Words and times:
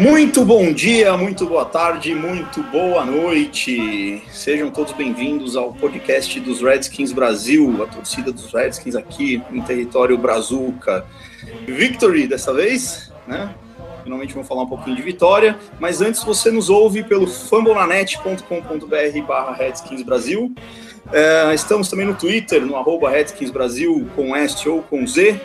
Muito 0.00 0.44
bom 0.44 0.72
dia, 0.72 1.16
muito 1.16 1.44
boa 1.44 1.64
tarde, 1.64 2.14
muito 2.14 2.62
boa 2.62 3.04
noite. 3.04 4.22
Sejam 4.30 4.70
todos 4.70 4.92
bem-vindos 4.92 5.56
ao 5.56 5.72
podcast 5.72 6.38
dos 6.38 6.62
Redskins 6.62 7.10
Brasil, 7.10 7.82
a 7.82 7.86
torcida 7.86 8.30
dos 8.30 8.52
Redskins 8.52 8.94
aqui 8.94 9.42
em 9.50 9.60
território 9.60 10.16
Brazuca. 10.16 11.04
Victory 11.66 12.28
dessa 12.28 12.54
vez, 12.54 13.12
né? 13.26 13.52
Finalmente 14.04 14.34
vamos 14.34 14.46
falar 14.46 14.62
um 14.62 14.68
pouquinho 14.68 14.94
de 14.94 15.02
vitória, 15.02 15.58
mas 15.80 16.00
antes 16.00 16.22
você 16.22 16.52
nos 16.52 16.70
ouve 16.70 17.02
pelo 17.02 17.26
fambonanet.com.br 17.26 19.26
barra 19.26 19.52
Redskins 19.52 20.02
Brasil. 20.02 20.54
É, 21.12 21.52
estamos 21.52 21.88
também 21.88 22.06
no 22.06 22.14
Twitter, 22.14 22.64
no 22.64 22.76
arroba 22.76 23.10
Redskins 23.10 23.50
Brasil, 23.50 24.08
com 24.14 24.36
S 24.36 24.68
ou 24.68 24.80
com 24.80 25.04
Z, 25.04 25.40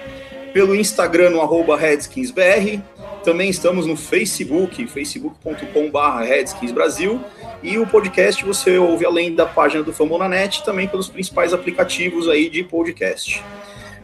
pelo 0.53 0.75
Instagram, 0.75 1.31
no 1.31 1.41
arroba 1.41 1.75
RedskinsBR, 1.75 2.79
também 3.23 3.49
estamos 3.49 3.87
no 3.87 3.97
Facebook, 3.97 4.85
facebook.com.br 4.85 6.23
Redskins 6.23 6.71
Brasil, 6.71 7.19
e 7.63 7.79
o 7.79 7.87
podcast 7.87 8.45
você 8.45 8.77
ouve 8.77 9.05
além 9.05 9.33
da 9.33 9.47
página 9.47 9.81
do 9.81 9.91
Fambonanet, 9.91 10.63
também 10.63 10.87
pelos 10.87 11.09
principais 11.09 11.53
aplicativos 11.53 12.29
aí 12.29 12.49
de 12.49 12.63
podcast. 12.63 13.43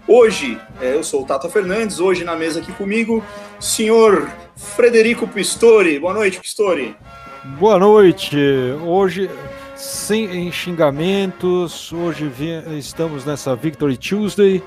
Hoje, 0.07 0.59
é, 0.81 0.95
eu 0.95 1.03
sou 1.03 1.21
o 1.21 1.25
Tata 1.25 1.47
Fernandes, 1.49 1.99
hoje 1.99 2.23
na 2.23 2.35
mesa 2.35 2.61
aqui 2.61 2.71
comigo, 2.71 3.23
senhor 3.59 4.27
Frederico 4.55 5.27
Pistori. 5.27 5.99
Boa 5.99 6.13
noite, 6.13 6.39
Pistori. 6.39 6.95
Boa 7.59 7.77
noite. 7.77 8.35
Hoje, 8.83 9.29
sem 9.75 10.51
xingamentos, 10.51 11.93
hoje 11.93 12.31
estamos 12.77 13.23
nessa 13.23 13.55
Victory 13.55 13.97
Tuesday 13.97 14.63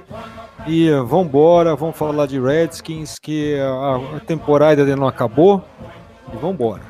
e 0.67 0.91
vamos 1.07 1.27
embora, 1.27 1.75
vamos 1.75 1.97
falar 1.97 2.27
de 2.27 2.41
Redskins, 2.41 3.19
que 3.19 3.59
a, 3.59 4.17
a 4.17 4.21
temporada 4.21 4.83
ainda 4.83 4.97
não 4.97 5.09
acabou 5.09 5.65
e 6.33 6.37
vamos 6.37 6.55
embora. 6.55 6.83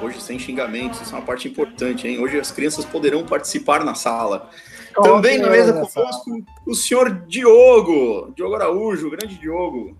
Hoje 0.00 0.20
sem 0.20 0.38
xingamentos, 0.38 1.00
isso 1.00 1.14
é 1.14 1.18
uma 1.18 1.24
parte 1.24 1.48
importante, 1.48 2.08
hein? 2.08 2.18
Hoje 2.18 2.38
as 2.38 2.50
crianças 2.50 2.84
poderão 2.84 3.24
participar 3.24 3.84
na 3.84 3.94
sala. 3.94 4.50
Também 4.94 5.38
na 5.38 5.48
mesa 5.48 5.72
conosco, 5.72 6.44
o 6.66 6.74
senhor 6.74 7.10
Diogo, 7.26 8.32
Diogo 8.34 8.54
Araújo, 8.54 9.10
grande 9.10 9.38
Diogo. 9.38 9.96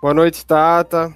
Boa 0.00 0.14
noite, 0.14 0.44
Tata, 0.44 1.14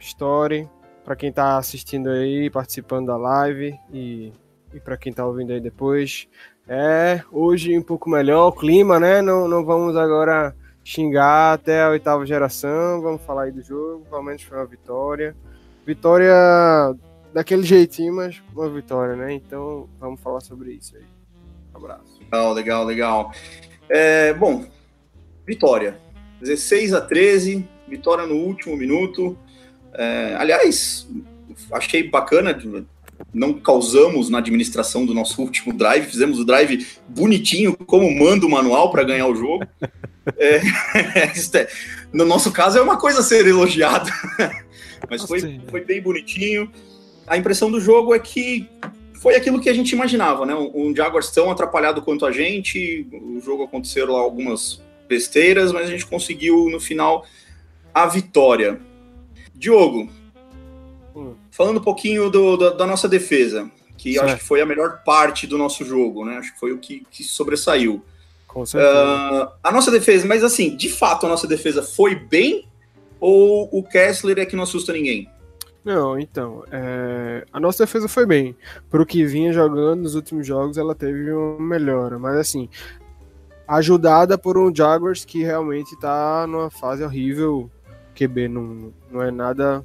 Story, 0.00 0.68
para 1.04 1.14
quem 1.14 1.32
tá 1.32 1.56
assistindo 1.56 2.10
aí, 2.10 2.50
participando 2.50 3.06
da 3.06 3.16
live 3.16 3.78
e, 3.92 4.32
e 4.72 4.80
para 4.80 4.96
quem 4.96 5.12
tá 5.12 5.24
ouvindo 5.24 5.52
aí 5.52 5.60
depois. 5.60 6.26
É, 6.66 7.22
hoje 7.30 7.78
um 7.78 7.82
pouco 7.82 8.08
melhor 8.08 8.48
o 8.48 8.52
clima, 8.52 8.98
né? 8.98 9.20
Não, 9.20 9.46
não 9.46 9.64
vamos 9.64 9.96
agora 9.96 10.54
xingar 10.82 11.54
até 11.54 11.82
a 11.82 11.90
oitava 11.90 12.24
geração, 12.26 13.00
vamos 13.00 13.22
falar 13.22 13.44
aí 13.44 13.52
do 13.52 13.62
jogo, 13.62 14.06
pelo 14.08 14.22
menos 14.22 14.42
foi 14.42 14.56
uma 14.58 14.66
vitória. 14.66 15.36
Vitória 15.86 16.34
daquele 17.32 17.64
jeitinho, 17.64 18.14
mas 18.14 18.42
uma 18.54 18.68
vitória, 18.70 19.14
né? 19.14 19.34
Então 19.34 19.88
vamos 20.00 20.20
falar 20.20 20.40
sobre 20.40 20.72
isso 20.72 20.96
aí. 20.96 21.04
Abraço. 21.74 22.18
Legal, 22.20 22.52
legal, 22.52 22.84
legal. 22.84 23.32
É, 23.88 24.32
bom, 24.32 24.64
vitória. 25.46 25.98
16 26.40 26.94
a 26.94 27.00
13, 27.00 27.68
vitória 27.88 28.26
no 28.26 28.36
último 28.36 28.76
minuto. 28.76 29.36
É, 29.92 30.34
aliás, 30.36 31.08
achei 31.72 32.08
bacana, 32.08 32.54
não 33.34 33.54
causamos 33.54 34.30
na 34.30 34.38
administração 34.38 35.04
do 35.04 35.12
nosso 35.12 35.40
último 35.42 35.72
drive, 35.72 36.06
fizemos 36.06 36.38
o 36.38 36.44
drive 36.44 36.86
bonitinho, 37.08 37.76
como 37.76 38.10
manda 38.14 38.46
o 38.46 38.50
manual 38.50 38.90
para 38.90 39.02
ganhar 39.02 39.26
o 39.26 39.34
jogo. 39.34 39.66
É, 40.38 40.56
é- 41.58 41.68
no 42.10 42.24
nosso 42.24 42.50
caso, 42.50 42.78
é 42.78 42.80
uma 42.80 42.96
coisa 42.96 43.20
a 43.20 43.22
ser 43.22 43.46
elogiada, 43.46 44.10
mas 45.10 45.22
foi, 45.24 45.40
Sim. 45.40 45.60
foi 45.70 45.84
bem 45.84 46.00
bonitinho. 46.00 46.72
A 47.26 47.36
impressão 47.36 47.70
do 47.70 47.78
jogo 47.78 48.14
é 48.14 48.18
que 48.18 48.66
foi 49.20 49.34
aquilo 49.36 49.60
que 49.60 49.68
a 49.68 49.74
gente 49.74 49.92
imaginava, 49.92 50.46
né? 50.46 50.54
Um, 50.54 50.88
um 50.88 50.96
Jaguars 50.96 51.30
tão 51.30 51.50
atrapalhado 51.50 52.00
quanto 52.00 52.24
a 52.24 52.32
gente. 52.32 53.06
O 53.12 53.38
jogo 53.38 53.64
aconteceram 53.64 54.14
lá 54.14 54.20
algumas 54.20 54.80
besteiras, 55.06 55.72
mas 55.72 55.88
a 55.88 55.90
gente 55.90 56.06
conseguiu 56.06 56.70
no 56.70 56.80
final 56.80 57.26
a 57.92 58.06
vitória. 58.06 58.80
Diogo, 59.54 60.08
Hum. 61.14 61.34
Falando 61.54 61.78
um 61.78 61.82
pouquinho 61.82 62.28
do- 62.28 62.56
da, 62.56 62.70
da 62.70 62.86
nossa 62.86 63.08
defesa, 63.08 63.70
que 63.96 64.18
acho 64.18 64.36
que 64.36 64.44
foi 64.44 64.60
a 64.60 64.66
melhor 64.66 65.02
parte 65.04 65.46
do 65.46 65.56
nosso 65.56 65.84
jogo, 65.84 66.24
né? 66.24 66.36
Acho 66.38 66.52
que 66.52 66.58
foi 66.58 66.72
o 66.72 66.78
que, 66.78 67.06
que 67.10 67.22
sobressaiu. 67.22 68.02
Com 68.48 68.66
certeza. 68.66 68.92
Ah, 68.92 69.52
a 69.62 69.72
nossa 69.72 69.90
defesa, 69.90 70.26
mas 70.26 70.42
assim, 70.42 70.76
de 70.76 70.88
fato 70.88 71.26
a 71.26 71.28
nossa 71.28 71.46
defesa 71.46 71.80
foi 71.82 72.14
bem 72.16 72.68
ou 73.20 73.68
o 73.72 73.82
Kessler 73.82 74.38
é 74.38 74.46
que 74.46 74.56
não 74.56 74.64
assusta 74.64 74.92
ninguém? 74.92 75.28
Não, 75.84 76.18
então, 76.18 76.64
é, 76.72 77.44
a 77.52 77.60
nossa 77.60 77.84
defesa 77.84 78.08
foi 78.08 78.26
bem. 78.26 78.56
Pro 78.90 79.06
que 79.06 79.24
vinha 79.24 79.52
jogando 79.52 80.02
nos 80.02 80.14
últimos 80.14 80.46
jogos, 80.46 80.76
ela 80.76 80.94
teve 80.94 81.30
uma 81.30 81.60
melhora. 81.60 82.18
Mas 82.18 82.36
assim, 82.36 82.68
ajudada 83.68 84.36
por 84.36 84.58
um 84.58 84.74
Jaguars 84.74 85.24
que 85.24 85.42
realmente 85.42 85.96
tá 86.00 86.46
numa 86.48 86.70
fase 86.70 87.04
horrível. 87.04 87.70
QB 88.14 88.48
não, 88.48 88.92
não 89.10 89.22
é 89.22 89.30
nada 89.30 89.84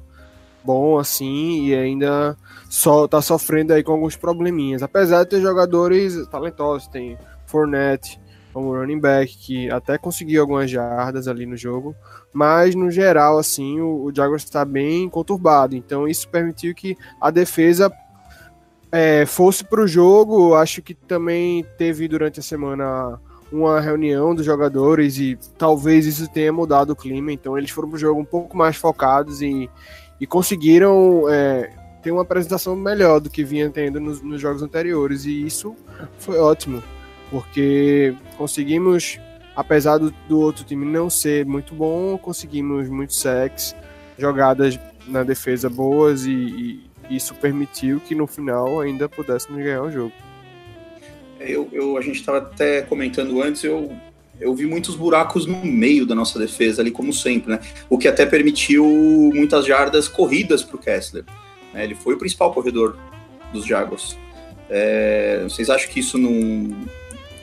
bom 0.64 0.98
assim 0.98 1.66
e 1.66 1.74
ainda 1.74 2.36
só 2.68 3.06
tá 3.08 3.20
sofrendo 3.20 3.72
aí 3.72 3.82
com 3.82 3.92
alguns 3.92 4.16
probleminhas. 4.16 4.82
Apesar 4.82 5.24
de 5.24 5.30
ter 5.30 5.40
jogadores 5.40 6.26
talentosos, 6.28 6.88
tem 6.88 7.16
Fournette 7.46 8.20
como 8.52 8.74
running 8.74 8.98
back, 8.98 9.36
que 9.38 9.70
até 9.70 9.96
conseguiu 9.96 10.40
algumas 10.40 10.68
jardas 10.68 11.28
ali 11.28 11.46
no 11.46 11.56
jogo 11.56 11.94
mas 12.32 12.74
no 12.74 12.90
geral, 12.90 13.38
assim, 13.38 13.80
o, 13.80 14.04
o 14.04 14.14
Jaguars 14.14 14.44
está 14.44 14.64
bem 14.64 15.08
conturbado. 15.08 15.74
Então 15.74 16.06
isso 16.06 16.28
permitiu 16.28 16.74
que 16.74 16.96
a 17.20 17.30
defesa 17.30 17.92
é, 18.92 19.26
fosse 19.26 19.64
para 19.64 19.82
o 19.82 19.88
jogo. 19.88 20.54
Acho 20.54 20.80
que 20.80 20.94
também 20.94 21.64
teve 21.76 22.06
durante 22.06 22.40
a 22.40 22.42
semana 22.42 23.20
uma 23.52 23.80
reunião 23.80 24.32
dos 24.32 24.46
jogadores 24.46 25.18
e 25.18 25.36
talvez 25.58 26.06
isso 26.06 26.28
tenha 26.28 26.52
mudado 26.52 26.90
o 26.90 26.96
clima. 26.96 27.32
Então 27.32 27.58
eles 27.58 27.70
foram 27.70 27.88
para 27.88 27.96
o 27.96 28.00
jogo 28.00 28.20
um 28.20 28.24
pouco 28.24 28.56
mais 28.56 28.76
focados 28.76 29.42
e, 29.42 29.68
e 30.20 30.26
conseguiram 30.26 31.24
é, 31.28 31.70
ter 32.02 32.10
uma 32.12 32.22
apresentação 32.22 32.76
melhor 32.76 33.20
do 33.20 33.30
que 33.30 33.42
vinha 33.42 33.70
tendo 33.70 33.98
nos, 34.00 34.20
nos 34.22 34.40
jogos 34.40 34.62
anteriores. 34.62 35.24
E 35.24 35.46
isso 35.46 35.74
foi 36.18 36.38
ótimo, 36.38 36.82
porque 37.30 38.14
conseguimos 38.36 39.18
apesar 39.56 39.98
do, 39.98 40.10
do 40.28 40.40
outro 40.40 40.64
time 40.64 40.86
não 40.86 41.10
ser 41.10 41.44
muito 41.44 41.74
bom, 41.74 42.16
conseguimos 42.16 42.88
muitos 42.88 43.20
sacks, 43.20 43.74
jogadas 44.16 44.78
na 45.06 45.22
defesa 45.22 45.68
boas 45.68 46.24
e, 46.24 46.30
e 47.10 47.16
isso 47.16 47.34
permitiu 47.34 48.00
que 48.00 48.14
no 48.14 48.26
final 48.26 48.80
ainda 48.80 49.08
pudéssemos 49.08 49.62
ganhar 49.62 49.82
o 49.82 49.90
jogo. 49.90 50.12
Eu, 51.38 51.68
eu- 51.72 51.96
a 51.96 52.00
gente 52.00 52.20
estava 52.20 52.38
até 52.38 52.82
comentando 52.82 53.42
antes, 53.42 53.64
eu, 53.64 53.90
eu 54.40 54.54
vi 54.54 54.66
muitos 54.66 54.94
buracos 54.94 55.46
no 55.46 55.64
meio 55.64 56.06
da 56.06 56.14
nossa 56.14 56.38
defesa 56.38 56.80
ali, 56.80 56.90
como 56.90 57.12
sempre, 57.12 57.50
né? 57.52 57.60
O 57.88 57.98
que 57.98 58.08
até 58.08 58.24
permitiu 58.24 58.84
muitas 59.34 59.66
jardas 59.66 60.08
corridas 60.08 60.62
para 60.62 60.76
o 60.76 60.78
Kessler. 60.78 61.24
né? 61.74 61.84
Ele 61.84 61.94
foi 61.94 62.14
o 62.14 62.18
principal 62.18 62.52
corredor 62.52 62.96
dos 63.52 63.66
Jaguars. 63.66 64.16
É, 64.68 65.40
vocês 65.42 65.68
acham 65.68 65.90
que 65.90 66.00
isso 66.00 66.16
não, 66.16 66.30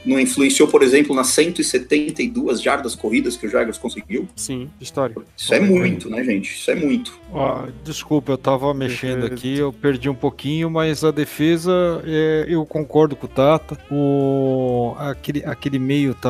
não 0.08 0.20
influenciou, 0.20 0.68
por 0.68 0.82
exemplo, 0.82 1.16
nas 1.16 1.28
172 1.28 2.62
jardas 2.62 2.96
corridas 2.96 3.36
que 3.36 3.46
o 3.46 3.50
Jaguars 3.50 3.78
conseguiu? 3.78 4.28
Sim, 4.36 4.70
história. 4.80 5.16
Isso 5.36 5.54
é 5.54 5.60
muito, 5.60 6.10
né, 6.10 6.24
gente? 6.24 6.56
Isso 6.56 6.72
é 6.72 6.76
muito. 6.76 7.20
Ó, 7.32 7.68
desculpa, 7.84 8.32
eu 8.32 8.38
tava 8.38 8.74
mexendo 8.74 9.26
aqui, 9.26 9.58
eu 9.58 9.74
perdi 9.74 10.10
um 10.10 10.16
pouquinho, 10.16 10.70
mas 10.70 11.04
a 11.04 11.12
defesa, 11.12 12.02
é, 12.06 12.46
eu 12.48 12.66
concordo 12.66 13.16
com 13.16 13.26
o 13.26 13.30
Tata. 13.30 13.78
O, 13.92 14.96
aquele, 14.98 15.44
aquele 15.46 15.80
meio 15.80 16.14
tá 16.14 16.30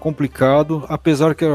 complicado, 0.00 0.84
apesar 0.88 1.34
que 1.34 1.44
eu, 1.44 1.50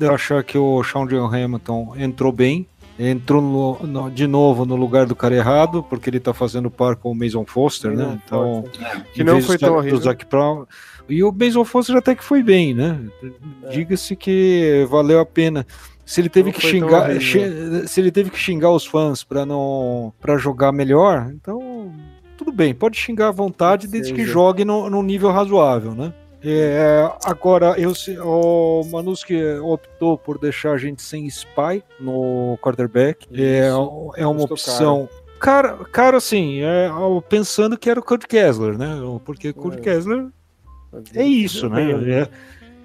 eu 0.00 0.14
achar 0.14 0.44
que 0.44 0.58
o 0.58 0.82
Sean 0.84 1.06
John 1.06 1.26
Hamilton 1.26 1.94
entrou 1.96 2.30
bem. 2.30 2.66
Entrou 2.98 3.42
no- 3.42 3.86
no- 3.86 4.10
de 4.10 4.26
novo 4.26 4.64
no 4.64 4.76
lugar 4.76 5.04
do 5.06 5.16
cara 5.16 5.34
errado, 5.34 5.82
porque 5.82 6.08
ele 6.08 6.20
tá 6.20 6.32
fazendo 6.32 6.70
par 6.70 6.94
com 6.94 7.10
o 7.10 7.14
Mason 7.14 7.44
Foster, 7.44 7.90
né? 7.90 8.20
Então, 8.24 8.64
Que 9.12 9.24
não 9.24 9.40
foi 9.42 9.58
tão 9.58 9.74
horrível. 9.76 9.98
do 9.98 10.04
Zac 10.04 10.24
Brown. 10.26 10.64
E 11.08 11.22
o 11.24 11.32
Mason 11.32 11.64
Foster 11.64 11.96
até 11.96 12.14
que 12.14 12.22
foi 12.22 12.42
bem, 12.42 12.72
né? 12.72 12.98
Diga-se 13.70 14.14
que 14.14 14.86
valeu 14.88 15.20
a 15.20 15.26
pena. 15.26 15.66
Se 16.06 16.20
ele 16.20 16.28
teve 16.28 16.50
Não 16.50 16.54
que 16.58 16.60
xingar, 16.66 17.08
se 17.88 18.00
ele 18.00 18.10
teve 18.10 18.30
que 18.30 18.38
xingar 18.38 18.70
os 18.70 18.84
fãs 18.86 19.24
para 19.24 19.44
não 19.46 20.12
para 20.20 20.36
jogar 20.36 20.70
melhor, 20.70 21.30
então 21.34 21.90
tudo 22.36 22.52
bem, 22.52 22.74
pode 22.74 22.98
xingar 22.98 23.28
à 23.28 23.32
vontade, 23.32 23.88
desde 23.88 24.12
que 24.12 24.20
Seja. 24.20 24.32
jogue 24.32 24.64
no, 24.66 24.90
num 24.90 25.02
nível 25.02 25.30
razoável, 25.30 25.94
né? 25.94 26.12
É, 26.44 27.10
agora, 27.24 27.74
eu, 27.78 27.92
o 28.22 28.84
Manuski 28.90 29.42
optou 29.62 30.18
por 30.18 30.38
deixar 30.38 30.72
a 30.72 30.76
gente 30.78 31.02
sem 31.02 31.26
spy 31.26 31.82
no 31.98 32.58
quarterback. 32.60 33.26
É, 33.32 33.68
é 34.16 34.26
uma 34.26 34.44
opção. 34.44 35.08
Cara, 35.40 35.76
cara, 35.90 36.16
assim, 36.18 36.60
é, 36.60 36.90
pensando 37.28 37.76
que 37.78 37.88
era 37.88 37.98
o 37.98 38.02
Kurt 38.02 38.26
Kessler, 38.26 38.76
né? 38.76 38.96
Porque 39.24 39.50
o 39.50 39.54
Kurt 39.54 39.78
É. 39.78 39.80
Kessler 39.80 40.26
é 41.14 41.24
isso, 41.24 41.68
né? 41.68 41.94
Bem, 41.94 42.12
É- 42.12 42.28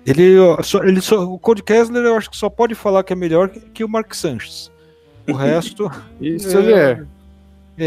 ele, 0.05 0.35
só, 0.63 0.83
ele 0.83 1.01
só, 1.01 1.23
o 1.23 1.37
Cody 1.37 1.61
Kessler 1.61 2.03
eu 2.03 2.15
acho 2.15 2.29
que 2.29 2.37
só 2.37 2.49
pode 2.49 2.73
falar 2.73 3.03
que 3.03 3.13
é 3.13 3.15
melhor 3.15 3.49
que, 3.49 3.59
que 3.59 3.83
o 3.83 3.89
Mark 3.89 4.13
Sanchez. 4.13 4.71
O 5.27 5.33
resto 5.35 5.91
Isso 6.19 6.57
ele 6.57 6.73
é. 6.73 7.03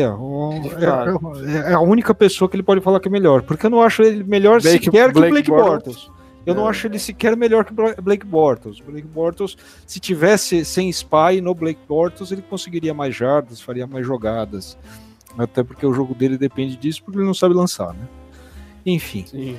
É, 0.01 0.09
o- 0.09 0.53
é- 0.79 1.69
é- 1.69 1.71
é 1.71 1.75
a 1.75 1.81
única 1.81 2.15
pessoa 2.15 2.49
que 2.49 2.57
ele 2.57 2.63
pode 2.63 2.81
falar 2.81 3.01
que 3.01 3.09
é 3.09 3.11
melhor. 3.11 3.43
Porque 3.43 3.67
eu 3.67 3.71
não 3.71 3.83
acho 3.83 4.03
ele 4.03 4.25
melhor 4.25 4.61
Blake- 4.61 4.85
sequer 4.85 5.13
que 5.13 5.19
o 5.19 5.21
Blake 5.21 5.31
Blake 5.33 5.51
Bortles. 5.51 5.97
Bortles. 5.97 6.23
Eu 6.45 6.55
não 6.57 6.67
É. 6.67 6.71
acho 6.71 6.87
ele 6.89 6.99
sequer 6.99 7.37
melhor 7.37 7.65
que 7.65 7.73
o 7.73 7.75
Bla- 7.75 7.95
Blake 8.03 8.27
Bortles. 8.27 8.81
Blake 8.81 9.07
Bortles, 9.07 9.57
se 9.87 10.01
tivesse 10.01 10.65
sem 10.65 10.89
spy 10.91 11.41
no 11.41 11.55
Blake 11.55 11.81
Bortles, 11.89 12.33
ele 12.33 12.43
conseguiria 12.43 12.93
mais 12.93 13.15
jardas, 13.15 13.61
faria 13.61 13.87
mais 13.87 14.05
jogadas. 14.07 14.77
Até 15.39 15.63
porque 15.63 15.87
o 15.87 15.95
jogo 15.95 16.15
dele 16.15 16.37
depende 16.37 16.77
disso, 16.77 17.03
porque 17.05 17.19
ele 17.19 17.27
não 17.27 17.33
sabe 17.35 17.55
lançar, 17.55 17.95
né? 17.95 18.09
Enfim. 18.85 19.25
Sim. 19.27 19.57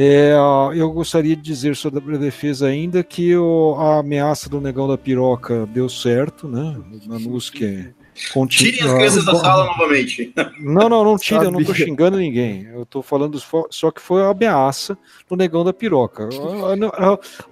É, 0.00 0.32
eu 0.76 0.90
gostaria 0.92 1.34
de 1.34 1.42
dizer 1.42 1.74
sobre 1.74 2.14
a 2.14 2.18
defesa 2.18 2.68
ainda 2.68 3.02
que 3.02 3.36
o- 3.36 3.74
a 3.78 3.98
ameaça 3.98 4.48
do 4.48 4.60
negão 4.60 4.86
da 4.86 4.96
piroca 4.96 5.66
deu 5.66 5.88
certo, 5.88 6.46
né? 6.48 6.76
O 7.04 7.08
Manuski 7.10 7.88
continua. 8.32 8.72
Tirem 8.72 8.86
as 8.86 8.94
crianças 8.94 9.24
da 9.24 9.34
sala 9.36 9.66
novamente. 9.66 10.32
Não, 10.60 10.88
não, 10.88 11.04
não 11.04 11.16
tira, 11.16 11.44
eu 11.44 11.50
não 11.50 11.62
tô 11.62 11.74
xingando 11.74 12.18
ninguém. 12.18 12.64
Eu 12.64 12.84
tô 12.84 13.02
falando 13.02 13.40
só 13.70 13.90
que 13.90 14.00
foi 14.00 14.22
a 14.22 14.30
ameaça 14.30 14.96
do 15.28 15.36
negão 15.36 15.64
da 15.64 15.72
piroca. 15.72 16.28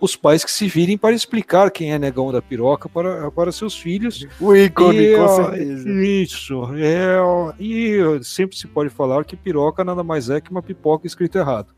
Os 0.01 0.17
pais 0.17 0.45
que 0.45 0.51
se 0.51 0.67
virem 0.67 0.99
para 0.99 1.15
explicar 1.15 1.71
quem 1.71 1.93
é 1.93 1.99
negão 1.99 2.33
da 2.33 2.43
piroca 2.43 2.89
para, 2.89 3.31
para 3.31 3.53
seus 3.53 3.77
filhos. 3.77 4.27
O 4.41 4.55
ícone, 4.55 4.99
E, 4.99 5.17
com 5.17 5.29
certeza. 5.29 5.89
Isso. 5.89 6.63
É, 6.77 7.17
e 7.59 8.21
sempre 8.23 8.57
se 8.57 8.67
pode 8.67 8.91
falar 8.91 9.25
que 9.25 9.37
piroca 9.37 9.85
nada 9.85 10.03
mais 10.03 10.31
é 10.31 10.41
que 10.41 10.51
uma 10.51 10.63
pipoca 10.63 11.07
escrito 11.07 11.39
errado. 11.39 11.69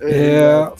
É, 0.00 0.70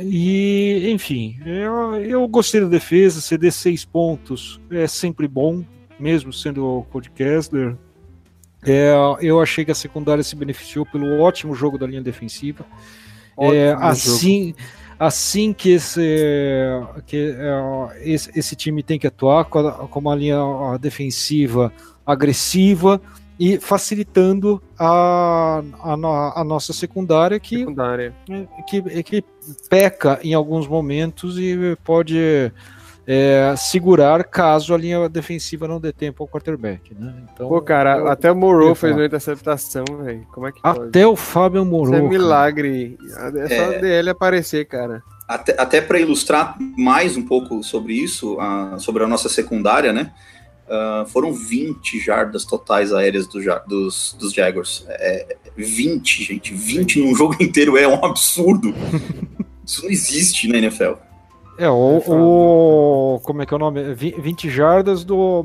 e, 0.00 0.90
enfim, 0.90 1.38
eu, 1.46 1.94
eu 1.94 2.28
gostei 2.28 2.60
da 2.60 2.66
defesa, 2.66 3.20
ceder 3.20 3.52
seis 3.52 3.84
pontos 3.84 4.60
é 4.70 4.86
sempre 4.88 5.28
bom, 5.28 5.64
mesmo 5.98 6.32
sendo 6.32 6.86
o 6.92 7.00
Kessler. 7.14 7.76
É, 8.64 8.92
eu 9.20 9.40
achei 9.40 9.64
que 9.64 9.70
a 9.70 9.74
secundária 9.74 10.22
se 10.22 10.34
beneficiou 10.34 10.84
pelo 10.84 11.20
ótimo 11.20 11.54
jogo 11.54 11.78
da 11.78 11.86
linha 11.86 12.02
defensiva. 12.02 12.64
É, 13.38 13.76
assim, 13.78 14.54
assim 14.98 15.52
que, 15.52 15.70
esse, 15.70 16.00
que 17.06 17.36
é, 17.38 18.10
esse, 18.10 18.36
esse 18.36 18.56
time 18.56 18.82
tem 18.82 18.98
que 18.98 19.06
atuar 19.06 19.44
com, 19.44 19.60
a, 19.60 19.72
com 19.86 20.00
uma 20.00 20.14
linha 20.14 20.38
defensiva 20.80 21.72
agressiva 22.04 23.00
e 23.38 23.58
facilitando 23.58 24.60
a, 24.76 25.62
a, 25.80 26.40
a 26.40 26.44
nossa 26.44 26.72
secundária 26.72 27.38
que 27.38 27.58
secundária. 27.58 28.12
que, 28.66 29.02
que 29.04 29.24
peca 29.70 30.18
em 30.24 30.34
alguns 30.34 30.66
momentos 30.66 31.38
e 31.38 31.76
pode 31.84 32.50
é, 33.10 33.54
segurar 33.56 34.22
caso 34.24 34.74
a 34.74 34.76
linha 34.78 35.08
defensiva 35.08 35.66
não 35.66 35.80
dê 35.80 35.92
tempo 35.94 36.22
ao 36.22 36.28
quarterback, 36.28 36.94
né? 36.94 37.14
Então, 37.32 37.48
Pô, 37.48 37.58
cara, 37.62 37.96
eu- 37.96 38.08
até 38.08 38.30
o 38.30 38.36
Moreau 38.36 38.74
fez 38.74 38.94
uma 38.94 39.06
interceptação, 39.06 39.84
velho. 40.04 40.26
Como 40.30 40.46
é 40.46 40.52
que 40.52 40.60
pode? 40.60 40.88
até 40.88 41.06
o 41.06 41.16
Fábio 41.16 41.64
Moro. 41.64 41.94
Isso 41.94 42.04
é 42.04 42.08
milagre. 42.08 42.98
É 43.36 43.48
só 43.48 43.72
É. 43.72 43.78
DL 43.78 44.10
aparecer, 44.10 44.66
cara. 44.66 45.02
Até, 45.26 45.54
até 45.58 45.80
para 45.80 45.98
ilustrar 45.98 46.56
mais 46.76 47.16
um 47.16 47.22
pouco 47.22 47.62
sobre 47.62 47.94
isso, 47.94 48.38
a- 48.38 48.76
sobre 48.78 49.02
a 49.02 49.06
nossa 49.06 49.28
secundária, 49.30 49.90
né? 49.92 50.12
ah, 50.70 51.06
foram 51.08 51.32
20 51.32 51.98
jardas 51.98 52.44
totais 52.44 52.92
aéreas 52.92 53.26
do 53.26 53.40
dos, 53.66 54.14
dos 54.20 54.34
Jaguars. 54.34 54.84
É, 54.86 55.34
20, 55.56 56.24
gente. 56.24 56.52
20 56.52 57.00
num 57.00 57.14
jogo 57.14 57.36
inteiro 57.42 57.78
é 57.78 57.88
um 57.88 58.04
absurdo. 58.04 58.74
Isso 59.64 59.82
não 59.82 59.90
existe 59.90 60.46
na 60.46 60.58
NFL. 60.58 60.92
É, 61.58 61.68
o, 61.68 61.98
o- 62.06 63.20
Como 63.24 63.42
é 63.42 63.46
que 63.46 63.52
é 63.52 63.56
o 63.56 63.58
nome? 63.58 63.92
Vi- 63.94 64.14
20 64.18 64.48
jardas 64.48 65.02
do 65.04 65.42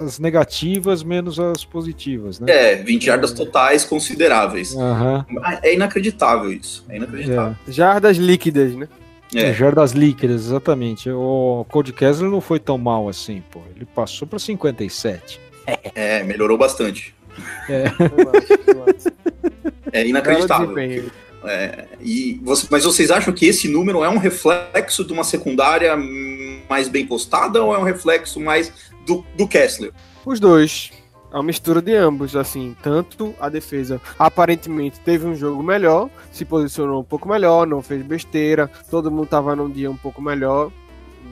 as 0.00 0.18
negativas 0.18 1.02
menos 1.02 1.38
as 1.40 1.64
positivas, 1.64 2.38
né? 2.38 2.46
É, 2.50 2.76
20 2.76 3.06
jardas 3.06 3.32
totais 3.32 3.84
consideráveis. 3.84 4.76
Aham. 4.76 5.26
É 5.62 5.74
inacreditável 5.74 6.52
isso. 6.52 6.84
É 6.88 6.96
inacreditável. 6.96 7.56
Jardas 7.66 8.16
líquidas, 8.16 8.74
né? 8.74 8.88
É. 9.34 9.48
É. 9.48 9.52
jardas 9.54 9.92
líquidas, 9.92 10.42
exatamente. 10.46 11.10
O 11.10 11.64
Cody 11.70 11.92
Kessler 11.92 12.30
não 12.30 12.40
foi 12.40 12.60
tão 12.60 12.76
mal 12.78 13.08
assim, 13.08 13.42
pô. 13.50 13.60
Ele 13.74 13.86
passou 13.86 14.28
para 14.28 14.38
57. 14.38 15.40
É, 15.94 16.22
melhorou 16.22 16.56
bastante. 16.58 17.14
É 17.68 17.84
Belo 19.90 20.08
inacreditável. 20.08 20.74
É, 21.44 21.86
e 22.00 22.40
você- 22.42 22.66
mas 22.70 22.84
vocês 22.84 23.10
acham 23.10 23.32
que 23.32 23.46
esse 23.46 23.68
número 23.68 24.04
é 24.04 24.08
um 24.08 24.18
reflexo 24.18 25.04
de 25.04 25.12
uma 25.12 25.24
secundária 25.24 25.96
mais 26.68 26.88
bem 26.88 27.06
postada 27.06 27.62
ou 27.62 27.74
é 27.74 27.78
um 27.78 27.82
reflexo 27.82 28.40
mais 28.40 28.72
do, 29.06 29.24
do 29.36 29.46
Kessler? 29.48 29.92
Os 30.24 30.38
dois. 30.38 30.90
É 31.32 31.36
uma 31.36 31.44
mistura 31.44 31.80
de 31.80 31.94
ambos, 31.94 32.36
assim, 32.36 32.76
tanto 32.82 33.34
a 33.40 33.48
defesa 33.48 33.98
aparentemente 34.18 35.00
teve 35.00 35.26
um 35.26 35.34
jogo 35.34 35.62
melhor, 35.62 36.10
se 36.30 36.44
posicionou 36.44 37.00
um 37.00 37.04
pouco 37.04 37.26
melhor, 37.26 37.66
não 37.66 37.80
fez 37.80 38.04
besteira, 38.04 38.70
todo 38.90 39.10
mundo 39.10 39.28
tava 39.28 39.56
num 39.56 39.70
dia 39.70 39.90
um 39.90 39.96
pouco 39.96 40.20
melhor, 40.20 40.70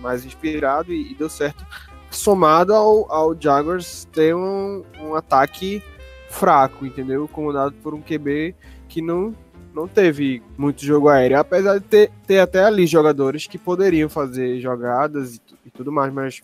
mais 0.01 0.25
inspirado 0.25 0.91
e, 0.91 1.13
e 1.13 1.15
deu 1.15 1.29
certo. 1.29 1.67
Somado 2.11 2.73
ao, 2.75 3.13
ao 3.13 3.37
Jaguars 3.39 4.09
ter 4.11 4.35
um, 4.35 4.83
um 5.03 5.15
ataque 5.15 5.83
fraco, 6.31 6.87
entendeu? 6.87 7.29
Comandado 7.29 7.75
por 7.83 7.93
um 7.93 8.01
QB 8.01 8.55
que 8.89 9.03
não, 9.03 9.35
não 9.75 9.87
teve 9.87 10.43
muito 10.59 10.85
jogo 10.85 11.09
aéreo, 11.09 11.39
apesar 11.39 11.79
de 11.79 11.85
ter, 11.85 12.11
ter 12.27 12.39
até 12.41 12.65
ali 12.65 12.87
jogadores 12.87 13.47
que 13.47 13.59
poderiam 13.59 14.09
fazer 14.09 14.61
jogadas 14.61 15.37
e, 15.37 15.41
e 15.67 15.71
tudo 15.71 15.93
mais, 15.93 16.13
mas 16.13 16.41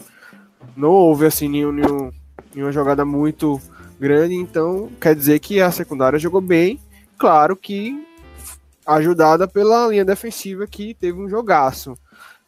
não 0.77 0.91
houve 0.91 1.27
assim 1.27 1.49
nenhum, 1.49 1.73
nenhum, 1.73 2.11
nenhuma 2.55 2.73
jogada 2.73 3.05
muito 3.05 3.61
grande, 3.99 4.35
então 4.35 4.91
quer 5.01 5.15
dizer 5.15 5.39
que 5.39 5.61
a 5.61 5.71
secundária 5.71 6.19
jogou 6.19 6.41
bem, 6.41 6.81
claro 7.19 7.57
que 7.57 8.07
ajudada 8.87 9.49
pela 9.49 9.89
linha 9.89 10.05
defensiva 10.05 10.67
que 10.67 10.95
teve 10.95 11.19
um 11.19 11.29
jogaço. 11.29 11.99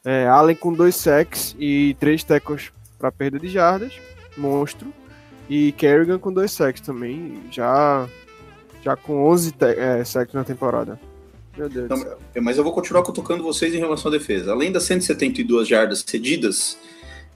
É, 0.05 0.29
Allen 0.29 0.55
com 0.55 0.73
dois 0.73 0.95
sacks 0.95 1.57
e 1.59 1.97
três 1.99 2.23
tackles 2.23 2.73
para 2.99 3.11
perda 3.11 3.39
de 3.39 3.49
jardas, 3.49 3.93
monstro. 4.37 4.93
E 5.49 5.73
Kerrigan 5.73 6.19
com 6.19 6.33
dois 6.33 6.53
sacks 6.53 6.81
também, 6.81 7.43
já, 7.51 8.07
já 8.83 8.97
com 8.97 9.27
11 9.29 9.53
te- 9.53 9.65
é, 9.65 10.05
sacks 10.05 10.35
na 10.35 10.45
temporada. 10.45 10.99
Meu 11.57 11.69
Deus 11.69 11.89
do 11.89 11.95
Então, 11.95 11.97
céu. 12.09 12.19
É, 12.35 12.41
Mas 12.41 12.57
eu 12.57 12.65
vou 12.65 12.73
continuar 12.73 13.03
cutucando 13.03 13.43
vocês 13.43 13.75
em 13.75 13.79
relação 13.79 14.11
à 14.13 14.17
defesa. 14.17 14.53
Além 14.53 14.71
das 14.71 14.85
172 14.85 15.67
jardas 15.67 16.05
cedidas, 16.07 16.79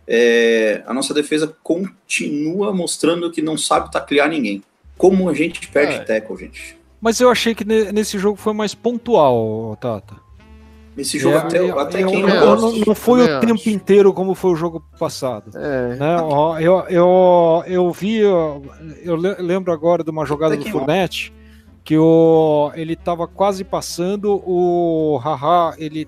é, 0.06 0.82
a 0.86 0.94
nossa 0.94 1.12
defesa 1.12 1.54
continua 1.62 2.72
mostrando 2.72 3.30
que 3.30 3.42
não 3.42 3.56
sabe 3.58 3.90
taclear 3.90 4.28
ninguém. 4.28 4.62
Como 4.96 5.28
a 5.28 5.34
gente 5.34 5.66
perde 5.68 5.94
É. 5.94 5.98
tackle, 6.00 6.36
gente. 6.36 6.76
Mas 7.00 7.20
eu 7.20 7.28
achei 7.30 7.54
que 7.54 7.64
ne- 7.64 7.90
nesse 7.90 8.16
jogo 8.18 8.36
foi 8.36 8.52
mais 8.52 8.74
pontual, 8.74 9.76
Tata. 9.80 10.14
Esse 10.96 11.18
jogo 11.18 11.36
É, 11.36 11.38
até, 11.40 11.58
eu- 11.58 11.78
até 11.78 12.02
eu- 12.02 12.08
quem 12.08 12.20
eu- 12.20 12.28
não 12.28 12.34
eu 12.34 12.46
gosta. 12.46 12.66
não, 12.78 12.84
não 12.88 12.94
foi 12.94 13.22
o 13.24 13.40
tempo 13.40 13.54
acho. 13.54 13.70
inteiro 13.70 14.12
como 14.12 14.34
foi 14.34 14.50
o 14.52 14.56
jogo 14.56 14.84
passado. 14.98 15.50
É, 15.56 15.96
né? 15.96 16.16
Eu, 16.60 16.84
eu, 16.90 17.64
eu 17.66 17.90
vi, 17.92 18.16
eu 18.18 18.62
le- 19.16 19.36
lembro 19.40 19.72
agora 19.72 20.04
de 20.04 20.10
uma 20.10 20.26
jogada 20.26 20.54
do. 20.56 20.68
Fournette 20.68 21.32
que 21.84 21.96
o, 21.98 22.70
ele 22.74 22.92
estava 22.92 23.26
quase 23.26 23.64
passando, 23.64 24.40
o 24.46 25.16
Haha, 25.24 25.74
ele 25.78 26.06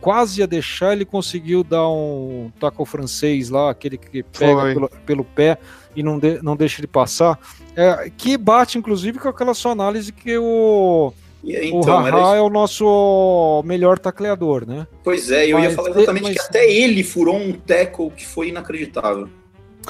quase 0.00 0.40
ia 0.40 0.46
deixar, 0.46 0.92
ele 0.92 1.04
conseguiu 1.04 1.64
dar 1.64 1.88
um 1.88 2.50
tackle 2.60 2.84
francês 2.86 3.48
lá, 3.50 3.70
aquele 3.70 3.96
que 3.98 4.22
pega 4.22 4.62
pelo, 4.74 4.88
pelo 5.06 5.24
pé 5.24 5.58
e 5.96 6.02
não, 6.02 6.18
de- 6.18 6.42
não 6.42 6.54
deixa 6.56 6.80
ele 6.80 6.86
passar, 6.86 7.38
é, 7.74 8.10
que 8.16 8.36
bate 8.36 8.76
inclusive 8.78 9.18
com 9.18 9.28
aquela 9.28 9.54
sua 9.54 9.72
análise 9.72 10.12
que 10.12 10.36
o, 10.36 10.42
E, 10.42 10.42
o 10.42 11.12
então, 11.44 12.06
era 12.06 12.16
Haha 12.16 12.26
isso. 12.26 12.34
é 12.36 12.40
o 12.42 12.50
nosso 12.50 13.62
melhor 13.64 13.98
tacleador, 13.98 14.66
né? 14.66 14.86
Pois 15.04 15.30
é, 15.30 15.44
eu 15.44 15.58
ia 15.58 15.66
Mas- 15.66 15.74
falar 15.74 15.90
exatamente 15.90 16.22
mas- 16.24 16.32
que 16.34 16.40
até 16.40 16.70
ele 16.70 17.02
furou 17.04 17.36
um 17.36 17.52
tackle 17.52 18.10
que 18.10 18.26
foi 18.26 18.48
inacreditável. 18.48 19.28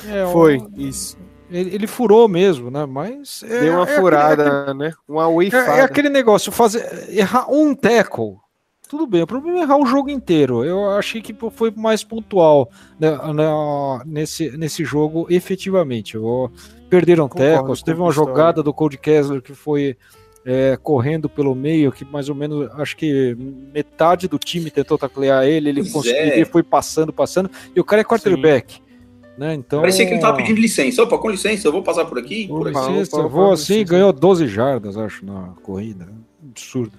É, 0.09 0.25
o- 0.25 0.33
foi, 0.33 0.63
isso. 0.77 1.17
Ele, 1.51 1.75
ele 1.75 1.87
furou 1.87 2.29
mesmo, 2.29 2.71
né? 2.71 2.85
Mas. 2.85 3.43
é- 3.49 3.61
Deu 3.61 3.73
uma 3.73 3.81
é 3.81 3.83
aquele- 3.85 4.01
furada, 4.01 4.75
né? 4.75 4.93
Uma 5.09 5.23
É, 5.25 5.27
uifada. 5.27 5.73
é 5.73 5.81
aquele 5.81 6.11
negócio, 6.11 6.53
fazer, 6.53 7.09
errar 7.09 7.51
um 7.51 7.75
tackle 7.75 8.37
tudo 8.89 9.07
bem. 9.07 9.23
O 9.23 9.27
problema 9.27 9.59
é 9.59 9.63
errar 9.63 9.77
o 9.77 9.85
jogo 9.85 10.09
inteiro. 10.09 10.65
Eu 10.65 10.91
achei 10.93 11.21
que 11.21 11.37
foi 11.53 11.71
mais 11.77 12.03
pontual 12.03 12.71
né, 12.99 13.11
né, 13.35 13.45
nesse, 14.07 14.57
nesse 14.57 14.83
jogo, 14.83 15.27
efetivamente. 15.29 16.15
Eu, 16.15 16.51
perderam 16.89 17.29
tecos. 17.29 17.83
Teve 17.83 18.01
uma 18.01 18.11
jogada 18.11 18.63
do 18.63 18.73
Cold 18.73 18.97
Kessler 18.97 19.43
que 19.43 19.53
foi 19.53 19.95
é, 20.51 20.79
correndo 20.83 21.29
pelo 21.29 21.55
meio, 21.55 21.93
que 21.93 22.07
mais 22.07 22.31
ou 22.31 22.35
menos 22.35 22.71
acho 22.81 22.97
que 22.97 23.37
metade 23.75 24.27
do 24.27 24.39
time 24.39 24.71
tentou 24.71 24.97
taclear 24.97 25.45
ele, 25.45 25.69
ele 25.69 25.83
pois 25.83 25.93
conseguiu, 25.93 26.19
é. 26.19 26.37
ele 26.37 26.47
foi 26.47 26.63
passando, 26.63 27.13
passando, 27.13 27.51
e 27.77 27.79
o 27.79 27.85
cara 27.85 28.01
é 28.01 28.05
quarterback. 28.05 28.77
Sim. 28.77 28.81
Né? 29.37 29.55
Então, 29.55 29.83
Parecia 29.83 30.07
que 30.07 30.13
ele 30.13 30.17
estava 30.17 30.37
pedindo 30.39 30.59
licença. 30.59 31.03
Opa, 31.03 31.19
com 31.19 31.31
licença, 31.31 31.69
eu 31.69 31.71
vou 31.71 31.83
passar 31.83 32.07
por 32.07 32.19
aqui. 32.19 32.49
Por 32.49 32.67
licença, 32.67 33.19
eu 33.19 33.29
vou 33.29 33.53
assim, 33.53 33.85
ganhou 33.85 34.11
12 34.11 34.49
jardas, 34.49 34.97
acho, 34.97 35.25
na 35.25 35.53
corrida. 35.63 36.09
Absurdo. 36.43 36.99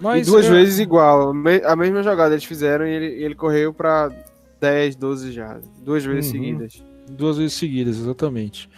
Mas, 0.00 0.26
e 0.26 0.30
duas 0.30 0.46
é... 0.46 0.50
vezes 0.50 0.78
igual. 0.78 1.30
A 1.64 1.76
mesma 1.76 2.02
jogada 2.02 2.34
eles 2.34 2.44
fizeram 2.44 2.86
e 2.86 2.90
ele, 2.90 3.06
ele 3.24 3.34
correu 3.34 3.74
para 3.74 4.10
10, 4.58 4.96
12 4.96 5.32
jardas. 5.32 5.68
Duas 5.84 6.02
vezes 6.02 6.32
uhum. 6.32 6.32
seguidas. 6.32 6.84
Duas 7.10 7.36
vezes 7.36 7.52
seguidas, 7.52 7.98
exatamente. 7.98 8.68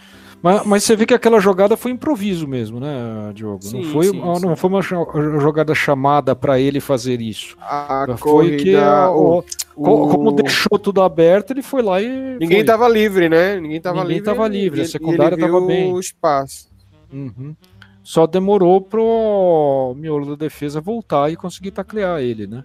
Mas, 0.41 0.65
mas 0.65 0.83
você 0.83 0.95
vê 0.95 1.05
que 1.05 1.13
aquela 1.13 1.39
jogada 1.39 1.75
foi 1.75 1.91
improviso 1.91 2.47
mesmo, 2.47 2.79
né, 2.79 3.31
Diogo? 3.33 3.63
Sim, 3.63 3.83
não, 3.83 3.91
foi, 3.91 4.05
sim, 4.07 4.19
não 4.19 4.35
sim. 4.35 4.55
foi 4.55 4.69
uma 4.69 4.81
jogada 4.81 5.73
chamada 5.73 6.35
para 6.35 6.59
ele 6.59 6.79
fazer 6.79 7.21
isso. 7.21 7.57
A 7.59 8.05
foi 8.17 8.17
corrida, 8.17 8.63
que 8.63 8.75
a, 8.75 9.09
o, 9.09 9.43
o, 9.75 10.07
como 10.09 10.31
deixou 10.31 10.77
tudo 10.77 11.01
aberto, 11.01 11.51
ele 11.51 11.63
foi 11.63 11.81
lá 11.81 12.01
e. 12.01 12.37
Ninguém 12.39 12.61
estava 12.61 12.87
livre, 12.87 13.29
né? 13.29 13.59
Ninguém 13.59 13.77
estava 13.77 13.97
livre. 13.97 14.13
Ninguém 14.13 14.23
tava 14.23 14.47
livre, 14.47 14.81
a 14.81 14.85
secundária 14.85 15.35
estava 15.35 15.59
bem. 15.61 15.91
o 15.91 15.99
espaço. 15.99 16.69
Uhum. 17.11 17.55
Só 18.03 18.25
demorou 18.25 18.79
pro 18.79 19.93
miolo 19.97 20.27
da 20.27 20.45
defesa 20.45 20.79
voltar 20.79 21.31
e 21.31 21.35
conseguir 21.35 21.71
taclear 21.71 22.21
ele, 22.21 22.47
né? 22.47 22.63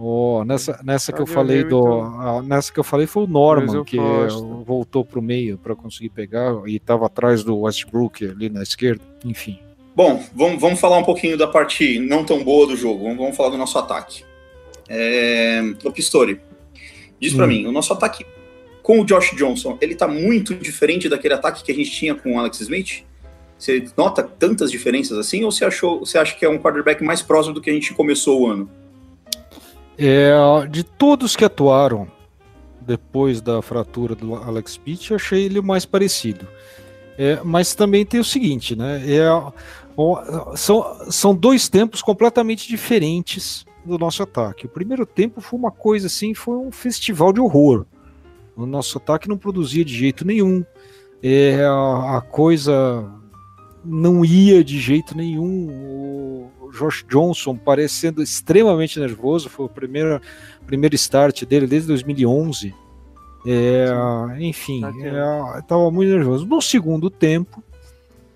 Oh, 0.00 0.44
nessa 0.44 0.80
nessa 0.84 1.12
que 1.12 1.20
eu 1.20 1.26
falei 1.26 1.64
do 1.64 1.80
então. 1.80 2.42
nessa 2.42 2.72
que 2.72 2.78
eu 2.78 2.84
falei 2.84 3.04
foi 3.04 3.24
o 3.24 3.26
Norman 3.26 3.82
que 3.84 3.96
voltou 4.64 5.04
para 5.04 5.18
o 5.18 5.22
meio 5.22 5.58
para 5.58 5.74
conseguir 5.74 6.10
pegar 6.10 6.54
e 6.66 6.76
estava 6.76 7.06
atrás 7.06 7.42
do 7.42 7.58
Westbrook 7.58 8.24
ali 8.24 8.48
na 8.48 8.62
esquerda, 8.62 9.02
enfim. 9.24 9.58
Bom, 9.96 10.22
vamos, 10.32 10.60
vamos 10.60 10.78
falar 10.78 10.98
um 10.98 11.02
pouquinho 11.02 11.36
da 11.36 11.48
parte 11.48 11.98
não 11.98 12.24
tão 12.24 12.44
boa 12.44 12.68
do 12.68 12.76
jogo. 12.76 13.02
Vamos, 13.02 13.18
vamos 13.18 13.36
falar 13.36 13.50
do 13.50 13.58
nosso 13.58 13.76
ataque. 13.76 14.22
É, 14.88 15.60
o 15.84 15.90
Pistori, 15.90 16.40
diz 17.20 17.34
para 17.34 17.44
hum. 17.44 17.48
mim, 17.48 17.66
o 17.66 17.72
nosso 17.72 17.92
ataque 17.92 18.24
com 18.80 19.00
o 19.00 19.04
Josh 19.04 19.32
Johnson, 19.36 19.76
ele 19.80 19.96
tá 19.96 20.06
muito 20.06 20.54
diferente 20.54 21.08
daquele 21.08 21.34
ataque 21.34 21.64
que 21.64 21.72
a 21.72 21.74
gente 21.74 21.90
tinha 21.90 22.14
com 22.14 22.36
o 22.36 22.38
Alex 22.38 22.60
Smith? 22.60 23.04
Você 23.58 23.84
nota 23.96 24.22
tantas 24.22 24.70
diferenças 24.70 25.18
assim 25.18 25.42
ou 25.42 25.50
você 25.50 25.64
achou, 25.64 25.98
você 25.98 26.16
acha 26.16 26.36
que 26.36 26.44
é 26.44 26.48
um 26.48 26.58
quarterback 26.58 27.02
mais 27.02 27.20
próximo 27.20 27.54
do 27.54 27.60
que 27.60 27.68
a 27.68 27.72
gente 27.72 27.92
começou 27.92 28.42
o 28.42 28.46
ano? 28.46 28.70
É, 29.98 30.30
de 30.70 30.84
todos 30.84 31.34
que 31.34 31.44
atuaram 31.44 32.06
depois 32.80 33.40
da 33.40 33.60
fratura 33.60 34.14
do 34.14 34.34
Alex 34.34 34.78
Pitt, 34.78 35.12
achei 35.12 35.44
ele 35.44 35.58
o 35.58 35.62
mais 35.62 35.84
parecido. 35.84 36.46
É, 37.18 37.40
mas 37.44 37.74
também 37.74 38.06
tem 38.06 38.20
o 38.20 38.24
seguinte, 38.24 38.76
né? 38.76 39.02
É, 39.04 39.26
são, 40.56 41.10
são 41.10 41.34
dois 41.34 41.68
tempos 41.68 42.00
completamente 42.00 42.68
diferentes 42.68 43.66
do 43.84 43.98
nosso 43.98 44.22
ataque. 44.22 44.66
O 44.66 44.68
primeiro 44.68 45.04
tempo 45.04 45.40
foi 45.40 45.58
uma 45.58 45.72
coisa 45.72 46.06
assim, 46.06 46.32
foi 46.32 46.56
um 46.56 46.70
festival 46.70 47.32
de 47.32 47.40
horror. 47.40 47.84
O 48.56 48.64
nosso 48.64 48.98
ataque 48.98 49.28
não 49.28 49.36
produzia 49.36 49.84
de 49.84 49.94
jeito 49.94 50.24
nenhum. 50.24 50.64
É, 51.22 51.64
a, 51.64 52.18
a 52.18 52.20
coisa 52.20 53.04
não 53.84 54.24
ia 54.24 54.62
de 54.62 54.78
jeito 54.78 55.16
nenhum. 55.16 55.68
O, 55.70 56.50
Josh 56.78 57.04
Johnson 57.08 57.56
parecendo 57.56 58.22
extremamente 58.22 58.98
nervoso, 58.98 59.48
foi 59.48 59.66
o 59.66 59.68
primeiro, 59.68 60.20
primeiro 60.66 60.94
start 60.94 61.44
dele 61.44 61.66
desde 61.66 61.88
2011. 61.88 62.74
É, 63.46 63.88
enfim, 64.40 64.82
estava 65.58 65.86
é, 65.86 65.90
muito 65.90 66.10
nervoso. 66.10 66.46
No 66.46 66.60
segundo 66.60 67.08
tempo, 67.08 67.62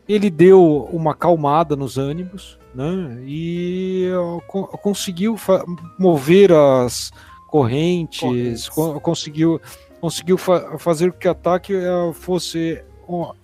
ele 0.08 0.30
deu 0.30 0.88
uma 0.92 1.14
calmada 1.14 1.76
nos 1.76 1.98
ânimos 1.98 2.58
né, 2.74 3.22
e 3.26 4.10
co 4.46 4.66
conseguiu 4.78 5.36
mover 5.98 6.52
as 6.52 7.10
correntes, 7.48 8.68
co 8.68 9.00
conseguiu, 9.00 9.60
conseguiu 10.00 10.38
fa 10.38 10.78
fazer 10.78 11.12
com 11.12 11.18
que 11.18 11.28
o 11.28 11.30
ataque 11.30 11.74
é, 11.74 12.12
fosse 12.14 12.82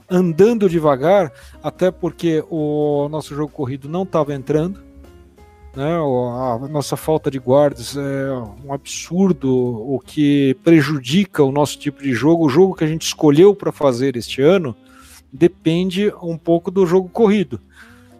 andando 0.09 0.69
devagar, 0.69 1.33
até 1.62 1.90
porque 1.90 2.43
o 2.49 3.09
nosso 3.11 3.35
jogo 3.35 3.52
corrido 3.52 3.88
não 3.88 4.05
estava 4.05 4.35
entrando. 4.35 4.88
Né? 5.76 5.94
A 5.94 6.68
nossa 6.68 6.96
falta 6.96 7.30
de 7.30 7.38
guardas 7.38 7.96
é 7.96 8.32
um 8.64 8.72
absurdo, 8.72 9.48
o 9.48 10.00
que 10.00 10.56
prejudica 10.64 11.42
o 11.44 11.52
nosso 11.52 11.78
tipo 11.78 12.02
de 12.02 12.12
jogo. 12.12 12.46
O 12.46 12.48
jogo 12.48 12.75
que 12.75 12.84
a 12.84 12.88
gente 12.88 13.02
escolheu 13.02 13.54
para 13.54 13.70
fazer 13.70 14.16
este 14.16 14.42
ano 14.42 14.75
depende 15.32 16.12
um 16.22 16.37
pouco 16.37 16.70
do 16.70 16.87
jogo 16.87 17.08
corrido. 17.08 17.60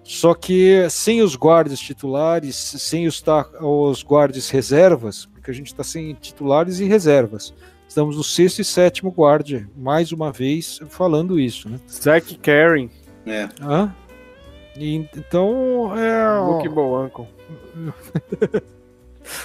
Só 0.05 0.35
que 0.35 0.87
sem 0.89 1.21
os 1.21 1.37
guardas 1.37 1.79
titulares, 1.79 2.57
sem 2.57 3.07
os, 3.07 3.23
os 3.61 4.03
guardas 4.03 4.49
reservas, 4.49 5.27
porque 5.27 5.51
a 5.51 5.55
gente 5.55 5.67
está 5.67 5.85
sem 5.85 6.15
titulares 6.15 6.81
e 6.81 6.85
reservas. 6.85 7.53
Estamos 7.87 8.17
no 8.17 8.25
sexto 8.25 8.61
e 8.61 8.65
sétimo 8.65 9.11
guarda, 9.11 9.69
mais 9.77 10.13
uma 10.13 10.31
vez 10.31 10.81
falando 10.89 11.41
isso, 11.41 11.69
né? 11.69 11.79
Zach 11.91 12.37
Karen. 12.39 12.89
É. 13.27 13.49
Hã? 13.61 13.95
Então, 14.79 15.97
é... 15.97 16.39
Look 16.41 16.69
bom, 16.69 17.05
Uncle. 17.05 17.27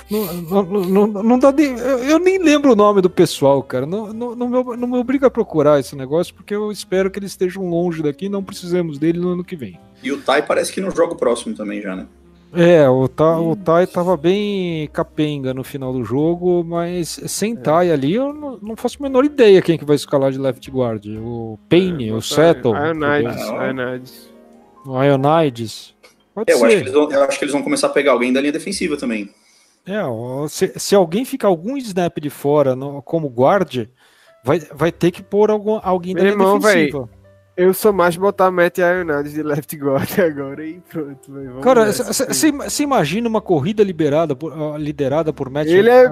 Não, 0.10 0.34
não, 0.34 0.64
não, 0.64 1.24
não, 1.24 1.40
dá 1.40 1.52
nem, 1.52 1.78
eu 1.78 2.20
nem 2.20 2.38
lembro 2.38 2.72
o 2.72 2.76
nome 2.76 3.02
do 3.02 3.10
pessoal, 3.10 3.62
cara. 3.62 3.86
Não, 3.86 4.14
não, 4.14 4.36
não, 4.36 4.48
me, 4.48 4.78
não 4.78 4.88
me 4.88 4.98
obriga 4.98 5.28
a 5.28 5.32
procurar 5.32 5.80
esse 5.80 5.96
negócio, 5.96 6.34
porque 6.34 6.56
eu 6.56 6.72
espero 6.72 7.12
que 7.12 7.20
eles 7.20 7.32
estejam 7.32 7.70
longe 7.70 8.02
daqui 8.02 8.26
e 8.26 8.30
não 8.30 8.44
precisemos 8.44 8.98
dele 8.98 9.20
no 9.20 9.30
ano 9.30 9.44
que 9.44 9.56
vem. 9.56 9.80
E 10.02 10.12
o 10.12 10.22
Tai 10.22 10.46
parece 10.46 10.72
que 10.72 10.82
não 10.82 10.92
joga 10.92 11.14
o 11.14 11.18
próximo 11.18 11.56
também 11.56 11.82
já, 11.82 11.96
né? 11.96 12.08
É, 12.56 12.88
o, 12.88 13.08
Ta, 13.08 13.40
o 13.40 13.56
Tai 13.56 13.88
tava 13.88 14.16
bem 14.16 14.88
capenga 14.94 15.56
no 15.56 15.64
final 15.64 15.92
do 15.92 16.04
jogo, 16.04 16.64
mas 16.64 17.20
sem 17.26 17.54
é. 17.54 17.56
Tai 17.56 17.92
ali 17.92 18.14
eu 18.14 18.32
não, 18.32 18.60
não, 18.62 18.76
faço 18.76 18.98
a 19.00 19.04
menor 19.04 19.26
ideia 19.26 19.62
quem 19.62 19.76
que 19.76 19.84
vai 19.84 19.96
escalar 19.96 20.32
de 20.32 20.38
left 20.38 20.70
guard. 20.70 21.04
O 21.08 21.58
Payne, 21.68 22.10
é, 22.10 22.14
o 22.14 22.22
Settle. 22.22 22.74
Ionides, 22.76 23.42
Ionides. 23.48 24.33
O 24.86 25.02
Ionides. 25.02 25.94
Pode 26.34 26.52
é, 26.52 26.56
eu, 26.56 26.66
acho 26.66 26.92
vão, 26.92 27.12
eu, 27.12 27.24
acho 27.24 27.38
que 27.38 27.46
eles 27.46 27.54
vão 27.54 27.64
começar 27.64 27.88
a 27.88 27.92
pegar 27.92 28.12
alguém 28.12 28.34
da 28.34 28.42
linha 28.42 28.52
defensiva 28.52 28.98
também. 28.98 29.30
É, 29.86 30.02
se, 30.50 30.74
se 30.78 30.96
alguém 30.96 31.26
ficar 31.26 31.48
algum 31.48 31.78
snap 31.78 32.18
de 32.20 32.30
fora 32.30 32.76
no, 32.76 33.02
como 33.02 33.28
guard, 33.28 33.88
vai, 34.44 34.60
vai 34.74 34.92
ter 34.92 35.12
que 35.12 35.22
pôr 35.22 35.52
algum, 35.52 35.80
alguém 35.84 36.14
Meu 36.14 36.24
da 36.24 36.30
linha 36.30 36.42
irmão, 36.42 36.60
defensiva. 36.60 37.00
Véio, 37.00 37.23
eu 37.56 37.74
sou 37.74 37.94
mais 37.94 38.18
botar 38.18 38.50
Matt 38.50 38.80
Ionades 38.80 39.34
de 39.34 39.44
left 39.44 39.76
guard 39.78 40.10
agora 40.20 40.66
e 40.66 40.80
pronto. 40.90 41.32
Véio, 41.32 41.60
Cara, 41.60 41.92
você 41.92 42.84
imagina 42.84 43.30
uma 43.30 43.42
corrida 43.42 43.84
liberada 43.84 44.36
por, 44.36 44.52
uh, 44.52 44.76
liderada 44.78 45.32
por 45.32 45.50
Matt 45.50 45.68
ele 45.68 45.90
é, 45.90 46.10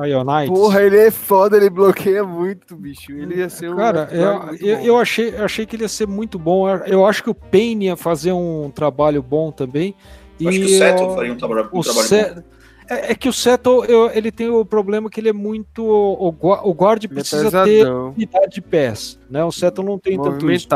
Porra, 0.48 0.84
ele 0.84 0.98
é 0.98 1.10
foda, 1.10 1.58
ele 1.58 1.70
bloqueia 1.70 2.24
muito, 2.24 2.76
bicho. 2.76 3.12
Ele 3.12 3.36
ia 3.36 3.50
ser 3.50 3.72
um. 3.72 3.76
Cara, 3.76 4.08
eu, 4.12 4.56
eu, 4.60 4.80
eu, 4.80 4.98
achei, 4.98 5.36
achei 5.36 5.66
que 5.66 5.76
ele 5.76 5.84
ia 5.84 5.90
ser 5.90 6.08
muito 6.08 6.38
bom. 6.38 6.70
Eu 6.86 7.06
acho 7.06 7.24
que 7.24 7.30
o 7.30 7.36
Payne 7.36 7.86
ia 7.86 7.96
fazer 7.96 8.32
um 8.32 8.70
trabalho 8.70 9.24
bom 9.24 9.52
também. 9.52 9.96
Eu 10.40 10.50
acho 10.50 10.60
que 10.60 10.66
o 10.66 10.70
Seto 10.70 11.16
faria 11.16 11.34
um 11.34 11.38
trabalho, 11.38 11.70
um 11.74 11.82
trabalho 11.82 12.36
bom. 12.36 12.44
É, 12.92 13.14
é, 13.14 13.16
que 13.16 13.30
o 13.30 13.34
Settle, 13.34 13.86
ele 14.14 14.34
tem 14.34 14.50
o 14.50 14.66
problema 14.66 15.10
que 15.10 15.22
ele 15.22 15.30
é 15.30 15.34
muito. 15.34 15.82
O, 15.82 16.28
o 16.28 16.74
guard 16.74 17.02
é 17.06 17.08
precisa 17.08 17.60
é 17.60 17.64
ter 17.64 17.90
unidade 17.90 18.56
de 18.56 18.62
pés. 18.62 19.18
Né? 19.30 19.42
O 19.46 19.52
Settle 19.52 19.86
não 19.86 19.98
tem 19.98 20.22
tanto 20.22 20.52
isso. 20.52 20.68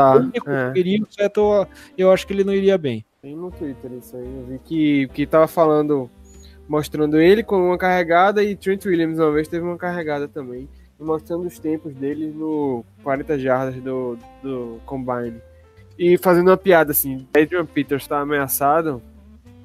É. 0.46 0.72
Queria, 0.72 1.02
o 1.02 1.06
Settle, 1.12 1.66
eu 1.98 2.10
acho 2.10 2.26
que 2.26 2.32
ele 2.32 2.42
não 2.42 2.54
iria 2.54 2.78
bem. 2.78 3.04
Tem 3.20 3.36
no 3.36 3.50
Twitter 3.50 3.92
isso 3.92 4.16
aí. 4.16 4.24
Eu 4.24 4.46
vi 4.46 4.58
que, 4.64 5.08
que 5.08 5.26
tava 5.26 5.46
falando, 5.46 6.08
mostrando 6.66 7.20
ele 7.20 7.42
com 7.42 7.66
uma 7.66 7.76
carregada 7.76 8.42
e 8.42 8.56
Trent 8.56 8.86
Williams 8.86 9.18
uma 9.18 9.32
vez 9.32 9.46
teve 9.46 9.66
uma 9.66 9.76
carregada 9.76 10.26
também. 10.26 10.66
E 10.98 11.04
mostrando 11.04 11.46
os 11.46 11.58
tempos 11.58 11.94
dele 11.94 12.32
no 12.34 12.82
40 13.02 13.38
jardas 13.38 13.74
do, 13.82 14.16
do 14.42 14.80
Combine. 14.86 15.36
E 15.98 16.16
fazendo 16.16 16.48
uma 16.48 16.56
piada 16.56 16.92
assim: 16.92 17.26
Adrian 17.36 17.66
Peters 17.66 18.06
tá 18.06 18.20
ameaçado 18.20 19.02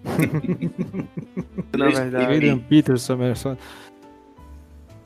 Na 1.77 1.89
verdade. 1.89 2.34
William 2.34 2.60
Peterson, 2.60 3.17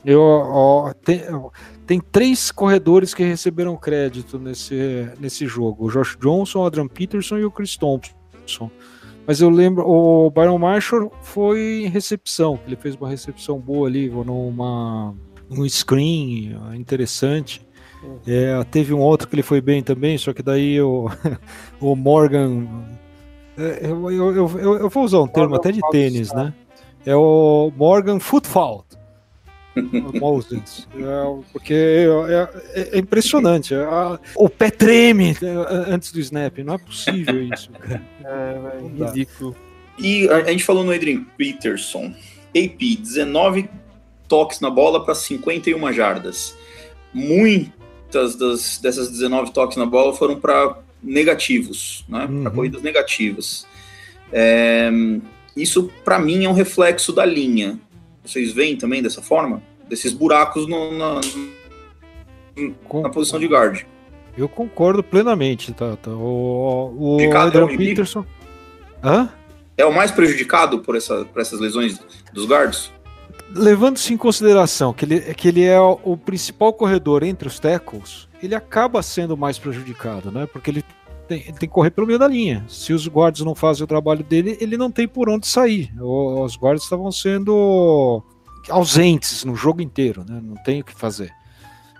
eu, 0.06 0.20
ó, 0.20 0.92
tem, 0.92 1.22
tem 1.84 2.00
três 2.00 2.52
corredores 2.52 3.12
que 3.12 3.24
receberam 3.24 3.76
crédito 3.76 4.38
nesse, 4.38 5.10
nesse 5.18 5.46
jogo: 5.48 5.86
o 5.86 5.90
Josh 5.90 6.16
Johnson, 6.16 6.60
o 6.60 6.64
Adrian 6.64 6.86
Peterson 6.86 7.38
e 7.38 7.44
o 7.44 7.50
Chris 7.50 7.76
Thompson. 7.76 8.70
Mas 9.26 9.40
eu 9.40 9.50
lembro, 9.50 9.84
o 9.84 10.30
Byron 10.30 10.58
Marshall 10.58 11.12
foi 11.22 11.82
em 11.84 11.88
recepção, 11.88 12.60
ele 12.64 12.76
fez 12.76 12.94
uma 12.94 13.08
recepção 13.08 13.58
boa 13.58 13.88
ali, 13.88 14.08
numa 14.08 15.12
um 15.50 15.68
screen 15.68 16.56
interessante. 16.76 17.66
Uhum. 18.04 18.20
É, 18.24 18.62
teve 18.64 18.94
um 18.94 19.00
outro 19.00 19.26
que 19.26 19.34
ele 19.34 19.42
foi 19.42 19.60
bem 19.60 19.82
também, 19.82 20.16
só 20.16 20.32
que 20.32 20.42
daí 20.42 20.80
o, 20.80 21.10
o 21.80 21.96
Morgan 21.96 22.68
eu, 23.56 24.10
eu, 24.10 24.34
eu, 24.58 24.76
eu, 24.78 24.88
vou 24.90 25.04
usar 25.04 25.20
um 25.20 25.28
termo 25.28 25.54
até 25.54 25.72
de 25.72 25.80
tênis, 25.90 26.32
né? 26.32 26.52
é 27.06 27.14
o 27.14 27.72
Morgan 27.76 28.18
Footfall. 28.18 28.84
É, 29.76 31.42
porque 31.52 31.74
é, 31.74 32.80
é- 32.80 32.88
é 32.96 32.98
impressionante. 32.98 33.74
É, 33.74 33.84
a- 33.84 34.18
o 34.34 34.48
pé 34.48 34.70
treme 34.70 35.36
é, 35.42 35.92
antes 35.92 36.10
do 36.12 36.18
snap. 36.18 36.56
Não 36.60 36.72
é 36.72 36.78
possível 36.78 37.42
isso, 37.42 37.70
cara. 37.72 38.02
É, 38.24 39.04
ridículo. 39.04 39.54
E 39.98 40.26
a, 40.30 40.36
a 40.36 40.50
gente 40.50 40.64
falou 40.64 40.82
no 40.82 40.92
Adrian 40.92 41.24
Peterson. 41.36 42.06
AP, 42.56 42.96
19 43.02 43.68
toques 44.26 44.60
na 44.60 44.70
bola 44.70 45.04
para 45.04 45.14
51 45.14 45.92
jardas. 45.92 46.56
Muitas 47.12 48.34
das, 48.36 48.78
dessas 48.78 49.10
19 49.10 49.52
toques 49.52 49.76
na 49.76 49.84
bola 49.84 50.14
foram 50.14 50.40
para 50.40 50.78
negativos, 51.02 52.04
né? 52.08 52.26
Para 52.26 52.30
Uhum. 52.34 52.50
corridas 52.50 52.82
negativas. 52.82 53.66
É, 54.32 54.90
isso, 55.56 55.90
para 56.04 56.18
mim, 56.18 56.44
é 56.44 56.48
um 56.48 56.52
reflexo 56.52 57.12
da 57.12 57.24
linha. 57.24 57.78
Vocês 58.24 58.52
veem 58.52 58.76
também 58.76 59.02
dessa 59.02 59.22
forma? 59.22 59.62
Desses 59.88 60.12
buracos 60.12 60.66
no- 60.68 60.92
na, 60.98 61.20
na 63.02 63.08
posição 63.10 63.38
de 63.38 63.46
guard. 63.46 63.82
Eu 64.36 64.48
concordo 64.48 65.02
plenamente, 65.02 65.72
Tata. 65.72 66.10
O, 66.10 66.94
o 66.98 67.16
Ricardo, 67.18 67.46
Adrian 67.58 67.62
é 67.62 67.74
inimigo? 67.74 67.90
Peterson. 67.90 68.26
Hã? 69.02 69.30
É 69.78 69.84
o 69.84 69.94
mais 69.94 70.10
prejudicado 70.10 70.80
por, 70.80 70.96
essa, 70.96 71.24
por 71.24 71.40
essas 71.40 71.60
lesões 71.60 71.98
dos 72.32 72.46
guards? 72.46 72.90
Levando-se 73.50 74.12
em 74.12 74.16
consideração 74.16 74.92
que 74.92 75.04
ele, 75.04 75.20
que 75.34 75.48
ele 75.48 75.64
é 75.64 75.80
o, 75.80 76.16
principal 76.16 76.72
corredor 76.72 77.22
entre 77.22 77.46
os 77.46 77.58
tackles, 77.58 78.28
ele 78.42 78.54
acaba 78.54 79.02
sendo 79.02 79.36
mais 79.36 79.58
prejudicado, 79.58 80.30
né? 80.30 80.46
Porque 80.46 80.70
ele 80.70 80.84
tem, 81.28 81.42
ele 81.42 81.52
tem 81.52 81.68
que 81.68 81.74
correr 81.74 81.90
pelo 81.90 82.06
meio 82.06 82.18
da 82.18 82.28
linha. 82.28 82.64
Se 82.68 82.92
os 82.92 83.06
guardas 83.06 83.40
não 83.40 83.54
fazem 83.54 83.84
o 83.84 83.86
trabalho 83.86 84.24
dele, 84.24 84.56
ele 84.60 84.76
não 84.76 84.90
tem 84.90 85.06
por 85.06 85.28
onde 85.28 85.46
sair. 85.46 85.92
Os 86.00 86.56
guardas 86.56 86.82
estavam 86.82 87.10
sendo 87.12 88.22
ausentes 88.68 89.44
no 89.44 89.54
jogo 89.54 89.80
inteiro, 89.80 90.24
né? 90.28 90.40
Não 90.42 90.56
tem 90.62 90.80
o 90.80 90.84
que 90.84 90.94
fazer. 90.94 91.32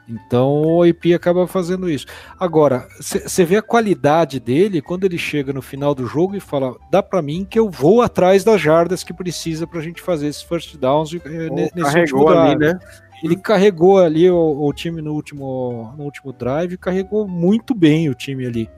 Então 0.09 0.63
o 0.63 0.83
AP 0.83 1.13
acaba 1.15 1.47
fazendo 1.47 1.91
isso. 1.91 2.07
Agora, 2.39 2.87
você 3.01 3.45
vê 3.45 3.57
a 3.57 3.63
qualidade 3.63 4.39
dele 4.39 4.81
quando 4.81 5.05
ele 5.05 5.19
chega 5.19 5.53
no 5.53 5.61
final 5.61 5.95
do 5.95 6.07
jogo 6.07 6.37
e 6.37 6.41
fala: 6.41 6.77
dá 6.91 7.03
pra 7.03 7.21
mim 7.21 7.45
que 7.45 7.59
eu 7.59 7.69
vou 7.69 8.03
atrás 8.03 8.45
das 8.45 8.61
jardas 8.61 9.03
que 9.03 9.13
precisa 9.13 9.67
pra 9.67 9.81
gente 9.81 10.01
fazer 10.01 10.29
esses 10.29 10.43
first 10.43 10.77
downs 10.77 11.13
Pô, 11.15 11.29
nesse 11.29 11.99
último 11.99 12.29
ali, 12.29 12.57
drive. 12.57 12.75
né? 12.75 12.79
Ele 13.23 13.37
carregou 13.37 13.99
ali 13.99 14.31
o, 14.31 14.37
o 14.37 14.73
time 14.73 15.01
no 15.01 15.13
último, 15.13 15.93
no 15.97 16.05
último 16.05 16.33
drive, 16.33 16.77
carregou 16.77 17.27
muito 17.27 17.75
bem 17.75 18.09
o 18.09 18.15
time 18.15 18.47
ali. 18.47 18.71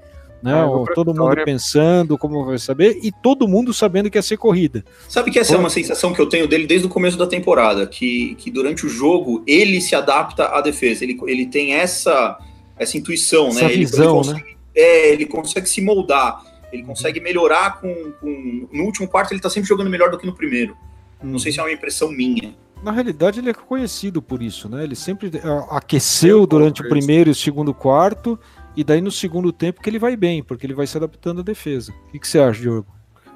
Né? 0.42 0.52
Todo 0.94 1.12
mundo 1.12 1.36
pensando 1.44 2.16
como 2.16 2.44
vai 2.44 2.58
saber 2.58 3.00
e 3.02 3.10
todo 3.10 3.48
mundo 3.48 3.74
sabendo 3.74 4.08
que 4.08 4.16
ia 4.18 4.22
ser 4.22 4.36
corrida. 4.36 4.84
Sabe 5.08 5.30
que 5.32 5.38
essa 5.38 5.54
é 5.54 5.58
uma 5.58 5.68
sensação 5.70 6.12
que 6.12 6.20
eu 6.20 6.28
tenho 6.28 6.46
dele 6.46 6.66
desde 6.66 6.86
o 6.86 6.90
começo 6.90 7.18
da 7.18 7.26
temporada, 7.26 7.86
que, 7.86 8.36
que 8.36 8.50
durante 8.50 8.86
o 8.86 8.88
jogo 8.88 9.42
ele 9.46 9.80
se 9.80 9.96
adapta 9.96 10.46
à 10.56 10.60
defesa, 10.60 11.02
ele, 11.02 11.18
ele 11.26 11.46
tem 11.46 11.72
essa, 11.74 12.38
essa 12.78 12.96
intuição, 12.96 13.48
Essa 13.48 13.62
né? 13.64 13.72
Ele- 13.72 13.76
visão, 13.78 14.04
ele 14.04 14.12
consegue, 14.30 14.56
É, 14.76 15.12
ele 15.12 15.26
consegue 15.26 15.68
se 15.68 15.80
moldar, 15.80 16.40
ele 16.72 16.84
consegue 16.84 17.18
melhorar 17.20 17.80
com, 17.80 18.12
com- 18.20 18.68
No 18.72 18.84
último 18.84 19.08
quarto 19.08 19.32
ele 19.32 19.40
tá 19.40 19.50
sempre 19.50 19.68
jogando 19.68 19.90
melhor 19.90 20.08
do 20.10 20.18
que 20.18 20.26
no 20.26 20.34
primeiro. 20.34 20.76
Não 21.20 21.38
sei 21.40 21.50
se 21.50 21.58
é 21.58 21.62
uma 21.64 21.72
impressão 21.72 22.12
minha. 22.12 22.54
Na 22.80 22.92
realidade, 22.92 23.40
ele 23.40 23.50
é 23.50 23.54
conhecido 23.54 24.22
por 24.22 24.40
isso, 24.40 24.68
né? 24.68 24.84
Ele 24.84 24.94
sempre 24.94 25.32
ah, 25.42 25.66
aqueceu 25.78 26.46
durante 26.46 26.80
o 26.80 26.88
primeiro 26.88 27.28
e 27.28 27.32
o 27.32 27.34
segundo 27.34 27.74
quarto, 27.74 28.38
e 28.80 28.84
daí 28.84 29.00
no 29.00 29.10
segundo 29.10 29.52
tempo 29.52 29.80
que 29.80 29.90
ele 29.90 29.98
vai 29.98 30.16
bem, 30.16 30.42
porque 30.42 30.64
ele 30.66 30.74
vai 30.74 30.86
se 30.86 30.96
adaptando 30.96 31.40
à 31.40 31.42
defesa. 31.44 31.92
O 32.08 32.12
que, 32.12 32.18
que 32.18 32.28
você 32.28 32.38
acha, 32.38 32.60
Diogo? 32.60 32.86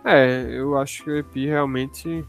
É, 0.05 0.47
eu 0.51 0.77
acho 0.79 1.05
que 1.05 1.11
o 1.11 1.17
EP 1.17 1.35
realmente 1.47 2.25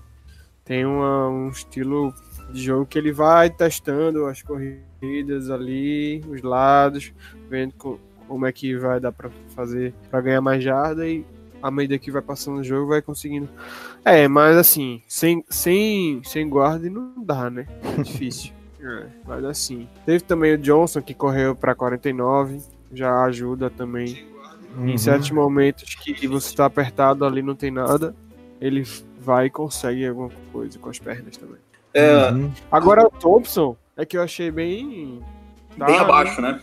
tem 0.65 0.85
uma- 0.85 1.27
um 1.29 1.49
estilo 1.49 2.13
de 2.51 2.61
jogo 2.61 2.85
que 2.85 2.97
ele 2.97 3.11
vai 3.11 3.49
testando 3.49 4.25
as 4.25 4.41
corridas 4.41 5.49
ali, 5.49 6.23
os 6.27 6.41
lados, 6.41 7.11
vendo 7.49 7.73
co- 7.75 7.99
como 8.27 8.45
é 8.45 8.51
que 8.51 8.75
vai 8.77 8.99
dar 8.99 9.11
pra 9.11 9.29
fazer 9.55 9.93
pra 10.09 10.21
ganhar 10.21 10.41
mais 10.41 10.63
jarda 10.63 11.07
e 11.07 11.25
à 11.61 11.69
medida 11.71 11.97
que 11.97 12.11
vai 12.11 12.21
passando 12.21 12.59
o 12.59 12.63
jogo 12.63 12.89
vai 12.89 13.01
conseguindo. 13.01 13.49
É, 14.05 14.27
mas 14.27 14.55
assim, 14.57 15.01
sem, 15.07 15.43
sem, 15.49 16.21
sem 16.23 16.47
guarda 16.49 16.89
não 16.89 17.13
dá, 17.23 17.49
né? 17.49 17.67
É 17.97 18.01
difícil. 18.01 18.51
É, 18.85 19.05
mas 19.25 19.45
assim. 19.45 19.87
Teve 20.05 20.25
também 20.25 20.55
o 20.55 20.57
Johnson 20.57 21.01
que 21.01 21.13
correu 21.13 21.55
pra 21.55 21.73
49, 21.73 22.59
já 22.93 23.23
ajuda 23.23 23.69
também. 23.69 24.25
Uhum. 24.75 24.89
Em 24.89 24.97
certos 24.97 25.29
momentos 25.31 25.95
que 25.95 26.27
você 26.27 26.55
tá 26.55 26.65
apertado 26.65 27.25
ali, 27.25 27.41
não 27.41 27.55
tem 27.55 27.69
nada, 27.69 28.15
ele 28.59 28.83
vai 29.19 29.47
e 29.47 29.49
consegue 29.49 30.07
alguma 30.07 30.29
coisa 30.51 30.79
com 30.79 30.89
as 30.89 30.99
pernas 30.99 31.37
também. 31.37 31.57
É, 31.93 32.31
Uhum. 32.31 32.51
Agora 32.71 33.05
o 33.05 33.11
Thompson 33.11 33.77
é 33.95 34.05
que 34.05 34.17
eu 34.17 34.23
achei 34.23 34.49
bem. 34.49 35.21
tá, 35.77 35.85
bem 35.85 35.97
abaixo, 35.97 36.41
né? 36.41 36.59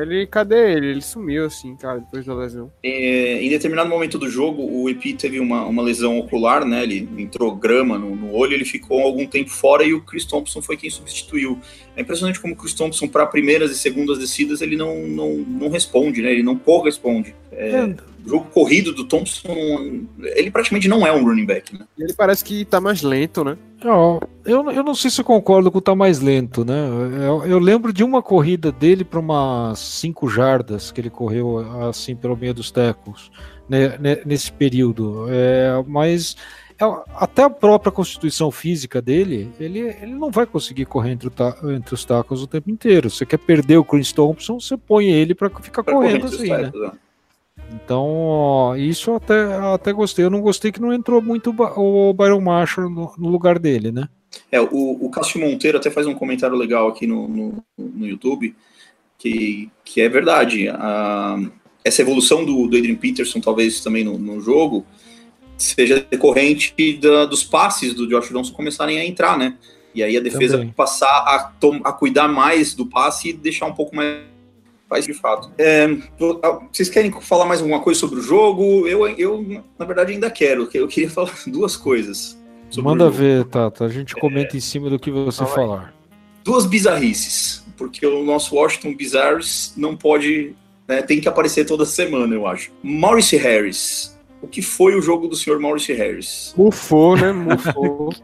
Ele, 0.00 0.26
cadê 0.26 0.74
ele? 0.74 0.86
Ele 0.88 1.02
sumiu 1.02 1.46
assim, 1.46 1.74
cara, 1.74 1.98
depois 1.98 2.24
da 2.24 2.34
lesão. 2.34 2.70
É, 2.82 3.42
em 3.42 3.48
determinado 3.48 3.88
momento 3.88 4.18
do 4.18 4.28
jogo, 4.28 4.62
o 4.62 4.88
EP 4.88 5.16
teve 5.18 5.40
uma, 5.40 5.64
uma 5.64 5.82
lesão 5.82 6.18
ocular, 6.18 6.64
né? 6.64 6.84
Ele 6.84 7.08
entrou 7.18 7.54
grama 7.56 7.98
no, 7.98 8.14
no 8.14 8.32
olho, 8.32 8.52
ele 8.52 8.64
ficou 8.64 9.00
algum 9.00 9.26
tempo 9.26 9.50
fora 9.50 9.82
e 9.82 9.92
o 9.92 10.00
Chris 10.00 10.24
Thompson 10.24 10.62
foi 10.62 10.76
quem 10.76 10.88
substituiu. 10.88 11.58
É 11.96 12.00
impressionante 12.00 12.40
como 12.40 12.54
o 12.54 12.56
Chris 12.56 12.72
Thompson, 12.72 13.06
para 13.06 13.26
primeiras 13.26 13.70
e 13.70 13.74
segundas 13.74 14.18
descidas, 14.18 14.62
ele 14.62 14.76
não, 14.76 15.06
não, 15.06 15.36
não 15.36 15.68
responde, 15.68 16.22
né? 16.22 16.32
Ele 16.32 16.42
não 16.42 16.56
corresponde. 16.56 17.34
É, 17.50 17.84
o 18.24 18.28
jogo 18.28 18.46
corrido 18.50 18.92
do 18.92 19.04
Thompson, 19.04 20.06
ele 20.20 20.50
praticamente 20.50 20.88
não 20.88 21.06
é 21.06 21.12
um 21.12 21.24
running 21.24 21.44
back, 21.44 21.76
né? 21.76 21.84
Ele 21.98 22.14
parece 22.14 22.42
que 22.44 22.64
tá 22.64 22.80
mais 22.80 23.02
lento, 23.02 23.44
né? 23.44 23.58
Ó, 23.84 24.20
eu, 24.44 24.70
eu 24.70 24.82
não 24.82 24.94
sei 24.94 25.10
se 25.10 25.20
eu 25.20 25.24
concordo 25.24 25.70
com 25.70 25.78
o 25.78 25.82
tá 25.82 25.94
mais 25.94 26.20
lento, 26.20 26.64
né? 26.64 26.86
Eu, 27.26 27.44
eu 27.44 27.58
lembro 27.58 27.92
de 27.92 28.02
uma 28.02 28.22
corrida 28.22 28.72
dele 28.72 29.04
para 29.04 29.18
umas 29.18 29.78
5 29.78 30.28
jardas 30.28 30.90
que 30.90 31.00
ele 31.00 31.10
correu 31.10 31.58
assim 31.88 32.16
pelo 32.16 32.36
meio 32.36 32.54
dos 32.54 32.70
tackles 32.70 33.30
né, 33.72 33.96
né, 33.98 34.18
nesse 34.24 34.52
período. 34.52 35.26
É, 35.30 35.82
mas 35.86 36.36
é, 36.61 36.61
até 37.14 37.42
a 37.42 37.50
própria 37.50 37.92
constituição 37.92 38.50
física 38.50 39.00
dele, 39.02 39.50
ele, 39.60 39.80
ele 39.80 40.14
não 40.14 40.30
vai 40.30 40.46
conseguir 40.46 40.84
correr 40.86 41.12
entre, 41.12 41.30
ta- 41.30 41.56
entre 41.64 41.94
os 41.94 42.04
tackles 42.04 42.40
o 42.40 42.46
tempo 42.46 42.70
inteiro. 42.70 43.10
Você 43.10 43.24
quer 43.26 43.38
perder 43.38 43.76
o 43.78 43.84
Chris 43.84 44.12
Thompson, 44.12 44.58
você 44.60 44.76
põe 44.76 45.10
ele 45.10 45.34
para 45.34 45.50
ficar 45.60 45.82
Pra 45.82 45.94
correndo 45.94 46.26
assim, 46.26 46.48
né? 46.48 46.72
né? 46.74 46.92
Então, 47.72 48.04
ó, 48.06 48.76
isso 48.76 49.10
eu 49.10 49.16
até, 49.16 49.34
até 49.74 49.92
gostei. 49.92 50.24
Eu 50.24 50.30
não 50.30 50.40
gostei 50.40 50.70
que 50.72 50.80
não 50.80 50.92
entrou 50.92 51.20
muito 51.22 51.54
o 51.76 52.12
Byron 52.12 52.40
Marshall 52.40 52.88
no, 52.90 53.12
no 53.16 53.28
lugar 53.28 53.58
dele, 53.58 53.90
né? 53.90 54.08
É, 54.50 54.60
o, 54.60 54.98
o 55.00 55.10
Cássio 55.10 55.40
Monteiro 55.40 55.78
até 55.78 55.90
faz 55.90 56.06
um 56.06 56.14
comentário 56.14 56.56
legal 56.56 56.88
aqui 56.88 57.06
no, 57.06 57.28
no, 57.28 57.64
no 57.78 58.06
YouTube, 58.06 58.54
que, 59.18 59.70
que 59.84 60.00
é 60.00 60.08
verdade. 60.08 60.68
A- 60.68 61.38
essa 61.84 62.00
evolução 62.00 62.44
do, 62.44 62.68
do 62.68 62.76
Adrian 62.76 62.94
Peterson, 62.94 63.40
talvez 63.40 63.80
também 63.80 64.04
no, 64.04 64.16
no 64.16 64.40
jogo, 64.40 64.86
seja 65.62 66.06
decorrente 66.10 66.74
da- 67.00 67.24
dos 67.26 67.42
passes 67.44 67.94
do 67.94 68.06
Josh 68.08 68.28
Johnson 68.30 68.52
começarem 68.52 68.98
a 68.98 69.04
entrar, 69.06 69.36
né? 69.38 69.56
E 69.94 70.02
aí 70.02 70.16
a 70.16 70.20
defesa 70.20 70.56
Também. 70.58 70.72
passar 70.72 71.06
a, 71.06 71.52
a 71.84 71.92
cuidar 71.92 72.26
mais 72.28 72.74
do 72.74 72.86
passe 72.86 73.28
e 73.28 73.32
deixar 73.32 73.66
um 73.66 73.74
pouco 73.74 73.94
mais 73.94 74.18
faz 74.88 75.06
de 75.06 75.14
fato. 75.14 75.50
É, 75.56 75.84
ah, 76.42 76.60
vocês 76.70 76.88
querem 76.90 77.10
falar 77.22 77.46
mais 77.46 77.60
alguma 77.60 77.80
coisa 77.80 77.98
sobre 77.98 78.18
o 78.20 78.22
jogo? 78.22 78.86
Eu, 78.86 79.06
eu 79.08 79.62
na 79.78 79.84
verdade, 79.86 80.12
ainda 80.12 80.30
quero. 80.30 80.66
que 80.66 80.78
Eu 80.78 80.86
queria 80.88 81.08
falar 81.10 81.32
duas 81.46 81.76
coisas. 81.76 82.38
Manda 82.76 83.08
ver, 83.10 83.44
Tata. 83.46 83.84
A 83.84 83.88
gente 83.88 84.14
comenta 84.14 84.56
em 84.56 84.60
cima 84.60 84.88
do 84.90 84.98
que 84.98 85.10
você 85.10 85.42
aí. 85.44 85.48
falar. 85.50 85.94
duas 86.44 86.64
bizarrices, 86.66 87.64
porque 87.76 88.06
o 88.06 88.22
nosso 88.24 88.54
Washington 88.54 88.94
Bizarres 88.94 89.74
não 89.76 89.94
pode, 89.96 90.54
né, 90.88 91.02
tem 91.02 91.20
que 91.20 91.28
aparecer 91.28 91.64
toda 91.66 91.84
semana, 91.84 92.34
eu 92.34 92.46
acho. 92.46 92.70
Maurice 92.82 93.36
Harris. 93.36 94.11
O 94.42 94.48
que 94.48 94.60
foi 94.60 94.96
o 94.96 95.00
jogo 95.00 95.28
do 95.28 95.36
senhor 95.36 95.60
Maurice 95.60 95.92
Harris? 95.92 96.52
Mufou, 96.56 97.16
né? 97.16 97.30
Mufou. 97.32 98.12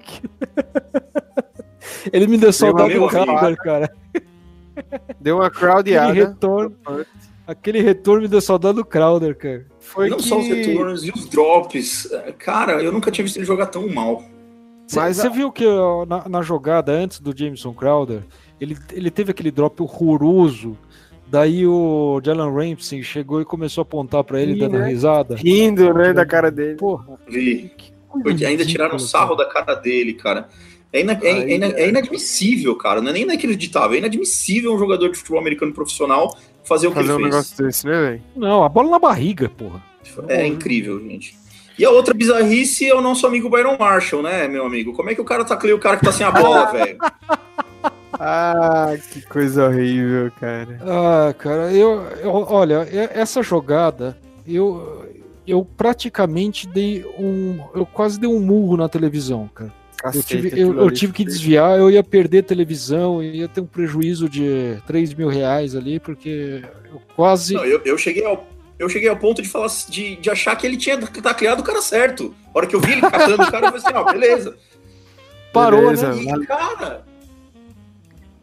Ele 2.13 2.27
me 2.27 2.37
deu 2.37 2.53
saudade 2.53 2.95
do. 2.95 3.09
Crowder, 3.09 3.57
cara. 3.57 3.93
Deu 5.21 5.37
uma 5.37 5.47
Aquele 5.47 5.61
crowdeada. 5.61 6.13
retorno, 6.13 6.77
aquele 7.47 7.81
retorno 7.81 8.23
me 8.23 8.29
deu 8.29 8.41
saudade 8.41 8.77
do 8.77 8.85
Crowder, 8.85 9.37
cara. 9.37 9.67
Foi 9.81 10.09
não 10.09 10.19
que... 10.19 10.23
só 10.25 10.39
os 10.39 10.47
retornos 10.47 11.05
e 11.05 11.11
os 11.11 11.29
drops. 11.29 12.09
Cara, 12.39 12.83
eu 12.83 12.93
nunca 12.93 13.11
tinha 13.11 13.25
visto 13.25 13.37
ele 13.37 13.45
jogar 13.45 13.67
tão 13.67 13.89
mal. 13.89 14.23
Mas 14.95 15.19
Você 15.19 15.27
a- 15.27 15.31
viu 15.31 15.53
que 15.53 15.65
na, 16.07 16.29
na 16.29 16.43
jogada 16.43 16.93
antes 16.93 17.21
do 17.21 17.37
Jameson 17.37 17.75
Crowder, 17.75 18.23
ele, 18.61 18.77
ele 18.93 19.11
teve 19.11 19.31
aquele 19.31 19.51
drop 19.51 19.83
horroroso. 19.83 20.77
Daí 21.31 21.67
o 21.67 22.21
Jalen 22.25 22.51
Ramsey 22.53 23.03
chegou 23.03 23.41
e 23.41 23.45
começou 23.45 23.83
a 23.83 23.87
apontar 23.87 24.25
pra 24.25 24.41
ele, 24.41 24.55
Sim, 24.55 24.59
dando 24.61 24.79
né? 24.79 24.89
risada. 24.89 25.37
Rindo, 25.37 25.93
né, 25.93 26.13
da 26.13 26.25
cara 26.25 26.51
dele. 26.51 26.77
Porra, 26.77 27.05
Vi. 27.29 27.71
que 27.77 27.93
Foi 28.11 28.23
coisa 28.23 28.39
que 28.39 28.45
ainda 28.47 28.65
tiraram 28.65 28.99
sarro 28.99 29.35
da 29.35 29.45
cara 29.45 29.75
dele, 29.75 30.15
cara. 30.15 30.49
É, 30.91 31.01
ina- 31.03 31.19
é- 31.23 31.31
Aí, 31.33 31.53
é 31.53 31.55
ina- 31.57 31.67
é. 31.67 31.83
é 31.83 31.89
inadmissível, 31.91 32.75
cara. 32.77 33.03
Não 33.03 33.11
é 33.11 33.13
nem 33.13 33.23
inacreditável. 33.25 33.95
É 33.95 33.99
inadmissível 33.99 34.73
um 34.75 34.79
jogador 34.79 35.11
de 35.11 35.19
futebol 35.19 35.39
americano 35.39 35.73
profissional 35.73 36.35
fazer 36.65 36.87
o 36.87 36.91
que 36.91 36.97
Fazer 36.97 37.13
um 37.13 37.15
ele 37.17 37.23
fez. 37.25 37.35
negócio 37.35 37.65
desse, 37.67 37.87
né, 37.87 37.93
velho? 38.01 38.23
Não, 38.35 38.65
a 38.65 38.69
bola 38.71 38.89
na 38.91 38.99
barriga, 38.99 39.51
porra. 39.51 39.83
É 40.29 40.47
incrível, 40.47 40.99
gente. 41.01 41.37
E 41.79 41.85
a 41.85 41.91
outra 41.91 42.15
bizarrice 42.15 42.87
é 42.89 42.95
o 42.95 43.01
nosso 43.03 43.27
amigo 43.27 43.51
Byron 43.51 43.77
Marshall, 43.79 44.23
né, 44.23 44.49
meu 44.49 44.65
amigo? 44.65 44.95
Como 44.95 45.11
é 45.11 45.15
que 45.15 45.21
o 45.21 45.25
cara 45.25 45.45
tacleia 45.45 45.77
o 45.77 45.79
cara 45.79 45.97
que 45.99 46.05
tá 46.07 46.11
sem 46.13 46.27
a 46.27 46.31
bola, 46.31 46.65
velho? 46.73 46.97
Ah, 48.19 48.97
que 49.13 49.23
coisa 49.23 49.67
horrível, 49.67 50.31
cara. 50.41 50.79
Ah, 50.83 51.33
cara, 51.35 51.73
eu, 51.73 52.03
eu- 52.23 52.31
olha, 52.33 52.87
essa 53.13 53.43
jogada, 53.43 54.17
eu, 54.47 55.07
eu 55.47 55.65
praticamente 55.65 56.67
dei 56.67 57.05
um, 57.19 57.61
eu 57.75 57.87
quase 57.87 58.19
dei 58.19 58.29
um 58.29 58.41
murro 58.41 58.77
na 58.77 58.89
televisão, 58.89 59.49
cara. 59.55 59.73
Eu 59.99 60.13
Cacete, 60.13 60.27
tive, 60.27 60.49
aquilo 60.49 60.75
eu, 60.75 60.85
eu 60.85 60.91
tive 60.93 61.13
que 61.13 61.25
desviar, 61.25 61.77
eu 61.77 61.91
ia 61.91 62.05
perder 62.05 62.39
a 62.39 62.43
televisão, 62.45 63.21
eu 63.21 63.35
ia 63.35 63.49
ter 63.49 63.61
um 63.61 63.67
prejuízo 63.67 64.29
de 64.29 64.77
3 64.87 65.13
mil 65.13 65.29
reais 65.29 65.75
ali, 65.75 65.99
porque 65.99 66.63
eu 66.85 67.03
quase. 67.17 67.55
Não, 67.55 67.65
eu, 67.65 67.81
eu 67.85 67.99
cheguei 67.99 68.25
ao. 68.25 68.47
Eu 68.79 68.89
cheguei 68.89 69.09
ao 69.09 69.17
ponto 69.17 69.43
de 69.43 69.49
falar 69.49 69.67
de, 69.89 70.15
de 70.15 70.31
achar 70.31 70.55
que 70.55 70.65
ele 70.65 70.77
tinha 70.77 70.97
tacleado 70.99 71.63
o 71.63 71.65
cara 71.65 71.83
certo. 71.83 72.33
A 72.55 72.59
hora 72.59 72.67
que 72.69 72.77
eu 72.77 72.81
vi 72.81 72.93
ele 72.93 73.01
catando 73.01 73.43
o 73.43 73.51
cara, 73.51 73.67
eu 73.67 73.73
falei 73.73 73.85
assim, 73.85 73.93
ó, 73.93 74.13
beleza. 74.13 74.57
parou, 75.53 75.81
Beleza. 75.83 76.15
né? 76.15 76.23
E, 76.23 76.47
cara. 76.47 77.05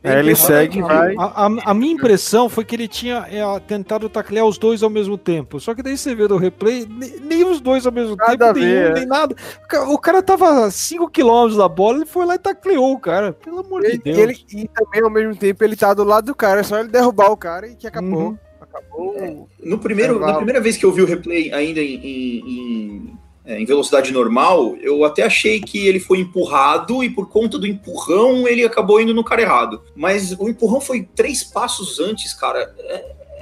Aí 0.05 0.19
ele 0.19 0.35
segue 0.35 0.79
e 0.79 0.81
vai. 0.81 1.15
A, 1.17 1.45
a- 1.45 1.71
a 1.71 1.73
minha 1.73 1.93
impressão 1.93 2.47
foi 2.49 2.63
que 2.65 2.75
ele 2.75 2.87
tinha 2.87 3.25
é, 3.29 3.41
tentado 3.61 4.07
taclear 4.09 4.45
os 4.45 4.57
dois 4.57 4.83
ao 4.83 4.89
mesmo 4.89 5.17
tempo. 5.17 5.59
Só 5.59 5.73
que 5.73 5.81
daí 5.83 5.97
você 5.97 6.13
vê 6.15 6.27
no 6.27 6.37
replay, 6.37 6.85
ne- 6.89 7.15
nem, 7.21 7.43
os 7.43 7.59
dois 7.61 7.85
ao 7.85 7.91
mesmo 7.91 8.15
Nada 8.15 8.53
tempo, 8.53 8.59
ver, 8.59 8.65
nenhum, 8.65 8.91
é. 8.91 8.93
nem 8.93 9.05
nada. 9.05 9.35
O 9.63 9.67
ca- 9.67 9.89
O 9.89 9.97
cara 9.97 10.21
tava 10.21 10.65
a 10.65 10.69
5km 10.71 11.57
da 11.57 11.67
bola, 11.67 11.97
ele 11.97 12.05
foi 12.05 12.25
lá 12.25 12.35
e 12.35 12.39
tacleou 12.39 12.93
o 12.93 12.99
cara. 12.99 13.33
Pelo 13.33 13.59
amor 13.59 13.81
de 13.81 13.87
Ele, 13.87 13.97
Deus. 13.99 14.17
ele- 14.17 14.37
e 14.53 14.67
também, 14.67 15.01
ao 15.03 15.09
mesmo 15.09 15.35
tempo, 15.35 15.63
ele 15.63 15.75
tá 15.75 15.93
do 15.93 16.03
lado 16.03 16.25
do 16.25 16.35
cara. 16.35 16.59
É 16.59 16.63
só 16.63 16.79
ele 16.79 16.89
derrubar 16.89 17.31
o 17.31 17.37
cara 17.37 17.67
e 17.67 17.75
que 17.75 17.87
acabou. 17.87 18.19
Uhum. 18.29 18.37
Acabou. 18.61 19.49
No 19.63 19.77
primeiro, 19.79 20.19
na 20.19 20.33
primeira 20.35 20.59
vez 20.59 20.75
que 20.77 20.85
eu 20.85 20.91
vi 20.91 21.01
o 21.01 21.05
replay 21.05 21.51
ainda 21.53 21.79
em, 21.79 21.95
em- 21.95 22.39
em- 22.45 23.17
é, 23.45 23.59
em 23.59 23.65
velocidade 23.65 24.11
normal, 24.11 24.75
eu 24.77 25.05
até 25.05 25.23
achei 25.23 25.59
que 25.61 25.87
ele 25.87 25.99
foi 25.99 26.19
empurrado 26.19 27.03
e 27.03 27.09
por 27.09 27.29
conta 27.29 27.57
do 27.59 27.67
empurrão 27.67 28.47
ele 28.47 28.63
acabou 28.65 28.99
indo 28.99 29.13
no 29.13 29.23
cara 29.23 29.41
errado. 29.43 29.81
Mas 29.95 30.31
o 30.39 30.49
empurrão 30.49 30.81
foi 30.81 31.03
três 31.15 31.43
passos 31.43 31.99
antes, 31.99 32.33
cara. 32.33 32.73
É- 32.79 32.93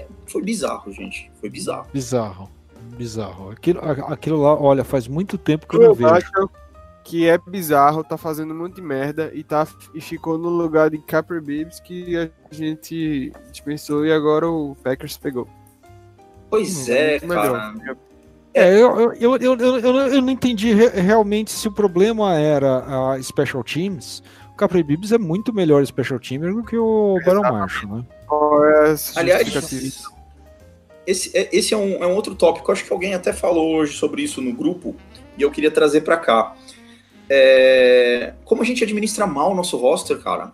é- 0.01 0.07
foi 0.27 0.41
bizarro, 0.41 0.91
gente. 0.91 1.31
Foi 1.39 1.49
bizarro. 1.49 1.87
Bizarro. 1.93 2.49
Bizarro. 2.97 3.49
Aquilo, 3.51 3.79
aquilo 4.07 4.41
lá, 4.41 4.53
olha, 4.59 4.83
faz 4.83 5.07
muito 5.07 5.37
tempo 5.37 5.67
que 5.67 5.75
eu 5.75 5.79
não 5.79 5.87
Eu 5.87 5.95
vejo. 5.95 6.09
acho 6.13 6.49
que 7.03 7.27
é 7.27 7.37
bizarro, 7.37 8.03
tá 8.03 8.17
fazendo 8.17 8.53
um 8.53 8.57
monte 8.57 8.75
de 8.75 8.81
merda 8.81 9.29
e, 9.33 9.43
tá, 9.43 9.67
e 9.93 9.99
ficou 9.99 10.37
no 10.37 10.49
lugar 10.49 10.89
de 10.89 10.97
Capper 10.99 11.41
Bibbs 11.41 11.79
que 11.79 12.15
a 12.17 12.29
gente 12.51 13.31
dispensou 13.51 14.05
e 14.05 14.11
agora 14.13 14.47
o 14.49 14.75
Packers 14.83 15.17
pegou. 15.17 15.47
Pois 16.49 16.87
Hum, 16.87 16.93
é, 16.93 17.09
muito 17.19 17.27
melhor. 17.27 17.73
É, 18.53 18.71
eu, 18.79 19.13
eu, 19.13 19.37
eu, 19.37 19.57
eu, 19.59 20.21
não- 20.21 20.29
entendi 20.29 20.73
re- 20.73 20.89
realmente 21.01 21.51
se 21.51 21.67
o 21.67 21.71
problema 21.71 22.35
era 22.35 23.13
a 23.13 23.21
Special 23.23 23.63
Teams. 23.63 24.21
O 24.51 24.55
Capri 24.55 24.83
Bibbs 24.83 25.11
é 25.11 25.17
muito 25.17 25.51
melhor 25.51 25.83
Special 25.85 26.19
Teamer 26.19 26.53
do 26.53 26.63
que 26.63 26.77
o 26.77 27.17
Baron 27.25 27.41
Marshall, 27.41 27.97
né? 27.97 28.05
É 29.15 29.19
Aliás, 29.19 29.47
esse, 31.05 31.35
é- 31.37 31.49
esse 31.51 31.73
é, 31.73 31.77
um, 31.77 32.03
é 32.03 32.07
um 32.07 32.15
outro 32.15 32.35
tópico. 32.35 32.71
Acho 32.71 32.85
que 32.85 32.93
alguém 32.93 33.13
até 33.15 33.33
falou 33.33 33.75
hoje 33.75 33.93
sobre 33.93 34.21
isso 34.21 34.41
no 34.41 34.53
grupo 34.53 34.95
e 35.37 35.41
eu 35.41 35.49
queria 35.51 35.71
trazer 35.71 36.01
pra 36.01 36.17
cá. 36.17 36.55
É, 37.29 38.33
como 38.45 38.61
a 38.61 38.65
gente 38.65 38.83
administra 38.83 39.25
mal 39.25 39.51
o 39.51 39.55
nosso 39.55 39.75
roster, 39.77 40.19
cara? 40.19 40.51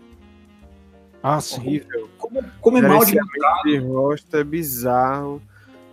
Ah, 1.21 1.41
sim. 1.41 1.57
horrível. 1.57 2.09
Como, 2.17 2.43
como 2.61 2.77
é 2.77 2.81
mal 2.81 3.01
administrado? 3.01 3.63
de 3.65 3.77
roster 3.79 4.39
é 4.39 4.43
bizarro. 4.43 5.41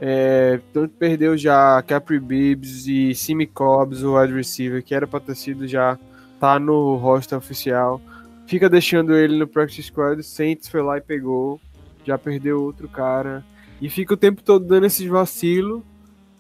É, 0.01 0.61
tanto 0.73 0.95
perdeu 0.99 1.37
já 1.37 1.83
Capri 1.83 2.21
Bibbs 2.21 2.87
e 2.87 3.15
Simi 3.15 3.47
Cobbs, 3.47 4.03
o 4.03 4.19
wide 4.19 4.35
receiver, 4.35 4.83
que 4.83 4.95
era 4.95 5.07
pra 5.07 5.21
ter 5.21 5.35
sido 5.35 5.67
já 5.67 5.99
tá 6.39 6.59
no 6.59 6.97
roster 6.97 7.39
oficial. 7.39 8.01
Fica 8.47 8.69
deixando 8.69 9.17
ele 9.17 9.39
no 9.39 9.47
practice 9.47 9.85
squad, 9.85 10.23
Saints 10.23 10.69
foi 10.69 10.83
lá 10.83 10.99
e 10.99 11.01
pegou, 11.01 11.61
já 12.05 12.19
perdeu 12.19 12.63
outro 12.63 12.89
cara. 12.89 13.45
E 13.81 13.89
fica 13.89 14.15
o 14.15 14.17
tempo 14.17 14.43
todo 14.43 14.65
dando 14.65 14.87
esses 14.87 15.07
vacilos 15.07 15.83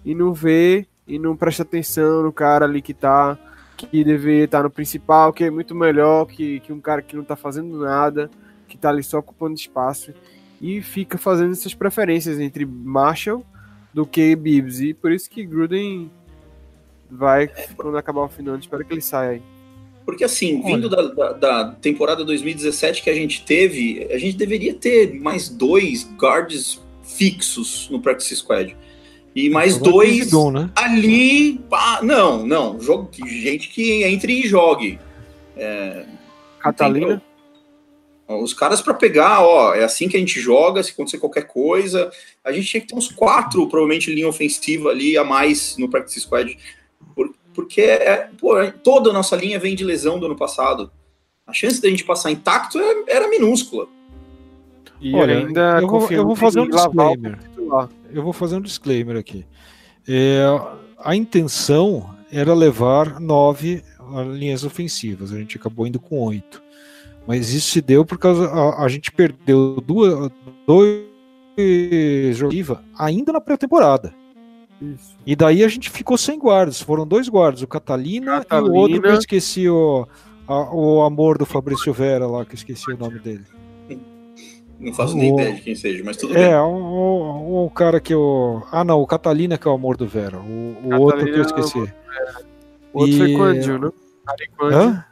e 0.04 0.14
não 0.14 0.32
vê 0.32 0.86
e 1.06 1.18
não 1.18 1.36
presta 1.36 1.62
atenção 1.62 2.22
no 2.22 2.32
cara 2.32 2.64
ali 2.64 2.82
que 2.82 2.94
tá, 2.94 3.38
que 3.76 4.04
deveria 4.04 4.44
estar 4.44 4.62
no 4.62 4.70
principal, 4.70 5.32
que 5.32 5.44
é 5.44 5.50
muito 5.50 5.74
melhor 5.74 6.26
que, 6.26 6.60
que 6.60 6.72
um 6.72 6.80
cara 6.80 7.02
que 7.02 7.16
não 7.16 7.24
tá 7.24 7.36
fazendo 7.36 7.78
nada, 7.78 8.30
que 8.68 8.76
tá 8.76 8.90
ali 8.90 9.02
só 9.02 9.18
ocupando 9.18 9.54
espaço 9.54 10.12
e 10.60 10.80
fica 10.82 11.18
fazendo 11.18 11.52
essas 11.52 11.74
preferências 11.74 12.38
entre 12.40 12.64
Marshall 12.64 13.44
do 13.92 14.06
que 14.06 14.34
Bibbs. 14.36 14.80
E 14.80 14.94
por 14.94 15.12
isso 15.12 15.28
que 15.28 15.44
Gruden 15.44 16.10
vai, 17.10 17.50
quando 17.76 17.96
acabar 17.96 18.22
o 18.22 18.28
final, 18.28 18.56
espero 18.56 18.84
que 18.84 18.92
ele 18.94 19.00
saia 19.00 19.30
aí. 19.32 19.42
Porque 20.04 20.22
assim, 20.22 20.62
vindo 20.62 20.88
da, 20.88 21.02
da- 21.02 21.32
da 21.32 21.72
temporada 21.72 22.24
2017 22.24 23.02
que 23.02 23.10
a 23.10 23.14
gente 23.14 23.44
teve, 23.44 24.06
a 24.12 24.18
gente 24.18 24.36
deveria 24.36 24.72
ter 24.72 25.12
mais 25.20 25.48
dois 25.48 26.08
guards 26.16 26.80
fixos 27.02 27.88
no 27.90 28.00
practice 28.00 28.36
squad. 28.36 28.76
E 29.34 29.50
mais 29.50 29.76
dois 29.76 30.32
né? 30.52 30.70
ali. 30.74 31.58
pá, 31.68 32.00
não, 32.02 32.46
não. 32.46 32.80
Jogo, 32.80 33.10
gente 33.26 33.68
que 33.68 34.02
entre 34.04 34.44
e 34.44 34.48
jogue. 34.48 34.98
Catalina, 36.60 37.06
Entendeu? 37.06 37.25
Os 38.28 38.52
caras 38.52 38.80
para 38.82 38.92
pegar, 38.94 39.40
ó, 39.42 39.72
é 39.74 39.84
assim 39.84 40.08
que 40.08 40.16
a 40.16 40.20
gente 40.20 40.40
joga, 40.40 40.82
se 40.82 40.90
acontecer 40.90 41.18
qualquer 41.18 41.46
coisa. 41.46 42.10
A 42.44 42.50
gente 42.50 42.66
tinha 42.66 42.80
que 42.80 42.88
ter 42.88 42.96
uns 42.96 43.08
quatro, 43.08 43.68
provavelmente, 43.68 44.12
linha 44.12 44.26
ofensiva 44.28 44.90
ali 44.90 45.16
a 45.16 45.22
mais 45.22 45.76
no 45.78 45.88
practice 45.88 46.20
squad. 46.20 46.58
Por- 47.14 47.32
porque 47.54 47.80
é, 47.82 48.28
pô, 48.38 48.54
toda 48.82 49.10
a 49.10 49.12
nossa 49.12 49.36
linha 49.36 49.58
vem 49.60 49.76
de 49.76 49.84
lesão 49.84 50.18
do 50.18 50.26
ano 50.26 50.36
passado. 50.36 50.90
A 51.46 51.52
chance 51.52 51.80
da 51.80 51.88
gente 51.88 52.04
passar 52.04 52.32
intacto 52.32 52.78
é- 52.80 53.04
era 53.06 53.28
minúscula. 53.28 53.86
e 55.00 55.14
Olha, 55.14 55.38
ainda 55.38 55.78
eu 55.80 55.88
vou, 55.88 56.10
eu 56.10 56.26
vou 56.26 56.34
fazer 56.34 56.60
um 56.60 56.68
disclaimer. 56.68 57.38
Eu 58.10 58.22
vou 58.22 58.32
fazer 58.32 58.56
um 58.56 58.60
disclaimer 58.60 59.16
aqui. 59.16 59.46
É, 60.08 60.42
a 60.98 61.14
intenção 61.14 62.14
era 62.32 62.52
levar 62.54 63.20
nove 63.20 63.84
linhas 64.32 64.64
ofensivas. 64.64 65.32
A 65.32 65.36
gente 65.38 65.56
acabou 65.56 65.86
indo 65.86 66.00
com 66.00 66.18
oito. 66.20 66.62
Mas 67.26 67.52
isso 67.52 67.70
se 67.70 67.80
deu 67.80 68.04
por 68.04 68.18
causa. 68.18 68.46
A, 68.48 68.84
a 68.84 68.88
gente 68.88 69.10
perdeu 69.10 69.80
duas, 69.84 70.30
dois 70.66 71.02
jogos 72.36 72.78
ainda 72.98 73.32
na 73.32 73.40
pré-temporada. 73.40 74.14
Isso. 74.80 75.16
E 75.26 75.34
daí 75.34 75.64
a 75.64 75.68
gente 75.68 75.90
ficou 75.90 76.16
sem 76.18 76.38
guardas. 76.38 76.80
Foram 76.80 77.06
dois 77.06 77.28
guardas, 77.28 77.62
o 77.62 77.66
Catalina, 77.66 78.44
e 78.50 78.54
o 78.54 78.72
outro 78.74 78.88
que 78.88 78.96
eu 78.96 79.00
Catalina. 79.02 79.18
esqueci 79.18 79.68
o, 79.68 80.06
a- 80.46 80.74
o 80.74 81.02
amor 81.02 81.38
do 81.38 81.46
Fabrício 81.46 81.92
Vera 81.92 82.26
lá, 82.26 82.44
que 82.44 82.52
eu 82.52 82.56
esqueci 82.56 82.92
o 82.92 82.98
nome 82.98 83.18
dele. 83.18 83.44
Não 84.78 84.92
faço 84.92 85.16
nem 85.16 85.32
O- 85.32 85.40
ideia 85.40 85.54
de 85.54 85.62
quem 85.62 85.74
seja, 85.74 86.02
mas 86.04 86.18
tudo 86.18 86.34
bem. 86.34 86.42
É, 86.44 86.60
o, 86.60 86.66
o- 86.68 87.64
o 87.64 87.70
cara 87.70 87.98
que 87.98 88.14
o. 88.14 88.62
Ah, 88.70 88.84
não, 88.84 89.00
o 89.00 89.06
Catalina 89.06 89.56
que 89.56 89.66
é 89.66 89.70
o 89.70 89.74
amor 89.74 89.96
do 89.96 90.06
Vera. 90.06 90.38
O, 90.38 90.76
o 90.84 91.00
outro 91.00 91.24
que 91.24 91.30
eu 91.30 91.36
Catalina 91.38 91.38
é 91.38 91.40
o 91.40 91.42
esqueci. 91.42 91.92
O 92.92 93.00
outro 93.00 93.16
foi 93.16 93.30
E- 93.30 93.36
Quandil, 93.36 93.78
né? 93.78 93.90
Ari 94.28 94.48
Quandil. 94.58 94.78
Hã? 94.78 95.04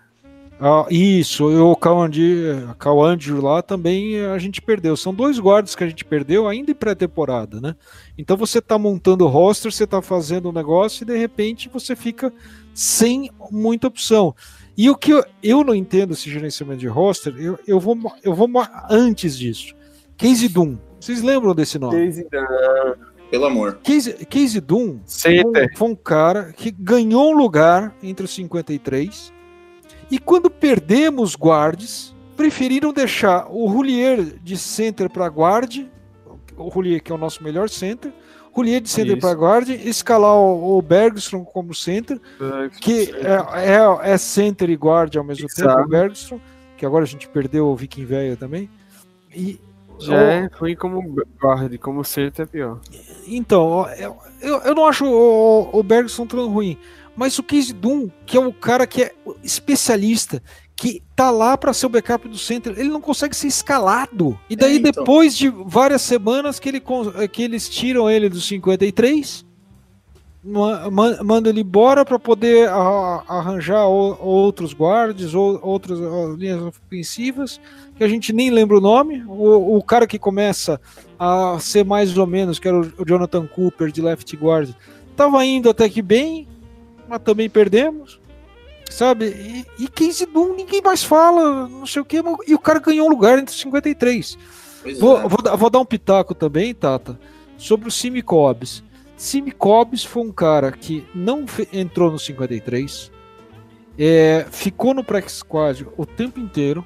Ah, 0.61 0.87
isso, 0.89 1.51
e 1.51 1.57
o 1.57 1.75
Cauandro 1.75 3.41
lá 3.43 3.61
também 3.61 4.21
a 4.21 4.39
gente 4.39 4.63
perdeu. 4.63 4.97
São 4.97 5.13
dois 5.13 5.39
guardas 5.39 5.75
que 5.75 5.83
a 5.83 5.89
gente 5.89 6.05
perdeu 6.05 6.47
ainda 6.47 6.71
em 6.71 6.75
pré-temporada, 6.75 7.61
né? 7.61 7.75
Então 8.17 8.37
você 8.37 8.61
tá 8.61 8.79
montando 8.79 9.25
o 9.25 9.29
roster, 9.29 9.73
você 9.73 9.87
tá 9.87 10.01
fazendo 10.01 10.49
um 10.49 10.53
negócio 10.53 11.03
e 11.03 11.07
de 11.07 11.17
repente 11.17 11.69
você 11.69 11.97
fica 11.97 12.33
sem 12.73 13.31
muita 13.51 13.89
opção. 13.89 14.35
E 14.77 14.89
o 14.89 14.97
que 14.97 15.13
eu, 15.13 15.25
eu 15.43 15.65
não 15.65 15.75
entendo 15.75 16.13
esse 16.13 16.31
gerenciamento 16.31 16.81
de 16.81 16.89
roster, 16.89 17.35
eu, 17.37 17.59
eu, 17.67 17.81
vou, 17.81 17.97
eu 18.23 18.35
vou 18.35 18.49
antes 18.89 19.37
disso. 19.37 19.75
Casey 20.17 20.49
Doom. 20.49 20.77
Vocês 21.01 21.23
lembram 21.23 21.55
desse 21.55 21.79
nome? 21.79 22.07
Casey 22.07 22.27
Dunn. 22.31 22.95
Pelo 23.31 23.47
amor. 23.47 23.81
Casey, 23.83 24.15
Casey 24.25 24.61
Doom 24.61 25.01
Center. 25.05 25.71
foi 25.77 25.89
um 25.89 25.95
cara 25.95 26.53
que 26.53 26.71
ganhou 26.71 27.33
um 27.33 27.37
lugar 27.37 27.95
entre 28.03 28.25
os 28.25 28.35
53 28.35 29.34
e 30.11 30.19
quando 30.19 30.51
perdemos 30.51 31.35
guardes, 31.37 32.15
preferiram 32.37 32.93
deixar 32.93 33.47
o 33.51 33.67
Roulier 33.67 34.39
de 34.43 34.57
center 34.57 35.09
para 35.09 35.29
guarde, 35.29 35.91
o 36.57 36.69
Roulier 36.69 37.03
que 37.03 37.13
é 37.13 37.15
o 37.15 37.19
nosso 37.19 37.43
melhor 37.43 37.69
center, 37.69 38.13
Roulier 38.53 38.81
de 38.81 38.89
center 38.89 39.19
para 39.19 39.35
guarde, 39.35 39.75
escalar 39.75 40.37
o, 40.37 40.79
o 40.79 40.83
Bergstrom 40.83 41.45
como 41.45 41.75
center, 41.75 42.21
que 42.81 43.13
é, 43.13 43.73
é, 43.73 44.13
é 44.13 44.19
center 44.19 44.71
e 44.71 44.77
guarde 44.77 45.19
ao 45.19 45.25
mesmo 45.25 45.49
tempo, 45.49 45.69
Exato. 45.69 45.83
o 45.83 45.89
Bergstrom, 45.89 46.41
que 46.77 46.87
agora 46.87 47.03
a 47.03 47.07
gente 47.07 47.29
perdeu 47.29 47.67
o 47.67 47.75
Viking 47.75 48.05
velho 48.05 48.37
também. 48.37 48.71
E 49.35 49.59
Já 49.99 50.15
é 50.15 50.49
ruim 50.53 50.77
como 50.77 51.17
guarda, 51.41 51.77
como 51.79 52.05
center 52.05 52.45
é 52.45 52.47
pior. 52.47 52.81
Então, 53.27 53.89
eu, 53.99 54.17
eu, 54.41 54.59
eu 54.59 54.75
não 54.75 54.87
acho 54.87 55.05
o, 55.05 55.77
o 55.77 55.83
Bergson 55.83 56.25
tão 56.25 56.49
ruim, 56.49 56.79
mas 57.17 57.39
o 57.39 57.43
Casey 57.43 57.73
Doom, 57.73 58.09
que 58.27 58.37
é 58.37 58.41
o 58.41 58.53
cara 58.53 58.87
que 58.87 59.03
é 59.03 59.13
especialista, 59.43 60.43
que 60.77 61.03
tá 61.15 61.31
lá 61.31 61.57
para 61.57 61.73
ser 61.73 61.87
o 61.87 61.89
backup 61.89 62.29
do 62.29 62.37
center, 62.37 62.75
ele 62.77 62.89
não 62.89 63.01
consegue 63.01 63.37
ser 63.37 63.47
escalado. 63.47 64.39
E 64.51 64.57
daí, 64.57 64.75
É, 64.75 64.77
então. 64.79 64.91
depois 65.05 65.37
de 65.37 65.49
várias 65.49 66.03
semanas 66.03 66.59
que, 66.59 66.69
ele, 66.69 66.81
con- 66.81 67.13
que 67.31 67.43
eles 67.43 67.69
tiram 67.69 68.11
ele 68.11 68.29
dos 68.29 68.45
53, 68.49 69.45
ma- 70.43 70.91
ma- 70.91 71.23
manda 71.23 71.49
ele 71.49 71.61
embora 71.61 72.05
para 72.05 72.19
poder 72.19 72.69
arranjar 72.69 73.87
outros 73.87 74.73
guardas 74.73 75.33
ou 75.35 75.59
outras 75.63 75.99
linhas 76.37 76.61
ofensivas 76.63 77.61
que 77.97 78.03
a 78.03 78.09
gente 78.09 78.33
nem 78.33 78.51
lembra 78.51 78.77
o 78.77 78.81
nome. 78.81 79.23
O, 79.29 79.77
o 79.77 79.83
cara 79.83 80.07
que 80.09 80.19
começa 80.19 80.81
a 81.19 81.57
ser 81.61 81.85
mais 81.85 82.19
ou 82.19 82.27
menos, 82.27 82.59
que 82.59 82.67
era 82.67 82.81
o 82.81 83.05
Jonathan 83.07 83.47
Cooper 83.47 83.93
de 83.93 84.03
left 84.03 84.37
guard, 84.37 84.71
tava 85.17 85.45
indo 85.47 85.71
até 85.71 85.89
que 85.89 86.03
bem, 86.03 86.49
mas 87.09 87.21
também 87.23 87.49
perdemos. 87.49 88.21
Sabe? 88.91 89.27
E, 89.79 89.85
e 89.85 89.89
Casey 89.89 90.27
Doom 90.27 90.55
ninguém 90.55 90.83
mais 90.83 91.03
fala, 91.03 91.67
não 91.69 91.87
sei 91.87 92.03
o 92.03 92.05
que, 92.05 92.23
e 92.47 92.55
o 92.55 92.59
cara 92.59 92.79
ganhou 92.79 93.07
um 93.07 93.11
lugar 93.11 93.39
entre 93.39 93.53
os 93.55 93.61
53. 93.61 94.39
Pois 94.83 94.99
Vou, 95.01 95.19
é. 95.19 95.29
vou, 95.29 95.43
dar- 95.43 95.57
vou 95.57 95.71
dar 95.71 95.81
um 95.81 95.85
pitaco 95.85 96.35
também, 96.35 96.75
Tata, 96.75 97.19
sobre 97.57 97.89
o 97.89 97.91
Simi 97.91 98.23
Cobbs. 98.23 98.85
Simi 99.17 99.51
Cobbs 99.53 100.05
foi 100.05 100.23
um 100.23 100.31
cara 100.33 100.71
que 100.71 101.05
não 101.15 101.47
entrou 101.73 102.11
no 102.11 102.19
53, 102.19 103.11
é, 103.99 104.45
ficou 104.51 104.93
no 104.93 105.03
practice 105.03 105.39
squad 105.39 105.87
o 105.97 106.05
tempo 106.05 106.39
inteiro 106.39 106.85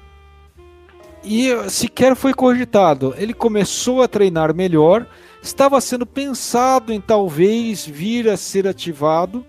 e 1.23 1.49
sequer 1.69 2.15
foi 2.15 2.33
cogitado. 2.33 3.13
Ele 3.17 3.33
começou 3.33 4.01
a 4.01 4.07
treinar 4.07 4.55
melhor, 4.55 5.05
estava 5.41 5.81
sendo 5.81 6.05
pensado 6.05 6.93
em 6.93 7.01
talvez 7.01 7.85
vir 7.85 8.29
a 8.29 8.37
ser 8.37 8.67
ativado 8.67 9.45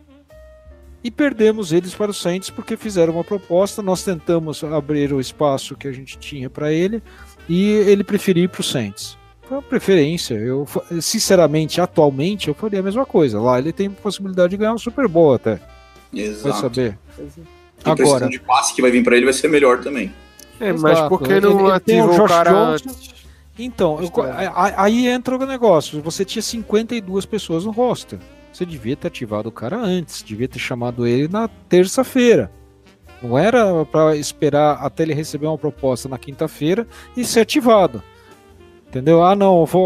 e 1.02 1.10
perdemos 1.10 1.72
eles 1.72 1.94
para 1.94 2.10
o 2.10 2.14
Saints 2.14 2.50
porque 2.50 2.76
fizeram 2.76 3.14
uma 3.14 3.24
proposta. 3.24 3.82
Nós 3.82 4.04
tentamos 4.04 4.62
abrir 4.64 5.12
o 5.12 5.20
espaço 5.20 5.74
que 5.76 5.88
a 5.88 5.92
gente 5.92 6.18
tinha 6.18 6.50
para 6.50 6.72
ele 6.72 7.02
e 7.48 7.70
ele 7.70 8.04
preferiu 8.04 8.44
ir 8.44 8.48
para 8.48 8.60
o 8.60 8.64
Saints. 8.64 9.16
Foi 9.42 9.56
uma 9.56 9.62
preferência. 9.62 10.34
Eu, 10.34 10.66
sinceramente, 11.00 11.80
atualmente, 11.80 12.48
eu 12.48 12.54
faria 12.54 12.80
a 12.80 12.82
mesma 12.82 13.04
coisa. 13.06 13.40
Lá 13.40 13.58
ele 13.58 13.72
tem 13.72 13.90
possibilidade 13.90 14.50
de 14.50 14.56
ganhar 14.58 14.74
um 14.74 14.78
Super 14.78 15.08
Bowl 15.08 15.34
até. 15.34 15.56
Vai 16.12 16.22
Exato. 16.22 16.60
saber. 16.60 16.98
A 17.84 17.92
Agora, 17.92 18.28
de 18.28 18.38
passe 18.38 18.74
que 18.74 18.82
vai 18.82 18.90
vir 18.90 19.02
pra 19.02 19.16
ele 19.16 19.24
vai 19.24 19.32
ser 19.32 19.48
melhor 19.48 19.80
também. 19.80 20.12
É, 20.60 20.72
mas 20.72 20.92
Exato. 20.92 21.08
por 21.08 21.22
que 21.22 21.32
Ele- 21.32 21.40
não 21.48 21.70
ele 21.70 21.80
tem 21.80 22.02
o 22.02 22.10
Josh 22.14 22.28
cara 22.28 22.50
Johnson. 22.76 22.90
então, 23.58 23.98
eu- 24.02 24.10
aí 24.76 25.08
entra 25.08 25.34
o 25.36 25.46
negócio. 25.46 26.02
Você 26.02 26.24
tinha 26.24 26.42
52 26.42 27.24
pessoas 27.24 27.64
no 27.64 27.70
roster. 27.70 28.18
Você 28.52 28.66
devia 28.66 28.96
ter 28.96 29.08
ativado 29.08 29.48
o 29.48 29.52
cara 29.52 29.76
antes. 29.78 30.22
Devia 30.22 30.48
ter 30.48 30.58
chamado 30.58 31.06
ele 31.06 31.28
na 31.28 31.48
terça-feira. 31.48 32.50
Não 33.22 33.38
era 33.38 33.84
para 33.84 34.16
esperar 34.16 34.78
até 34.84 35.02
ele 35.02 35.14
receber 35.14 35.46
uma 35.46 35.58
proposta 35.58 36.08
na 36.08 36.18
quinta-feira 36.18 36.86
e 37.16 37.24
ser 37.24 37.40
ativado. 37.40 38.02
Entendeu? 38.88 39.22
Ah, 39.22 39.36
não, 39.36 39.66
foi, 39.66 39.80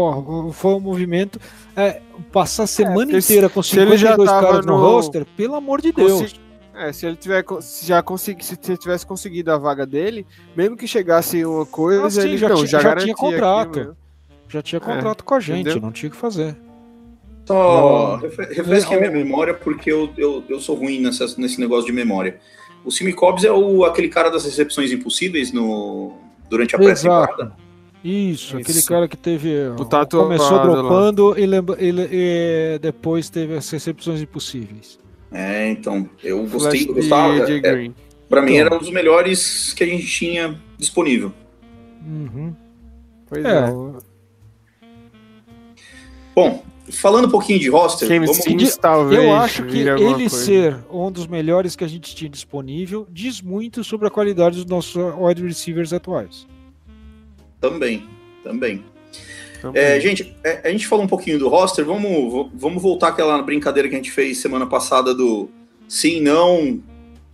foi 0.53 0.73
um 0.73 0.79
movimento. 0.79 1.39
é, 1.75 2.01
passar 2.31 2.63
a 2.63 2.67
semana 2.67 3.11
se- 3.21 3.33
inteira 3.33 3.49
com 3.49 3.61
se 3.61 3.77
ele 3.79 3.97
já 3.97 4.11
52 4.11 4.29
caras 4.41 4.65
no, 4.65 4.73
no- 4.77 4.79
roster, 4.81 5.25
pelo 5.37 5.53
amor 5.55 5.81
de 5.81 5.91
Deus. 5.91 6.35
É, 6.73 6.91
se 6.91 7.05
ele 7.05 7.15
tiver 7.15 7.43
se 7.61 7.85
já 7.85 8.01
consegui, 8.01 8.43
se 8.43 8.57
ele 8.67 8.77
tivesse 8.77 9.05
conseguido 9.05 9.51
a 9.51 9.57
vaga 9.57 9.85
dele, 9.85 10.25
mesmo 10.57 10.75
que 10.75 10.87
chegasse 10.87 11.45
uma 11.45 11.65
coisa, 11.65 12.05
Ah, 12.05 12.09
sim, 12.09 12.21
ele 12.21 12.37
já 12.37 12.49
não, 12.49 12.55
tinha- 12.55 12.67
já, 12.67 12.79
já 12.81 12.95
tinha 12.95 13.15
contrato. 13.15 13.69
aqui 13.69 13.79
mesmo. 13.79 13.97
Já 14.49 14.61
tinha 14.61 14.79
contrato 14.81 15.23
com 15.23 15.33
a 15.35 15.39
gente, 15.39 15.61
entendeu? 15.61 15.81
não 15.81 15.91
tinha 15.91 16.09
o 16.09 16.11
que 16.11 16.17
fazer. 16.17 16.55
Só 17.45 17.55
Ó, 17.55 18.15
refre- 18.17 18.53
refresquem 18.53 18.97
a 18.97 18.99
minha 18.99 19.11
memória, 19.11 19.53
porque 19.53 19.91
eu, 19.91 20.09
eu, 20.17 20.43
eu 20.49 20.59
sou 20.59 20.75
ruim 20.75 20.99
nessa, 20.99 21.25
nesse 21.37 21.59
negócio 21.59 21.85
de 21.85 21.91
memória. 21.91 22.39
O 22.83 22.91
Simi 22.91 23.13
Cobbs 23.13 23.43
é 23.43 23.51
o, 23.51 23.83
aquele 23.85 24.09
cara 24.09 24.29
das 24.29 24.45
recepções 24.45 24.91
impossíveis 24.91 25.51
no, 25.51 26.13
durante 26.49 26.75
a 26.75 26.79
pré-temporada? 26.79 27.53
Isso, 28.03 28.55
Isso. 28.55 28.57
aquele 28.57 28.81
cara 28.83 29.07
que 29.07 29.17
teve. 29.17 29.49
tatuado 29.89 30.17
começou 30.23 30.57
lá. 30.57 30.63
dropando 30.65 31.39
e, 31.39 31.45
lembra- 31.45 31.75
ele- 31.79 32.07
e 32.11 32.79
depois 32.79 33.29
teve 33.29 33.55
as 33.55 33.67
recepções 33.69 34.21
impossíveis. 34.21 34.99
É, 35.31 35.69
então, 35.69 36.07
eu 36.23 36.45
gostei, 36.47 36.81
Flash 36.81 36.81
eu 36.87 36.93
de, 36.93 36.93
gostava. 37.01 37.45
de 37.45 37.53
é, 37.53 37.59
Green. 37.59 37.95
pra 38.29 38.41
mim 38.43 38.53
Então. 38.53 38.65
era 38.67 38.75
um 38.75 38.79
dos 38.79 38.91
melhores 38.91 39.73
que 39.73 39.83
a 39.83 39.87
gente 39.87 40.05
tinha 40.05 40.55
disponível. 40.77 41.31
Uhum. 42.05 42.55
Pois 43.27 43.43
É. 43.43 43.49
é. 43.49 43.73
Bom, 46.35 46.63
falando 46.91 47.25
um 47.27 47.29
pouquinho 47.31 47.59
de 47.59 47.69
roster, 47.69 48.07
vamos, 48.07 48.37
Sims, 48.37 48.77
talvez. 48.77 49.23
Eu 49.23 49.33
acho 49.33 49.63
que 49.65 49.77
ele 49.79 49.97
coisa. 50.29 50.29
ser 50.29 50.77
um 50.91 51.11
dos 51.11 51.27
melhores 51.27 51.75
que 51.75 51.83
a 51.83 51.87
gente 51.87 52.15
tinha 52.15 52.29
disponível 52.29 53.07
diz 53.11 53.41
muito 53.41 53.83
sobre 53.83 54.07
a 54.07 54.11
qualidade 54.11 54.55
dos 54.57 54.65
nossos 54.65 54.95
wide 55.17 55.43
receivers 55.43 55.91
atuais. 55.93 56.47
também, 57.59 58.07
também. 58.43 58.83
Também. 59.61 59.81
É, 59.81 59.99
gente, 59.99 60.35
é, 60.43 60.67
a 60.67 60.71
gente 60.71 60.85
falou 60.85 61.03
um 61.05 61.07
pouquinho 61.07 61.39
do 61.39 61.47
roster, 61.47 61.83
vamos, 61.83 62.51
vamos 62.53 62.81
voltar 62.83 63.07
àquela 63.07 63.41
brincadeira 63.41 63.89
que 63.89 63.95
a 63.95 63.97
gente 63.97 64.11
fez 64.11 64.37
semana 64.37 64.67
passada 64.67 65.13
do 65.15 65.49
sim, 65.87 66.21
não, 66.21 66.79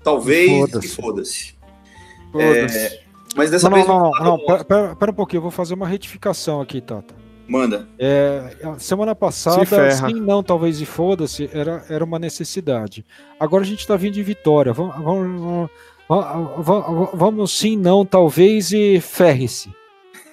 talvez 0.01 0.49
Foda-se. 0.49 0.87
e 0.87 0.89
foda-se. 0.89 1.53
Foda-se. 2.31 2.99
Mas 3.35 3.49
dessa 3.51 3.69
Não, 3.69 3.75
vez 3.75 3.87
não, 3.87 3.99
não, 3.99 4.11
não, 4.11 4.37
não, 4.37 4.63
pera- 4.63 4.95
pera 4.95 5.11
um 5.11 5.13
pouquinho, 5.15 5.39
eu 5.39 5.41
vou 5.43 5.51
fazer 5.51 5.73
uma 5.73 5.87
retificação 5.87 6.61
aqui, 6.61 6.79
Tata. 6.79 7.13
Manda. 7.47 7.87
É, 7.99 8.55
a 8.63 8.79
semana 8.79 9.13
passada, 9.13 9.65
Se 9.91 9.97
sim, 10.07 10.13
não, 10.21 10.41
talvez 10.41 10.79
e 10.79 10.85
foda-se, 10.85 11.49
era, 11.53 11.83
era 11.89 12.03
uma 12.05 12.17
necessidade. 12.17 13.05
Agora 13.39 13.63
a 13.63 13.65
gente 13.67 13.85
tá 13.85 13.95
vindo 13.97 14.13
de 14.13 14.23
vitória. 14.23 14.71
Vamos, 14.71 14.95
vamos, 14.95 15.69
vamos, 16.07 17.09
vamos, 17.13 17.57
sim, 17.57 17.75
não, 17.77 18.05
talvez 18.05 18.71
e 18.71 18.99
ferre-se. 19.01 19.69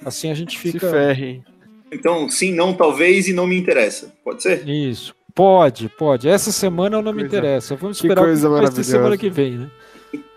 Assim 0.05 0.31
a 0.31 0.35
gente 0.35 0.53
Se 0.59 0.73
fica. 0.73 0.89
ferre. 0.91 1.43
Então, 1.91 2.29
sim, 2.29 2.53
não, 2.55 2.73
talvez 2.75 3.27
e 3.29 3.33
não 3.33 3.47
me 3.47 3.59
interessa. 3.59 4.13
Pode 4.25 4.43
ser? 4.43 4.69
Isso. 4.69 5.15
Pode, 5.35 5.89
pode. 5.89 6.29
Essa 6.29 6.51
semana 6.53 7.01
não 7.01 7.13
me 7.13 7.21
Coisa- 7.23 7.27
interessa. 7.27 7.77
Vamos 7.77 8.01
que 8.01 8.07
esperar 8.07 8.23
coisa 8.25 8.47
que 8.49 8.53
maravilhosa. 8.55 8.83
semana 8.91 9.17
que 9.17 9.31
vem, 9.31 9.59
né? 9.59 9.71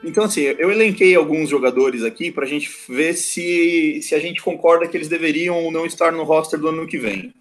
Então, 0.04 0.24
assim, 0.24 0.42
eu 0.42 0.72
elenquei 0.72 1.16
alguns 1.16 1.50
jogadores 1.50 2.04
aqui 2.04 2.32
pra 2.32 2.46
gente 2.48 2.70
ver 2.90 3.14
se, 3.14 4.00
se 4.02 4.16
a 4.16 4.20
gente 4.20 4.42
concorda 4.42 4.88
que 4.88 4.98
eles 4.98 5.08
deveriam 5.08 5.64
ou 5.64 5.72
não 5.72 5.86
estar 5.86 6.12
no 6.12 6.24
roster 6.24 6.60
do 6.60 6.70
ano 6.70 6.88
que 6.88 6.98
vem. 6.98 7.34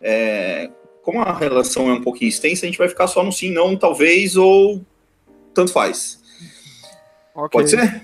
É, 0.00 0.70
como 1.02 1.20
a 1.20 1.36
relação 1.36 1.88
é 1.90 1.94
um 1.94 2.00
pouquinho 2.02 2.28
extensa, 2.28 2.64
a 2.64 2.68
gente 2.68 2.78
vai 2.78 2.88
ficar 2.88 3.08
só 3.08 3.24
no 3.24 3.32
sim, 3.32 3.50
não, 3.50 3.76
talvez 3.76 4.36
ou 4.36 4.80
tanto 5.52 5.72
faz. 5.72 6.20
Ok. 7.34 7.48
Pode 7.50 7.70
ser? 7.70 8.02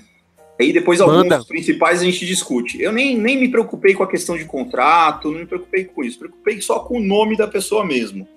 Aí 0.60 0.72
depois 0.72 1.00
alguns 1.00 1.18
Manda. 1.22 1.38
dos 1.38 1.46
principais 1.46 2.02
a 2.02 2.04
gente 2.04 2.26
discute. 2.26 2.82
Eu 2.82 2.92
nem, 2.92 3.16
nem 3.16 3.38
me 3.38 3.48
preocupei 3.48 3.94
com 3.94 4.02
a 4.02 4.08
questão 4.08 4.36
de 4.36 4.44
contrato, 4.44 5.30
não 5.30 5.38
me 5.38 5.46
preocupei 5.46 5.84
com 5.84 6.04
isso. 6.04 6.18
Preocupei 6.18 6.60
só 6.60 6.80
com 6.80 6.98
o 6.98 7.02
nome 7.02 7.36
da 7.36 7.46
pessoa 7.46 7.84
mesmo. 7.86 8.28